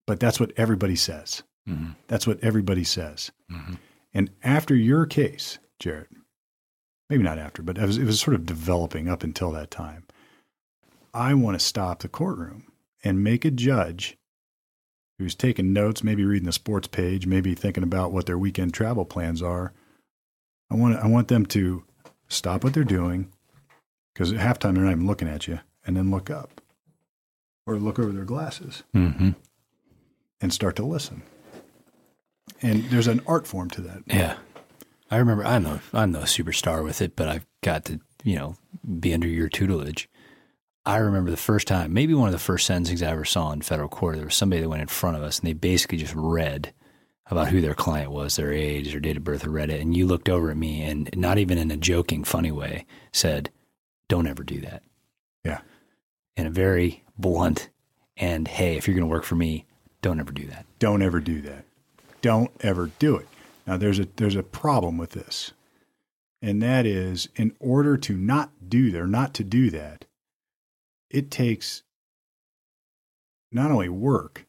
But 0.07 0.21
that's 0.21 0.39
what 0.39 0.53
everybody 0.57 0.97
says. 0.97 1.43
Mm-hmm. 1.69 1.93
That's 2.09 2.27
what 2.27 2.43
everybody 2.43 2.85
says. 2.85 3.31
Mm-hmm. 3.51 3.75
And 4.13 4.31
after 4.43 4.75
your 4.75 5.07
case, 5.07 5.59
Jared, 5.79 6.09
maybe 7.09 7.23
not 7.23 7.39
after, 7.39 7.63
but 7.63 7.79
it 7.79 7.87
was, 7.87 7.99
it 7.99 8.05
was 8.05 8.21
sort 8.21 8.35
of 8.35 8.47
developing 8.47 9.09
up 9.09 9.23
until 9.23 9.51
that 9.53 9.71
time. 9.71 10.05
I 11.13 11.35
want 11.35 11.59
to 11.59 11.65
stop 11.65 12.01
the 12.01 12.09
courtroom 12.09 12.65
and 13.03 13.25
make 13.25 13.45
a 13.45 13.51
judge 13.51 14.17
who's 15.19 15.35
taking 15.35 15.73
notes, 15.73 16.03
maybe 16.03 16.25
reading 16.25 16.47
the 16.47 16.53
sports 16.53 16.89
page, 16.89 17.27
maybe 17.27 17.55
thinking 17.55 17.85
about 17.85 18.13
what 18.13 18.27
their 18.27 18.39
weekend 18.39 18.75
travel 18.75 19.05
plans 19.05 19.41
are. 19.41 19.73
I 20.71 20.75
want 20.75 20.97
I 20.97 21.07
want 21.07 21.29
them 21.29 21.47
to 21.47 21.85
stop 22.27 22.65
what 22.65 22.75
they're 22.75 22.85
doing 22.85 23.31
because 24.13 24.33
at 24.33 24.41
halftime 24.41 24.75
they're 24.75 24.85
not 24.85 24.93
even 24.93 25.07
looking 25.07 25.29
at 25.29 25.47
you, 25.47 25.61
and 25.87 25.97
then 25.97 26.11
look 26.11 26.31
up 26.31 26.61
or 27.67 27.77
look 27.77 27.99
over 27.99 28.11
their 28.11 28.25
glasses. 28.25 28.83
Mm-hmm 28.95 29.31
and 30.45 30.53
start 30.53 30.77
to 30.77 30.85
listen. 30.85 31.23
And 32.61 32.85
there's 32.91 33.07
an 33.07 33.23
art 33.27 33.47
form 33.47 33.71
to 33.71 33.81
that. 33.81 34.03
Yeah. 34.07 34.37
I 35.11 35.17
remember 35.17 35.43
I'm 35.43 35.63
no 35.63 35.81
I'm 35.95 36.13
no 36.13 36.21
superstar 36.21 36.85
with 36.85 37.01
it, 37.01 37.17
but 37.17 37.29
I've 37.29 37.47
got 37.63 37.87
to, 37.87 37.99
you 38.23 38.37
know, 38.37 38.57
be 39.01 39.15
under 39.15 39.27
your 39.27 39.49
tutelage. 39.49 40.07
I 40.85 40.99
remember 40.99 41.31
the 41.31 41.39
first 41.39 41.67
time, 41.67 41.95
maybe 41.95 42.13
one 42.13 42.29
of 42.29 42.33
the 42.33 42.39
first 42.39 42.69
sentencings 42.69 43.03
I 43.03 43.11
ever 43.11 43.25
saw 43.25 43.53
in 43.53 43.63
federal 43.63 43.89
court, 43.89 44.17
there 44.17 44.27
was 44.27 44.35
somebody 44.35 44.61
that 44.61 44.69
went 44.69 44.83
in 44.83 44.89
front 44.89 45.17
of 45.17 45.23
us 45.23 45.39
and 45.39 45.49
they 45.49 45.55
basically 45.55 45.97
just 45.97 46.15
read 46.15 46.75
about 47.29 47.49
who 47.49 47.63
their 47.63 47.75
client 47.75 48.11
was, 48.11 48.37
their 48.37 48.53
age, 48.53 48.91
their 48.91 49.01
date 49.01 49.17
of 49.17 49.25
birth, 49.25 49.47
or 49.47 49.51
read 49.51 49.71
it. 49.71 49.81
And 49.81 49.97
you 49.97 50.07
looked 50.07 50.29
over 50.29 50.51
at 50.51 50.59
me 50.59 50.83
and 50.83 51.09
not 51.17 51.39
even 51.39 51.57
in 51.57 51.71
a 51.71 51.79
joking, 51.79 52.23
funny 52.23 52.53
way 52.53 52.85
said, 53.15 53.49
Don't 54.09 54.27
ever 54.27 54.43
do 54.43 54.61
that. 54.61 54.83
Yeah. 55.43 55.63
In 56.37 56.47
a 56.47 56.51
very 56.51 57.03
blunt 57.17 57.71
and 58.19 58.47
hey, 58.47 58.77
if 58.77 58.87
you're 58.87 58.95
going 58.95 59.09
to 59.09 59.11
work 59.11 59.25
for 59.25 59.37
me, 59.37 59.65
don't 60.05 60.21
ever 60.21 60.33
do 60.33 60.47
that. 60.49 60.67
Don't 60.79 61.01
ever 61.01 61.19
do 61.19 61.41
that. 61.41 61.65
Don't 62.21 62.51
ever 62.61 62.91
do 62.99 63.17
it. 63.17 63.27
Now 63.67 63.79
there's 63.79 63.99
a 63.99 64.07
there's 64.17 64.37
a 64.37 64.43
problem 64.43 64.99
with 64.99 65.13
this. 65.13 65.53
And 66.43 66.63
that 66.63 66.85
is 66.85 67.31
in 67.37 67.57
order 67.59 67.97
to 67.97 68.15
not 68.15 68.51
do 68.69 68.91
that 68.91 69.01
or 69.01 69.07
not 69.07 69.33
to 69.35 69.45
do 69.45 69.71
that, 69.71 70.05
it 71.09 71.31
takes 71.31 71.85
not 73.51 73.71
only 73.71 73.89
work, 73.89 74.45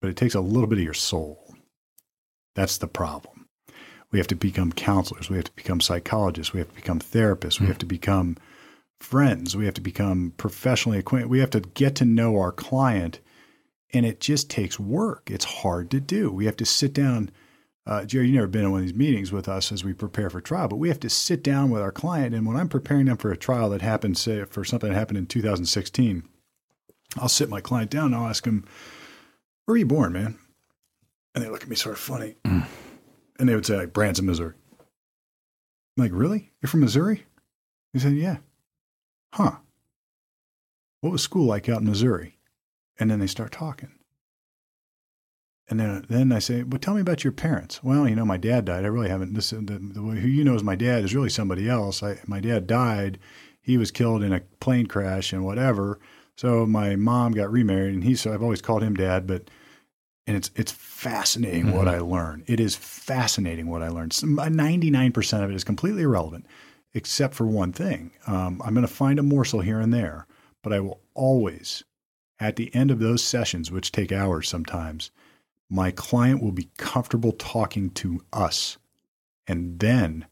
but 0.00 0.08
it 0.08 0.16
takes 0.16 0.34
a 0.34 0.40
little 0.40 0.66
bit 0.66 0.78
of 0.78 0.84
your 0.84 0.94
soul. 0.94 1.54
That's 2.54 2.78
the 2.78 2.88
problem. 2.88 3.48
We 4.10 4.18
have 4.18 4.28
to 4.28 4.34
become 4.34 4.72
counselors. 4.72 5.28
We 5.28 5.36
have 5.36 5.44
to 5.44 5.54
become 5.54 5.82
psychologists. 5.82 6.54
We 6.54 6.60
have 6.60 6.70
to 6.70 6.74
become 6.74 7.00
therapists. 7.00 7.60
We 7.60 7.66
hmm. 7.66 7.72
have 7.72 7.78
to 7.78 7.86
become 7.86 8.38
friends. 9.00 9.54
We 9.54 9.66
have 9.66 9.74
to 9.74 9.82
become 9.82 10.32
professionally 10.38 10.98
acquainted. 10.98 11.28
We 11.28 11.40
have 11.40 11.50
to 11.50 11.60
get 11.60 11.94
to 11.96 12.06
know 12.06 12.38
our 12.38 12.52
client 12.52 13.20
and 13.96 14.06
it 14.06 14.20
just 14.20 14.50
takes 14.50 14.78
work. 14.78 15.30
It's 15.30 15.44
hard 15.44 15.90
to 15.90 16.00
do. 16.00 16.30
We 16.30 16.46
have 16.46 16.56
to 16.58 16.66
sit 16.66 16.92
down. 16.92 17.30
Uh, 17.86 18.04
Jerry, 18.04 18.26
you've 18.26 18.34
never 18.34 18.46
been 18.46 18.64
in 18.64 18.72
one 18.72 18.80
of 18.80 18.86
these 18.86 18.96
meetings 18.96 19.32
with 19.32 19.48
us 19.48 19.72
as 19.72 19.84
we 19.84 19.92
prepare 19.92 20.28
for 20.28 20.40
trial, 20.40 20.68
but 20.68 20.76
we 20.76 20.88
have 20.88 21.00
to 21.00 21.08
sit 21.08 21.42
down 21.42 21.70
with 21.70 21.80
our 21.80 21.92
client. 21.92 22.34
And 22.34 22.46
when 22.46 22.56
I'm 22.56 22.68
preparing 22.68 23.06
them 23.06 23.16
for 23.16 23.30
a 23.30 23.36
trial 23.36 23.70
that 23.70 23.82
happened, 23.82 24.18
say, 24.18 24.44
for 24.44 24.64
something 24.64 24.90
that 24.90 24.98
happened 24.98 25.18
in 25.18 25.26
2016, 25.26 26.28
I'll 27.16 27.28
sit 27.28 27.48
my 27.48 27.60
client 27.60 27.90
down 27.90 28.06
and 28.06 28.16
I'll 28.16 28.28
ask 28.28 28.44
him, 28.44 28.64
Where 29.64 29.74
were 29.74 29.78
you 29.78 29.86
born, 29.86 30.12
man? 30.12 30.36
And 31.34 31.44
they 31.44 31.48
look 31.48 31.62
at 31.62 31.68
me 31.68 31.76
sort 31.76 31.94
of 31.94 32.00
funny. 32.00 32.34
Mm. 32.44 32.66
And 33.38 33.48
they 33.48 33.54
would 33.54 33.66
say, 33.66 33.76
like, 33.76 33.92
Branson, 33.92 34.26
Missouri. 34.26 34.54
I'm 35.96 36.04
like, 36.04 36.12
Really? 36.12 36.52
You're 36.60 36.68
from 36.68 36.80
Missouri? 36.80 37.24
He 37.92 37.98
said, 38.00 38.14
Yeah. 38.14 38.38
Huh. 39.32 39.56
What 41.00 41.12
was 41.12 41.22
school 41.22 41.46
like 41.46 41.68
out 41.68 41.80
in 41.80 41.86
Missouri? 41.86 42.35
And 42.98 43.10
then 43.10 43.18
they 43.18 43.26
start 43.26 43.52
talking. 43.52 43.92
And 45.68 45.80
then, 45.80 46.06
then 46.08 46.32
I 46.32 46.38
say, 46.38 46.62
"Well, 46.62 46.78
tell 46.78 46.94
me 46.94 47.00
about 47.00 47.24
your 47.24 47.32
parents." 47.32 47.82
Well, 47.82 48.08
you 48.08 48.14
know, 48.14 48.24
my 48.24 48.36
dad 48.36 48.66
died. 48.66 48.84
I 48.84 48.88
really 48.88 49.08
haven't. 49.08 49.34
This, 49.34 49.50
the, 49.50 49.60
the, 49.60 50.00
who 50.00 50.28
you 50.28 50.44
know 50.44 50.54
as 50.54 50.62
my 50.62 50.76
dad 50.76 51.04
is 51.04 51.14
really 51.14 51.28
somebody 51.28 51.68
else. 51.68 52.02
I, 52.02 52.20
my 52.26 52.40
dad 52.40 52.66
died. 52.66 53.18
He 53.60 53.76
was 53.76 53.90
killed 53.90 54.22
in 54.22 54.32
a 54.32 54.40
plane 54.60 54.86
crash 54.86 55.32
and 55.32 55.44
whatever. 55.44 55.98
So 56.36 56.66
my 56.66 56.94
mom 56.94 57.32
got 57.32 57.50
remarried, 57.50 57.94
and 57.94 58.04
he's. 58.04 58.20
So 58.20 58.32
I've 58.32 58.42
always 58.42 58.62
called 58.62 58.84
him 58.84 58.94
dad, 58.94 59.26
but 59.26 59.50
and 60.26 60.36
it's 60.36 60.50
it's 60.54 60.70
fascinating 60.72 61.66
mm-hmm. 61.66 61.76
what 61.76 61.88
I 61.88 61.98
learn. 61.98 62.44
It 62.46 62.60
is 62.60 62.76
fascinating 62.76 63.68
what 63.68 63.82
I 63.82 63.88
learned. 63.88 64.16
Ninety 64.24 64.90
nine 64.90 65.10
percent 65.10 65.42
of 65.42 65.50
it 65.50 65.56
is 65.56 65.64
completely 65.64 66.02
irrelevant, 66.02 66.46
except 66.94 67.34
for 67.34 67.46
one 67.46 67.72
thing. 67.72 68.12
Um, 68.28 68.62
I'm 68.64 68.74
going 68.74 68.86
to 68.86 68.92
find 68.92 69.18
a 69.18 69.24
morsel 69.24 69.60
here 69.60 69.80
and 69.80 69.92
there, 69.92 70.28
but 70.62 70.72
I 70.72 70.78
will 70.78 71.00
always 71.14 71.82
at 72.38 72.56
the 72.56 72.74
end 72.74 72.90
of 72.90 72.98
those 72.98 73.24
sessions, 73.24 73.70
which 73.70 73.92
take 73.92 74.12
hours 74.12 74.48
sometimes, 74.48 75.10
my 75.68 75.90
client 75.90 76.42
will 76.42 76.52
be 76.52 76.70
comfortable 76.76 77.32
talking 77.32 77.90
to 77.90 78.20
us. 78.32 78.76
And 79.46 79.78
then 79.78 80.26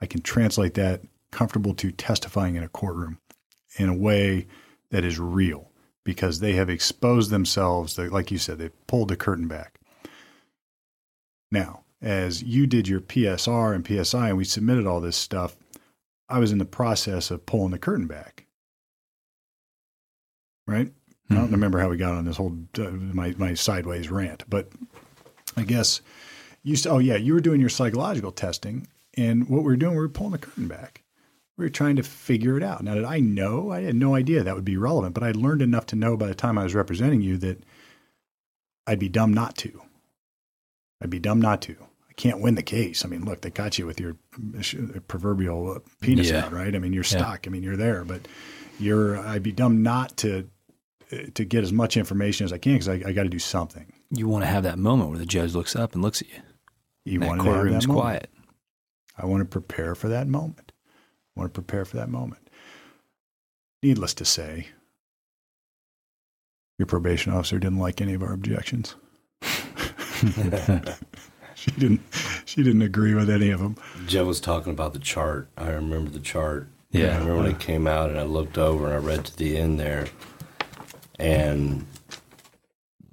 I 0.00 0.06
can 0.06 0.20
translate 0.20 0.74
that 0.74 1.02
comfortable 1.30 1.74
to 1.74 1.90
testifying 1.90 2.56
in 2.56 2.62
a 2.62 2.68
courtroom 2.68 3.18
in 3.76 3.88
a 3.88 3.96
way 3.96 4.46
that 4.90 5.04
is 5.04 5.18
real 5.18 5.70
because 6.04 6.40
they 6.40 6.52
have 6.52 6.70
exposed 6.70 7.30
themselves. 7.30 7.98
Like 7.98 8.30
you 8.30 8.38
said, 8.38 8.58
they've 8.58 8.86
pulled 8.86 9.08
the 9.08 9.16
curtain 9.16 9.48
back. 9.48 9.80
Now, 11.50 11.84
as 12.02 12.42
you 12.42 12.66
did 12.66 12.86
your 12.86 13.00
PSR 13.00 13.74
and 13.74 13.86
PSI 13.86 14.28
and 14.28 14.36
we 14.36 14.44
submitted 14.44 14.86
all 14.86 15.00
this 15.00 15.16
stuff, 15.16 15.56
I 16.28 16.38
was 16.38 16.52
in 16.52 16.58
the 16.58 16.64
process 16.64 17.30
of 17.30 17.46
pulling 17.46 17.70
the 17.70 17.78
curtain 17.78 18.06
back. 18.06 18.46
Right? 20.66 20.92
I 21.30 21.34
don't 21.34 21.46
hmm. 21.46 21.52
remember 21.52 21.78
how 21.78 21.88
we 21.88 21.96
got 21.96 22.14
on 22.14 22.24
this 22.24 22.36
whole 22.36 22.56
uh, 22.78 22.90
my 22.90 23.34
my 23.38 23.54
sideways 23.54 24.10
rant, 24.10 24.44
but 24.48 24.68
I 25.56 25.62
guess 25.62 26.00
you. 26.62 26.76
Said, 26.76 26.90
Oh 26.92 26.98
yeah, 26.98 27.16
you 27.16 27.34
were 27.34 27.40
doing 27.40 27.60
your 27.60 27.70
psychological 27.70 28.32
testing, 28.32 28.88
and 29.16 29.48
what 29.48 29.62
we 29.62 29.68
were 29.68 29.76
doing, 29.76 29.94
we 29.94 30.00
were 30.02 30.08
pulling 30.08 30.32
the 30.32 30.38
curtain 30.38 30.68
back. 30.68 31.02
We 31.56 31.64
were 31.64 31.70
trying 31.70 31.96
to 31.96 32.02
figure 32.02 32.56
it 32.56 32.62
out. 32.64 32.82
Now, 32.82 32.94
did 32.94 33.04
I 33.04 33.20
know? 33.20 33.70
I 33.70 33.82
had 33.82 33.94
no 33.94 34.14
idea 34.16 34.42
that 34.42 34.56
would 34.56 34.64
be 34.64 34.76
relevant, 34.76 35.14
but 35.14 35.22
I 35.22 35.30
learned 35.30 35.62
enough 35.62 35.86
to 35.86 35.96
know 35.96 36.16
by 36.16 36.26
the 36.26 36.34
time 36.34 36.58
I 36.58 36.64
was 36.64 36.74
representing 36.74 37.22
you 37.22 37.36
that 37.38 37.62
I'd 38.86 38.98
be 38.98 39.08
dumb 39.08 39.32
not 39.32 39.56
to. 39.58 39.80
I'd 41.00 41.10
be 41.10 41.20
dumb 41.20 41.40
not 41.40 41.62
to. 41.62 41.76
I 42.10 42.12
can't 42.14 42.40
win 42.40 42.54
the 42.56 42.62
case. 42.62 43.04
I 43.04 43.08
mean, 43.08 43.24
look, 43.24 43.40
they 43.42 43.50
caught 43.50 43.78
you 43.78 43.86
with 43.86 44.00
your 44.00 44.16
proverbial 45.06 45.72
uh, 45.72 45.78
penis 46.00 46.30
Yeah. 46.30 46.46
out, 46.46 46.52
right? 46.52 46.74
I 46.74 46.78
mean, 46.78 46.92
you're 46.92 47.04
Yeah. 47.04 47.18
stuck. 47.18 47.46
I 47.46 47.50
mean, 47.50 47.62
you're 47.62 47.76
there, 47.76 48.04
but 48.04 48.26
you're. 48.78 49.16
I'd 49.18 49.42
be 49.42 49.52
dumb 49.52 49.82
not 49.82 50.16
to 50.18 50.48
to 51.10 51.44
get 51.44 51.64
as 51.64 51.72
much 51.72 51.96
information 51.96 52.44
as 52.44 52.52
I 52.52 52.58
can 52.58 52.74
because 52.74 52.88
I, 52.88 53.02
I 53.06 53.12
got 53.12 53.24
to 53.24 53.28
do 53.28 53.38
something. 53.38 53.92
You 54.10 54.28
want 54.28 54.44
to 54.44 54.48
have 54.48 54.62
that 54.64 54.78
moment 54.78 55.10
where 55.10 55.18
the 55.18 55.26
judge 55.26 55.54
looks 55.54 55.76
up 55.76 55.94
and 55.94 56.02
looks 56.02 56.22
at 56.22 56.28
you. 56.28 56.40
You 57.04 57.20
want 57.20 57.40
to 57.40 57.44
have 57.44 57.54
courtroom's 57.54 57.84
that 57.84 57.88
moment. 57.88 58.02
quiet. 58.02 58.30
I 59.16 59.26
want 59.26 59.40
to 59.42 59.44
prepare 59.44 59.94
for 59.94 60.08
that 60.08 60.26
moment. 60.26 60.72
I 61.36 61.40
want 61.40 61.52
to 61.52 61.60
prepare 61.60 61.84
for 61.84 61.96
that 61.96 62.08
moment. 62.08 62.48
Needless 63.82 64.14
to 64.14 64.24
say, 64.24 64.68
your 66.78 66.86
probation 66.86 67.32
officer 67.32 67.58
didn't 67.58 67.78
like 67.78 68.00
any 68.00 68.14
of 68.14 68.22
our 68.22 68.32
objections. 68.32 68.94
she 71.54 71.70
didn't. 71.72 72.00
She 72.46 72.62
didn't 72.62 72.82
agree 72.82 73.14
with 73.14 73.28
any 73.28 73.50
of 73.50 73.60
them. 73.60 73.76
Joe 74.06 74.24
was 74.24 74.40
talking 74.40 74.72
about 74.72 74.92
the 74.92 74.98
chart. 74.98 75.48
I 75.56 75.70
remember 75.70 76.10
the 76.10 76.20
chart. 76.20 76.68
Yeah. 76.90 77.06
I 77.06 77.18
remember 77.18 77.36
when 77.36 77.46
it 77.46 77.58
came 77.58 77.86
out 77.86 78.10
and 78.10 78.18
I 78.18 78.22
looked 78.22 78.56
over 78.56 78.86
and 78.86 78.94
I 78.94 78.98
read 78.98 79.24
to 79.26 79.36
the 79.36 79.56
end 79.58 79.78
there 79.78 80.06
and 81.18 81.86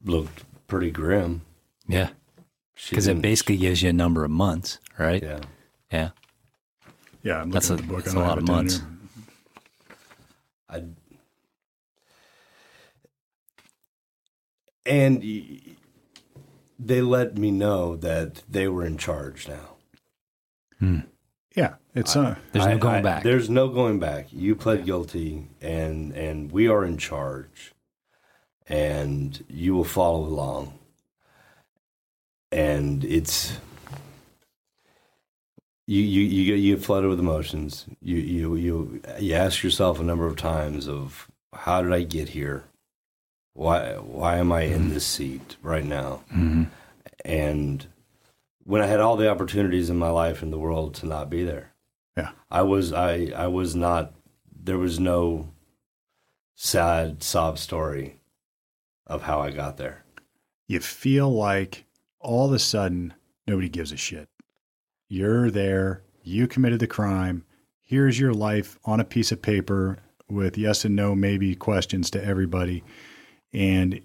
looked 0.03 0.43
pretty 0.67 0.91
grim. 0.91 1.41
Yeah. 1.87 2.09
Because 2.89 3.07
it 3.07 3.21
basically 3.21 3.57
gives 3.57 3.83
you 3.83 3.89
a 3.89 3.93
number 3.93 4.23
of 4.23 4.31
months, 4.31 4.79
right? 4.97 5.21
Yeah. 5.21 5.39
Yeah. 5.91 6.09
Yeah, 7.23 7.33
I'm 7.41 7.51
looking 7.51 7.51
That's 7.51 7.69
at 7.71 7.79
a- 7.79 7.81
the 7.83 7.87
book. 7.87 8.03
that's 8.03 8.15
I 8.15 8.19
a 8.19 8.19
don't 8.19 8.27
lot 8.27 8.37
of 8.39 8.47
months. 8.47 8.77
here. 8.79 8.87
I 10.69 10.83
and 14.85 15.21
they 16.79 17.01
let 17.01 17.37
me 17.37 17.51
know 17.51 17.95
that 17.97 18.41
they 18.49 18.67
were 18.67 18.85
in 18.85 18.97
charge 18.97 19.47
now. 19.47 19.67
Yeah, 21.55 21.75
it's 21.93 22.15
uh, 22.15 22.35
There's 22.53 22.65
no 22.65 22.77
going 22.79 22.95
I- 22.95 23.01
back. 23.01 23.23
There's 23.23 23.49
no 23.49 23.67
going 23.67 23.99
back. 23.99 24.27
You 24.31 24.55
pled 24.55 24.85
guilty, 24.85 25.49
and 25.61 26.11
and 26.13 26.51
we 26.51 26.67
are 26.67 26.83
in 26.83 26.97
charge, 26.97 27.73
and 28.71 29.43
you 29.49 29.75
will 29.75 29.83
follow 29.83 30.21
along. 30.21 30.73
And 32.51 33.03
it's 33.03 33.57
you 35.87 36.01
you 36.01 36.21
you 36.21 36.45
get 36.45 36.59
you 36.59 36.75
get 36.75 36.85
flooded 36.85 37.09
with 37.09 37.19
emotions. 37.19 37.85
You 38.01 38.17
you 38.17 38.55
you 38.55 39.01
you 39.19 39.33
ask 39.33 39.61
yourself 39.63 39.99
a 39.99 40.03
number 40.03 40.25
of 40.25 40.37
times 40.37 40.87
of 40.87 41.29
how 41.53 41.81
did 41.81 41.91
I 41.91 42.03
get 42.03 42.29
here? 42.29 42.63
Why 43.53 43.93
why 43.95 44.37
am 44.37 44.51
I 44.51 44.61
in 44.63 44.89
this 44.89 45.05
seat 45.05 45.57
right 45.61 45.85
now? 45.85 46.21
hmm 46.31 46.63
and 47.23 47.85
when 48.63 48.81
I 48.81 48.87
had 48.87 48.99
all 48.99 49.15
the 49.15 49.29
opportunities 49.29 49.89
in 49.89 49.97
my 49.97 50.09
life 50.09 50.41
in 50.41 50.49
the 50.49 50.57
world 50.57 50.95
to 50.95 51.05
not 51.05 51.29
be 51.29 51.43
there. 51.43 51.73
Yeah. 52.17 52.31
I 52.49 52.61
was 52.63 52.93
I 52.93 53.31
I 53.35 53.47
was 53.47 53.75
not 53.75 54.13
there 54.63 54.77
was 54.77 54.99
no 54.99 55.49
sad 56.55 57.21
sob 57.23 57.57
story 57.57 58.20
of 59.07 59.23
how 59.23 59.41
I 59.41 59.51
got 59.51 59.77
there. 59.77 60.03
you 60.67 60.79
feel 60.79 61.29
like 61.29 61.85
all 62.19 62.47
of 62.47 62.53
a 62.53 62.59
sudden 62.59 63.13
nobody 63.47 63.67
gives 63.69 63.91
a 63.91 63.97
shit. 63.97 64.29
You're 65.09 65.51
there, 65.51 66.03
you 66.23 66.47
committed 66.47 66.79
the 66.79 66.87
crime. 66.87 67.43
Here's 67.81 68.19
your 68.19 68.33
life 68.33 68.79
on 68.85 68.99
a 68.99 69.05
piece 69.05 69.31
of 69.31 69.41
paper 69.41 69.97
with 70.29 70.57
yes 70.57 70.85
and 70.85 70.95
no, 70.95 71.13
maybe 71.13 71.55
questions 71.55 72.09
to 72.11 72.23
everybody. 72.23 72.83
And 73.51 74.01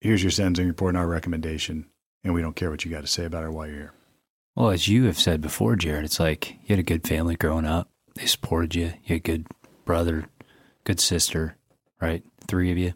here's 0.00 0.22
your 0.22 0.30
sentencing 0.30 0.68
report 0.68 0.90
and 0.90 0.98
our 0.98 1.08
recommendation. 1.08 1.86
And 2.22 2.34
we 2.34 2.42
don't 2.42 2.54
care 2.54 2.70
what 2.70 2.84
you 2.84 2.90
got 2.90 3.00
to 3.00 3.08
say 3.08 3.24
about 3.24 3.42
it 3.44 3.50
while 3.50 3.66
you're 3.66 3.76
here. 3.76 3.92
Well, 4.54 4.70
as 4.70 4.86
you 4.86 5.04
have 5.04 5.18
said 5.18 5.40
before, 5.40 5.74
Jared, 5.74 6.04
it's 6.04 6.20
like 6.20 6.52
you 6.62 6.68
had 6.68 6.78
a 6.78 6.84
good 6.84 7.06
family 7.08 7.34
growing 7.34 7.66
up. 7.66 7.88
They 8.14 8.26
supported 8.26 8.76
you. 8.76 8.84
You 9.04 9.08
had 9.08 9.16
a 9.16 9.20
good 9.20 9.46
brother, 9.84 10.26
good 10.84 11.00
sister, 11.00 11.56
right? 12.00 12.22
Three 12.46 12.70
of 12.70 12.78
you. 12.78 12.92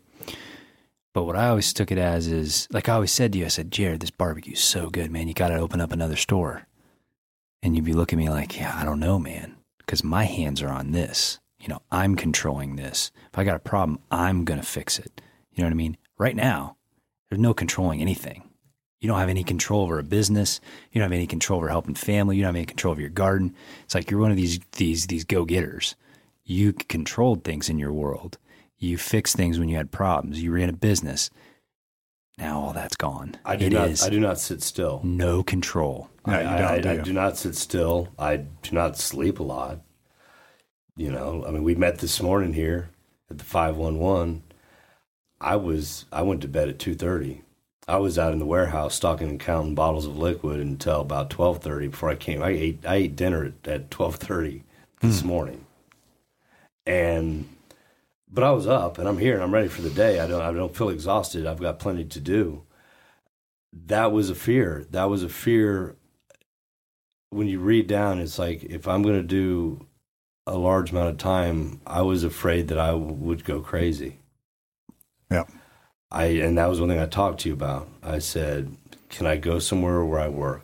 But 1.16 1.24
what 1.24 1.36
I 1.36 1.48
always 1.48 1.72
took 1.72 1.90
it 1.90 1.96
as 1.96 2.26
is 2.26 2.68
like 2.70 2.90
I 2.90 2.92
always 2.92 3.10
said 3.10 3.32
to 3.32 3.38
you, 3.38 3.46
I 3.46 3.48
said, 3.48 3.72
Jared, 3.72 4.00
this 4.00 4.10
barbecue's 4.10 4.60
so 4.60 4.90
good, 4.90 5.10
man. 5.10 5.28
You 5.28 5.32
got 5.32 5.48
to 5.48 5.56
open 5.56 5.80
up 5.80 5.90
another 5.90 6.14
store. 6.14 6.66
And 7.62 7.74
you'd 7.74 7.86
be 7.86 7.94
looking 7.94 8.20
at 8.20 8.24
me 8.26 8.28
like, 8.28 8.54
yeah, 8.54 8.76
I 8.78 8.84
don't 8.84 9.00
know, 9.00 9.18
man, 9.18 9.56
because 9.78 10.04
my 10.04 10.24
hands 10.24 10.60
are 10.60 10.68
on 10.68 10.92
this. 10.92 11.38
You 11.58 11.68
know, 11.68 11.80
I'm 11.90 12.16
controlling 12.16 12.76
this. 12.76 13.12
If 13.32 13.38
I 13.38 13.44
got 13.44 13.56
a 13.56 13.60
problem, 13.60 13.98
I'm 14.10 14.44
going 14.44 14.60
to 14.60 14.66
fix 14.66 14.98
it. 14.98 15.22
You 15.52 15.62
know 15.62 15.68
what 15.68 15.72
I 15.72 15.76
mean? 15.76 15.96
Right 16.18 16.36
now, 16.36 16.76
there's 17.30 17.40
no 17.40 17.54
controlling 17.54 18.02
anything. 18.02 18.50
You 19.00 19.08
don't 19.08 19.18
have 19.18 19.30
any 19.30 19.42
control 19.42 19.84
over 19.84 19.98
a 19.98 20.02
business. 20.02 20.60
You 20.92 20.98
don't 20.98 21.10
have 21.10 21.16
any 21.16 21.26
control 21.26 21.56
over 21.56 21.70
helping 21.70 21.94
family. 21.94 22.36
You 22.36 22.42
don't 22.42 22.48
have 22.50 22.56
any 22.56 22.66
control 22.66 22.92
over 22.92 23.00
your 23.00 23.08
garden. 23.08 23.54
It's 23.84 23.94
like 23.94 24.10
you're 24.10 24.20
one 24.20 24.32
of 24.32 24.36
these 24.36 24.60
these 24.72 25.06
these 25.06 25.24
go 25.24 25.46
getters. 25.46 25.96
You 26.44 26.74
controlled 26.74 27.42
things 27.42 27.70
in 27.70 27.78
your 27.78 27.94
world. 27.94 28.36
You 28.78 28.98
fixed 28.98 29.36
things 29.36 29.58
when 29.58 29.68
you 29.68 29.76
had 29.76 29.90
problems. 29.90 30.42
You 30.42 30.52
ran 30.52 30.68
a 30.68 30.72
business. 30.74 31.30
Now 32.38 32.60
all 32.60 32.72
that's 32.72 32.96
gone. 32.96 33.36
I 33.44 33.56
do 33.56 33.66
It 33.66 33.72
not 33.72 33.88
is 33.88 34.02
I 34.02 34.10
do 34.10 34.20
not 34.20 34.38
sit 34.38 34.62
still. 34.62 35.00
no 35.02 35.42
control. 35.42 36.10
No, 36.26 36.34
I, 36.34 36.40
I- 36.42 36.74
I- 36.74 36.80
do 36.80 36.90
I 36.90 36.96
do 36.98 37.12
not 37.12 37.38
sit 37.38 37.54
still. 37.54 38.08
I 38.18 38.36
do 38.36 38.72
not 38.72 38.98
sleep 38.98 39.40
a 39.40 39.42
lot. 39.42 39.80
You 40.96 41.10
know, 41.10 41.44
I 41.46 41.50
mean, 41.50 41.62
we 41.62 41.74
met 41.74 41.98
this 41.98 42.22
morning 42.22 42.54
here 42.54 42.90
at 43.30 43.38
the 43.38 43.44
five 43.44 43.76
one 43.76 43.98
one. 43.98 44.42
I 45.40 45.56
was 45.56 46.06
I 46.12 46.22
went 46.22 46.40
to 46.42 46.48
bed 46.48 46.68
at 46.68 46.78
two 46.78 46.94
thirty. 46.94 47.42
I 47.88 47.98
was 47.98 48.18
out 48.18 48.32
in 48.32 48.38
the 48.40 48.46
warehouse 48.46 48.94
stocking 48.94 49.28
and 49.28 49.40
counting 49.40 49.74
bottles 49.74 50.06
of 50.06 50.18
liquid 50.18 50.60
until 50.60 51.00
about 51.00 51.30
twelve 51.30 51.58
thirty 51.62 51.88
before 51.88 52.10
I 52.10 52.16
came. 52.16 52.42
I 52.42 52.50
ate 52.50 52.84
I 52.86 52.96
ate 52.96 53.16
dinner 53.16 53.44
at, 53.44 53.68
at 53.70 53.90
twelve 53.90 54.16
thirty 54.16 54.64
this 55.00 55.20
hmm. 55.20 55.28
morning, 55.28 55.66
and 56.86 57.48
but 58.30 58.44
I 58.44 58.50
was 58.50 58.66
up 58.66 58.98
and 58.98 59.08
I'm 59.08 59.18
here 59.18 59.34
and 59.34 59.42
I'm 59.42 59.54
ready 59.54 59.68
for 59.68 59.82
the 59.82 59.90
day. 59.90 60.20
I 60.20 60.26
don't 60.26 60.42
I 60.42 60.52
don't 60.52 60.76
feel 60.76 60.88
exhausted. 60.88 61.46
I've 61.46 61.60
got 61.60 61.78
plenty 61.78 62.04
to 62.04 62.20
do. 62.20 62.62
That 63.72 64.12
was 64.12 64.30
a 64.30 64.34
fear. 64.34 64.86
That 64.90 65.10
was 65.10 65.22
a 65.22 65.28
fear 65.28 65.96
when 67.30 67.48
you 67.48 67.60
read 67.60 67.86
down, 67.86 68.18
it's 68.18 68.38
like 68.38 68.64
if 68.64 68.86
I'm 68.88 69.02
going 69.02 69.16
to 69.16 69.22
do 69.22 69.86
a 70.46 70.56
large 70.56 70.90
amount 70.90 71.10
of 71.10 71.18
time, 71.18 71.80
I 71.86 72.02
was 72.02 72.24
afraid 72.24 72.68
that 72.68 72.78
I 72.78 72.92
would 72.94 73.44
go 73.44 73.60
crazy. 73.60 74.18
Yeah. 75.30 75.44
I 76.10 76.24
and 76.26 76.56
that 76.56 76.68
was 76.68 76.80
one 76.80 76.88
thing 76.88 77.00
I 77.00 77.06
talked 77.06 77.40
to 77.40 77.48
you 77.48 77.54
about. 77.54 77.88
I 78.02 78.20
said, 78.20 78.76
"Can 79.08 79.26
I 79.26 79.36
go 79.36 79.58
somewhere 79.58 80.04
where 80.04 80.20
I 80.20 80.28
work? 80.28 80.62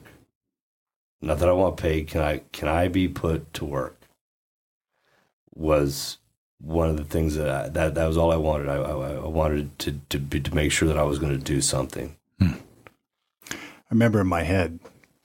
Not 1.21 1.39
that 1.41 1.49
I 1.49 1.53
want 1.53 1.77
paid. 1.77 2.09
Can 2.09 2.23
I? 2.23 2.43
Can 2.53 2.69
I 2.69 2.89
be 2.89 3.09
put 3.09 3.53
to 3.55 3.65
work?" 3.65 3.99
Was 5.55 6.19
one 6.63 6.89
of 6.89 6.97
the 6.97 7.05
things 7.05 7.35
that 7.35 7.49
I, 7.49 7.69
that 7.71 7.95
that 7.95 8.07
was 8.07 8.17
all 8.17 8.33
I 8.33 8.37
wanted. 8.37 8.69
I, 8.69 8.77
I, 8.77 9.15
I 9.15 9.27
wanted 9.27 9.79
to 9.81 10.01
to 10.09 10.19
be, 10.19 10.41
to 10.41 10.55
make 10.55 10.73
sure 10.73 10.89
that 10.89 10.97
I 10.99 11.03
was 11.03 11.19
going 11.19 11.37
to 11.37 11.45
do 11.45 11.61
something. 11.61 12.17
Hmm. 12.39 12.53
I 13.51 13.91
remember 13.91 14.21
in 14.21 14.29
my 14.29 14.45
head, 14.45 14.79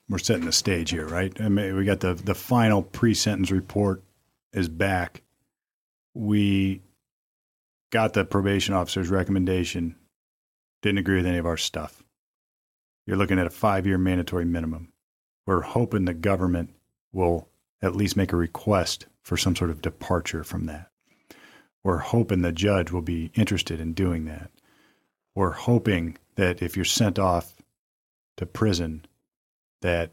we're 0.08 0.18
setting 0.18 0.46
the 0.46 0.52
stage 0.52 0.90
here, 0.90 1.06
right? 1.06 1.32
I 1.40 1.48
mean, 1.48 1.76
we 1.76 1.84
got 1.84 2.00
the 2.00 2.14
the 2.14 2.34
final 2.34 2.82
pre-sentence 2.82 3.50
report 3.50 4.02
is 4.52 4.68
back. 4.68 5.22
We 6.14 6.82
got 7.90 8.12
the 8.12 8.24
probation 8.24 8.74
officer's 8.74 9.08
recommendation. 9.08 9.94
Didn't 10.82 10.98
agree 10.98 11.16
with 11.16 11.26
any 11.26 11.38
of 11.38 11.46
our 11.46 11.56
stuff. 11.56 12.02
You're 13.06 13.16
looking 13.16 13.38
at 13.38 13.46
a 13.46 13.50
five-year 13.50 13.98
mandatory 13.98 14.44
minimum. 14.44 14.92
We're 15.46 15.62
hoping 15.62 16.04
the 16.04 16.14
government 16.14 16.74
will 17.12 17.48
at 17.80 17.96
least 17.96 18.16
make 18.16 18.32
a 18.32 18.36
request 18.36 19.06
for 19.22 19.36
some 19.36 19.56
sort 19.56 19.70
of 19.70 19.80
departure 19.80 20.44
from 20.44 20.66
that. 20.66 20.90
We're 21.84 21.98
hoping 21.98 22.42
the 22.42 22.52
judge 22.52 22.90
will 22.90 23.02
be 23.02 23.30
interested 23.34 23.80
in 23.80 23.92
doing 23.92 24.24
that. 24.26 24.50
We're 25.34 25.52
hoping 25.52 26.18
that 26.34 26.62
if 26.62 26.76
you're 26.76 26.84
sent 26.84 27.18
off 27.18 27.54
to 28.36 28.46
prison 28.46 29.06
that 29.82 30.12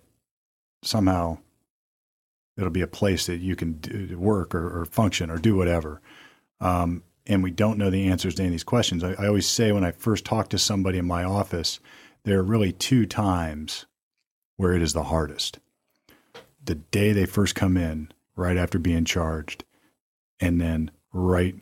somehow 0.84 1.40
it'll 2.58 2.70
be 2.70 2.82
a 2.82 2.88
place 2.88 3.26
that 3.26 3.38
you 3.38 3.56
can 3.56 3.74
do, 3.74 4.18
work 4.18 4.56
or, 4.56 4.82
or 4.82 4.86
function 4.86 5.30
or 5.30 5.38
do 5.38 5.56
whatever. 5.56 6.02
Um, 6.60 7.04
and 7.28 7.44
we 7.44 7.52
don't 7.52 7.78
know 7.78 7.90
the 7.90 8.08
answers 8.08 8.36
to 8.36 8.44
any 8.44 8.50
of 8.50 8.54
these 8.54 8.64
questions. 8.64 9.04
I, 9.04 9.14
I 9.14 9.28
always 9.28 9.48
say 9.48 9.72
when 9.72 9.84
I 9.84 9.92
first 9.92 10.26
talk 10.26 10.50
to 10.50 10.58
somebody 10.58 10.98
in 10.98 11.06
my 11.06 11.24
office, 11.24 11.80
there 12.24 12.40
are 12.40 12.44
really 12.44 12.72
two 12.72 13.06
times 13.06 13.86
where 14.58 14.74
it 14.74 14.82
is 14.82 14.94
the 14.94 15.04
hardest. 15.04 15.60
The 16.64 16.76
day 16.76 17.12
they 17.12 17.26
first 17.26 17.56
come 17.56 17.78
in, 17.78 18.12
right 18.36 18.58
after 18.58 18.80
being 18.80 19.06
charged, 19.06 19.64
and 20.40 20.60
then 20.60 20.92
right 21.16 21.56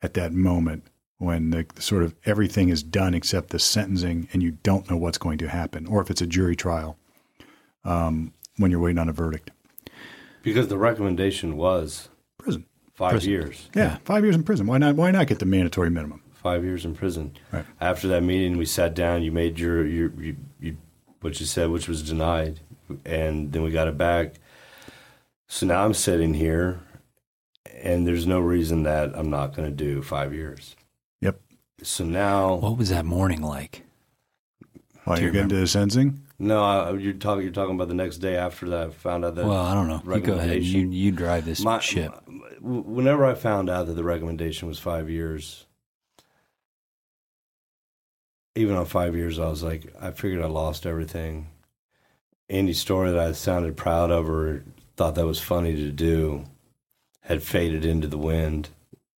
at 0.00 0.14
that 0.14 0.32
moment 0.32 0.86
when 1.18 1.50
the 1.50 1.66
sort 1.78 2.02
of 2.02 2.14
everything 2.24 2.68
is 2.68 2.82
done 2.82 3.14
except 3.14 3.50
the 3.50 3.58
sentencing 3.58 4.28
and 4.32 4.42
you 4.42 4.52
don't 4.62 4.90
know 4.90 4.96
what's 4.96 5.18
going 5.18 5.38
to 5.38 5.48
happen, 5.48 5.86
or 5.86 6.00
if 6.00 6.10
it's 6.10 6.20
a 6.22 6.26
jury 6.26 6.56
trial, 6.56 6.96
um, 7.84 8.32
when 8.56 8.70
you're 8.70 8.80
waiting 8.80 8.98
on 8.98 9.08
a 9.08 9.12
verdict. 9.12 9.50
Because 10.42 10.68
the 10.68 10.78
recommendation 10.78 11.56
was 11.56 12.08
Prison. 12.38 12.66
five 12.94 13.12
Prison. 13.12 13.30
years. 13.30 13.68
Yeah, 13.74 13.98
five 14.04 14.24
years 14.24 14.34
in 14.34 14.42
prison. 14.42 14.66
Why 14.66 14.78
not? 14.78 14.96
Why 14.96 15.10
not 15.10 15.26
get 15.26 15.38
the 15.38 15.46
mandatory 15.46 15.90
minimum? 15.90 16.22
five 16.42 16.64
years 16.64 16.84
in 16.84 16.92
prison. 16.94 17.32
Right. 17.52 17.64
After 17.80 18.08
that 18.08 18.22
meeting, 18.24 18.56
we 18.56 18.66
sat 18.66 18.94
down. 18.94 19.22
You 19.22 19.30
made 19.30 19.60
your 19.60 19.86
your, 19.86 20.10
you, 20.20 20.36
you 20.60 20.76
what 21.20 21.38
you 21.38 21.46
said, 21.46 21.70
which 21.70 21.88
was 21.88 22.02
denied, 22.02 22.60
and 23.04 23.52
then 23.52 23.62
we 23.62 23.70
got 23.70 23.86
it 23.86 23.96
back. 23.96 24.34
So 25.46 25.66
now 25.66 25.84
I'm 25.84 25.94
sitting 25.94 26.34
here, 26.34 26.80
and 27.66 28.06
there's 28.06 28.26
no 28.26 28.40
reason 28.40 28.82
that 28.84 29.16
I'm 29.16 29.30
not 29.30 29.54
going 29.54 29.68
to 29.68 29.74
do 29.74 30.02
five 30.02 30.34
years. 30.34 30.76
Yep. 31.20 31.40
So 31.82 32.04
now, 32.04 32.54
What 32.56 32.78
was 32.78 32.90
that 32.90 33.04
morning 33.04 33.42
like? 33.42 33.84
While 35.04 35.18
you 35.18 35.24
you're 35.24 35.32
getting 35.32 35.48
to 35.48 35.56
the 35.56 35.66
sentencing, 35.66 36.22
no, 36.38 36.62
I, 36.62 36.92
you're 36.94 37.12
talking. 37.12 37.42
You're 37.42 37.52
talking 37.52 37.74
about 37.74 37.88
the 37.88 37.94
next 37.94 38.18
day 38.18 38.36
after 38.36 38.68
that. 38.70 38.88
I 38.88 38.90
found 38.90 39.24
out 39.24 39.34
that 39.34 39.46
Well, 39.46 39.64
I 39.64 39.74
don't 39.74 39.88
know. 39.88 40.02
You 40.14 40.20
go 40.20 40.34
ahead. 40.34 40.62
You 40.62 40.88
you 40.88 41.12
drive 41.12 41.44
this 41.44 41.60
my, 41.60 41.80
ship. 41.80 42.12
my- 42.26 42.48
whenever 42.60 43.24
I 43.24 43.34
found 43.34 43.68
out 43.68 43.86
that 43.86 43.94
the 43.94 44.04
recommendation 44.04 44.68
was 44.68 44.78
five 44.78 45.10
years, 45.10 45.66
even 48.54 48.76
on 48.76 48.86
five 48.86 49.14
years, 49.16 49.38
I 49.38 49.48
was 49.48 49.62
like, 49.62 49.92
I 50.00 50.10
figured 50.10 50.42
I 50.42 50.46
lost 50.46 50.86
everything. 50.86 51.48
Any 52.48 52.72
story 52.72 53.10
that 53.10 53.18
I 53.18 53.32
sounded 53.32 53.76
proud 53.76 54.10
of 54.10 54.28
or 54.28 54.64
thought 54.96 55.14
that 55.14 55.26
was 55.26 55.40
funny 55.40 55.74
to 55.76 55.90
do 55.90 56.44
had 57.22 57.42
faded 57.42 57.84
into 57.84 58.06
the 58.08 58.18
wind. 58.18 58.68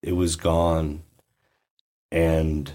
It 0.03 0.13
was 0.13 0.37
gone, 0.37 1.03
and 2.11 2.73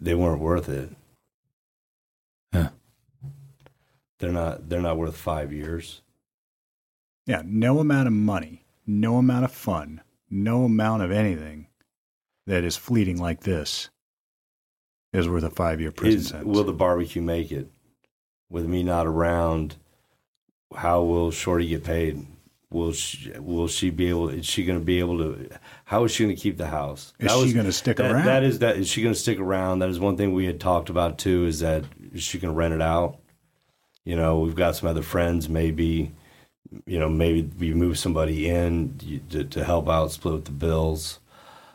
they 0.00 0.14
weren't 0.14 0.40
worth 0.40 0.68
it. 0.68 0.90
Huh. 2.52 2.70
They're 4.18 4.32
not. 4.32 4.68
They're 4.68 4.80
not 4.80 4.96
worth 4.98 5.16
five 5.16 5.52
years. 5.52 6.02
yeah, 7.26 7.42
no 7.44 7.78
amount 7.78 8.08
of 8.08 8.12
money, 8.12 8.64
no 8.86 9.16
amount 9.16 9.44
of 9.44 9.52
fun, 9.52 10.00
no 10.28 10.64
amount 10.64 11.02
of 11.02 11.10
anything 11.12 11.68
that 12.46 12.64
is 12.64 12.76
fleeting 12.76 13.16
like 13.18 13.40
this 13.42 13.88
is 15.12 15.28
worth 15.28 15.44
a 15.44 15.50
five 15.50 15.80
year 15.80 15.92
prison 15.92 16.20
Is, 16.20 16.28
sentence. 16.28 16.48
will 16.56 16.64
the 16.64 16.72
barbecue 16.72 17.22
make 17.22 17.52
it? 17.52 17.70
With 18.50 18.66
me 18.66 18.82
not 18.82 19.06
around, 19.06 19.76
how 20.74 21.02
will 21.02 21.30
Shorty 21.30 21.68
get 21.68 21.84
paid? 21.84 22.26
Will 22.72 22.92
she, 22.92 23.30
will 23.38 23.68
she 23.68 23.90
be 23.90 24.08
able? 24.08 24.28
Is 24.28 24.46
she 24.46 24.64
going 24.64 24.78
to 24.78 24.84
be 24.84 24.98
able 24.98 25.18
to? 25.18 25.48
How 25.84 26.04
is 26.04 26.12
she 26.12 26.24
going 26.24 26.34
to 26.34 26.40
keep 26.40 26.56
the 26.56 26.68
house? 26.68 27.12
is 27.18 27.28
That 27.28 27.46
she 27.46 27.52
going 27.52 27.66
to 27.66 27.72
stick 27.72 27.98
that, 27.98 28.10
around? 28.10 28.26
That 28.26 28.42
is 28.42 28.60
that. 28.60 28.76
Is 28.76 28.88
she 28.88 29.02
going 29.02 29.14
to 29.14 29.20
stick 29.20 29.38
around? 29.38 29.80
That 29.80 29.88
is 29.90 30.00
one 30.00 30.16
thing 30.16 30.32
we 30.32 30.46
had 30.46 30.60
talked 30.60 30.88
about 30.88 31.18
too. 31.18 31.44
Is 31.46 31.60
that 31.60 31.84
is 32.12 32.22
she 32.22 32.38
going 32.38 32.52
to 32.52 32.56
rent 32.58 32.74
it 32.74 32.82
out? 32.82 33.18
You 34.04 34.16
know, 34.16 34.40
we've 34.40 34.54
got 34.56 34.76
some 34.76 34.88
other 34.88 35.02
friends. 35.02 35.48
Maybe, 35.48 36.12
you 36.86 36.98
know, 36.98 37.08
maybe 37.08 37.48
we 37.58 37.74
move 37.74 37.98
somebody 37.98 38.48
in 38.48 38.98
to, 39.30 39.44
to 39.44 39.64
help 39.64 39.88
out, 39.88 40.10
split 40.12 40.44
the 40.46 40.50
bills. 40.50 41.20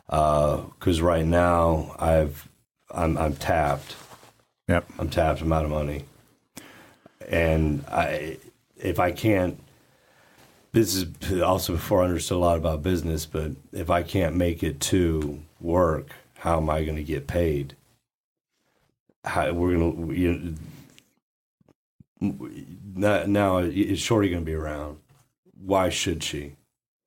Uh, 0.10 0.58
because 0.80 1.02
right 1.02 1.26
now, 1.26 1.96
I've 2.00 2.48
I'm 2.92 3.18
I'm 3.18 3.36
tapped. 3.36 3.96
yep. 4.68 4.86
I'm 4.98 5.10
tapped. 5.10 5.42
I'm 5.42 5.54
out 5.54 5.66
of 5.66 5.70
money, 5.70 6.06
and 7.28 7.84
I 7.88 8.38
if 8.78 9.00
I 9.00 9.12
can't. 9.12 9.60
This 10.72 10.96
is 10.96 11.42
also 11.42 11.74
before 11.74 12.02
I 12.02 12.06
understood 12.06 12.38
a 12.38 12.40
lot 12.40 12.58
about 12.58 12.84
business, 12.84 13.26
but 13.26 13.52
if 13.72 13.90
I 13.90 14.04
can't 14.04 14.36
make 14.36 14.64
it 14.64 14.80
to 14.82 15.42
work, 15.60 16.12
how 16.36 16.58
am 16.58 16.70
I 16.70 16.84
going 16.84 16.98
to 16.98 17.04
get 17.04 17.28
paid? 17.28 17.76
How 19.24 19.52
we're 19.54 19.76
going 19.78 20.08
to 20.08 20.14
you 20.14 20.56
know, 22.20 23.26
now, 23.26 23.58
is 23.58 24.00
Shorty 24.00 24.30
going 24.30 24.42
to 24.42 24.46
be 24.46 24.54
around? 24.54 25.00
Why 25.60 25.90
should 25.90 26.24
she? 26.24 26.58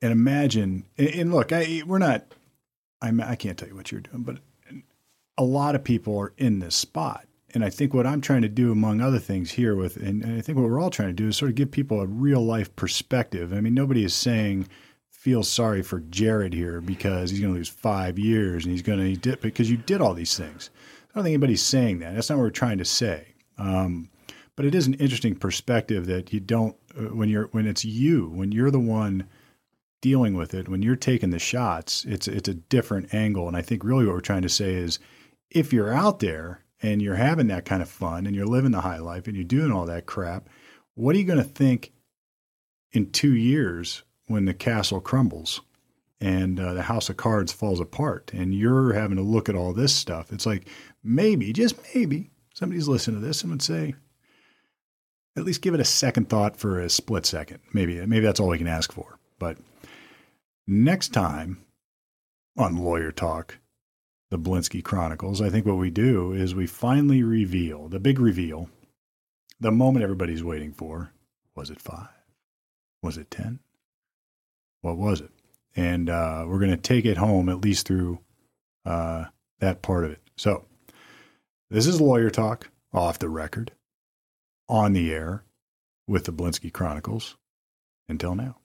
and 0.02 0.12
imagine 0.12 0.84
and, 0.98 1.08
and 1.08 1.34
look 1.34 1.52
I, 1.52 1.82
we're 1.86 1.98
not 1.98 2.24
I'm, 3.02 3.20
i 3.20 3.34
can't 3.36 3.58
tell 3.58 3.68
you 3.68 3.74
what 3.74 3.90
you're 3.92 4.00
doing 4.00 4.22
but 4.22 4.38
a 5.38 5.44
lot 5.44 5.74
of 5.74 5.84
people 5.84 6.18
are 6.18 6.32
in 6.36 6.58
this 6.58 6.74
spot 6.74 7.26
and 7.54 7.64
i 7.64 7.70
think 7.70 7.92
what 7.92 8.06
i'm 8.06 8.20
trying 8.20 8.42
to 8.42 8.48
do 8.48 8.72
among 8.72 9.00
other 9.00 9.18
things 9.18 9.52
here 9.52 9.74
with 9.74 9.96
and, 9.96 10.22
and 10.24 10.38
i 10.38 10.40
think 10.40 10.56
what 10.56 10.68
we're 10.68 10.80
all 10.80 10.90
trying 10.90 11.08
to 11.08 11.14
do 11.14 11.28
is 11.28 11.36
sort 11.36 11.50
of 11.50 11.54
give 11.54 11.70
people 11.70 12.00
a 12.00 12.06
real 12.06 12.44
life 12.44 12.74
perspective. 12.76 13.52
I 13.52 13.60
mean 13.60 13.74
nobody 13.74 14.04
is 14.04 14.14
saying 14.14 14.68
feel 15.20 15.42
sorry 15.42 15.82
for 15.82 16.00
jared 16.00 16.54
here 16.54 16.80
because 16.80 17.30
he's 17.30 17.40
going 17.40 17.52
to 17.52 17.58
lose 17.58 17.68
five 17.68 18.18
years 18.18 18.64
and 18.64 18.72
he's 18.72 18.80
going 18.80 18.98
to 18.98 19.20
did 19.20 19.38
because 19.42 19.70
you 19.70 19.76
did 19.76 20.00
all 20.00 20.14
these 20.14 20.34
things. 20.34 20.70
I 21.10 21.14
don't 21.14 21.24
think 21.24 21.34
anybody's 21.34 21.60
saying 21.60 21.98
that. 21.98 22.14
That's 22.14 22.30
not 22.30 22.36
what 22.36 22.44
we're 22.44 22.50
trying 22.50 22.78
to 22.78 22.86
say. 22.86 23.34
Um, 23.58 24.08
but 24.56 24.64
it 24.64 24.74
is 24.74 24.86
an 24.86 24.94
interesting 24.94 25.34
perspective 25.34 26.06
that 26.06 26.32
you 26.32 26.40
don't 26.40 26.74
uh, 26.98 27.14
when 27.14 27.28
you're 27.28 27.48
when 27.48 27.66
it's 27.66 27.84
you 27.84 28.30
when 28.30 28.50
you're 28.50 28.70
the 28.70 28.80
one 28.80 29.28
dealing 30.00 30.32
with 30.34 30.54
it, 30.54 30.70
when 30.70 30.80
you're 30.80 30.96
taking 30.96 31.28
the 31.28 31.38
shots, 31.38 32.06
it's 32.06 32.26
it's 32.26 32.48
a 32.48 32.54
different 32.54 33.12
angle. 33.12 33.46
And 33.46 33.58
I 33.58 33.62
think 33.62 33.84
really 33.84 34.06
what 34.06 34.14
we're 34.14 34.20
trying 34.20 34.40
to 34.42 34.48
say 34.48 34.72
is 34.72 34.98
if 35.50 35.70
you're 35.70 35.92
out 35.92 36.20
there 36.20 36.64
and 36.82 37.02
you're 37.02 37.16
having 37.16 37.48
that 37.48 37.64
kind 37.64 37.82
of 37.82 37.88
fun 37.88 38.26
and 38.26 38.34
you're 38.34 38.46
living 38.46 38.70
the 38.70 38.80
high 38.80 38.98
life 38.98 39.26
and 39.26 39.36
you're 39.36 39.44
doing 39.44 39.72
all 39.72 39.86
that 39.86 40.06
crap, 40.06 40.48
what 40.94 41.14
are 41.14 41.18
you 41.18 41.24
going 41.24 41.38
to 41.38 41.44
think 41.44 41.92
in 42.92 43.10
two 43.10 43.34
years 43.34 44.02
when 44.26 44.44
the 44.44 44.54
castle 44.54 45.00
crumbles 45.00 45.60
and 46.20 46.60
uh, 46.60 46.74
the 46.74 46.82
house 46.82 47.08
of 47.08 47.16
cards 47.16 47.52
falls 47.52 47.80
apart 47.80 48.30
and 48.34 48.54
you're 48.54 48.92
having 48.92 49.16
to 49.16 49.22
look 49.22 49.48
at 49.48 49.54
all 49.54 49.72
this 49.72 49.94
stuff? 49.94 50.32
It's 50.32 50.46
like 50.46 50.68
maybe, 51.02 51.52
just 51.52 51.76
maybe, 51.94 52.30
somebody's 52.54 52.88
listening 52.88 53.20
to 53.20 53.26
this 53.26 53.42
and 53.42 53.50
would 53.50 53.62
say, 53.62 53.94
at 55.36 55.44
least 55.44 55.62
give 55.62 55.74
it 55.74 55.80
a 55.80 55.84
second 55.84 56.28
thought 56.28 56.56
for 56.56 56.80
a 56.80 56.90
split 56.90 57.24
second. 57.24 57.60
Maybe 57.72 58.04
maybe 58.04 58.26
that's 58.26 58.40
all 58.40 58.48
we 58.48 58.58
can 58.58 58.66
ask 58.66 58.92
for. 58.92 59.18
But 59.38 59.58
next 60.66 61.10
time 61.14 61.64
on 62.56 62.76
Lawyer 62.76 63.12
Talk, 63.12 63.58
the 64.30 64.38
Blinsky 64.38 64.82
Chronicles, 64.82 65.42
I 65.42 65.50
think 65.50 65.66
what 65.66 65.76
we 65.76 65.90
do 65.90 66.32
is 66.32 66.54
we 66.54 66.66
finally 66.66 67.22
reveal 67.22 67.88
the 67.88 68.00
big 68.00 68.18
reveal, 68.18 68.68
the 69.58 69.72
moment 69.72 70.04
everybody's 70.04 70.44
waiting 70.44 70.72
for. 70.72 71.12
Was 71.56 71.68
it 71.68 71.80
five? 71.80 72.08
Was 73.02 73.18
it 73.18 73.30
10? 73.30 73.58
What 74.82 74.96
was 74.96 75.20
it? 75.20 75.30
And 75.76 76.08
uh, 76.08 76.44
we're 76.46 76.58
going 76.58 76.70
to 76.70 76.76
take 76.76 77.04
it 77.04 77.16
home 77.16 77.48
at 77.48 77.62
least 77.62 77.86
through 77.86 78.20
uh, 78.86 79.26
that 79.58 79.82
part 79.82 80.04
of 80.04 80.12
it. 80.12 80.20
So, 80.36 80.64
this 81.70 81.86
is 81.86 82.00
Lawyer 82.00 82.30
Talk 82.30 82.70
off 82.92 83.18
the 83.18 83.28
record, 83.28 83.72
on 84.68 84.92
the 84.92 85.12
air 85.12 85.44
with 86.06 86.24
the 86.24 86.32
Blinsky 86.32 86.72
Chronicles. 86.72 87.36
Until 88.08 88.34
now. 88.34 88.59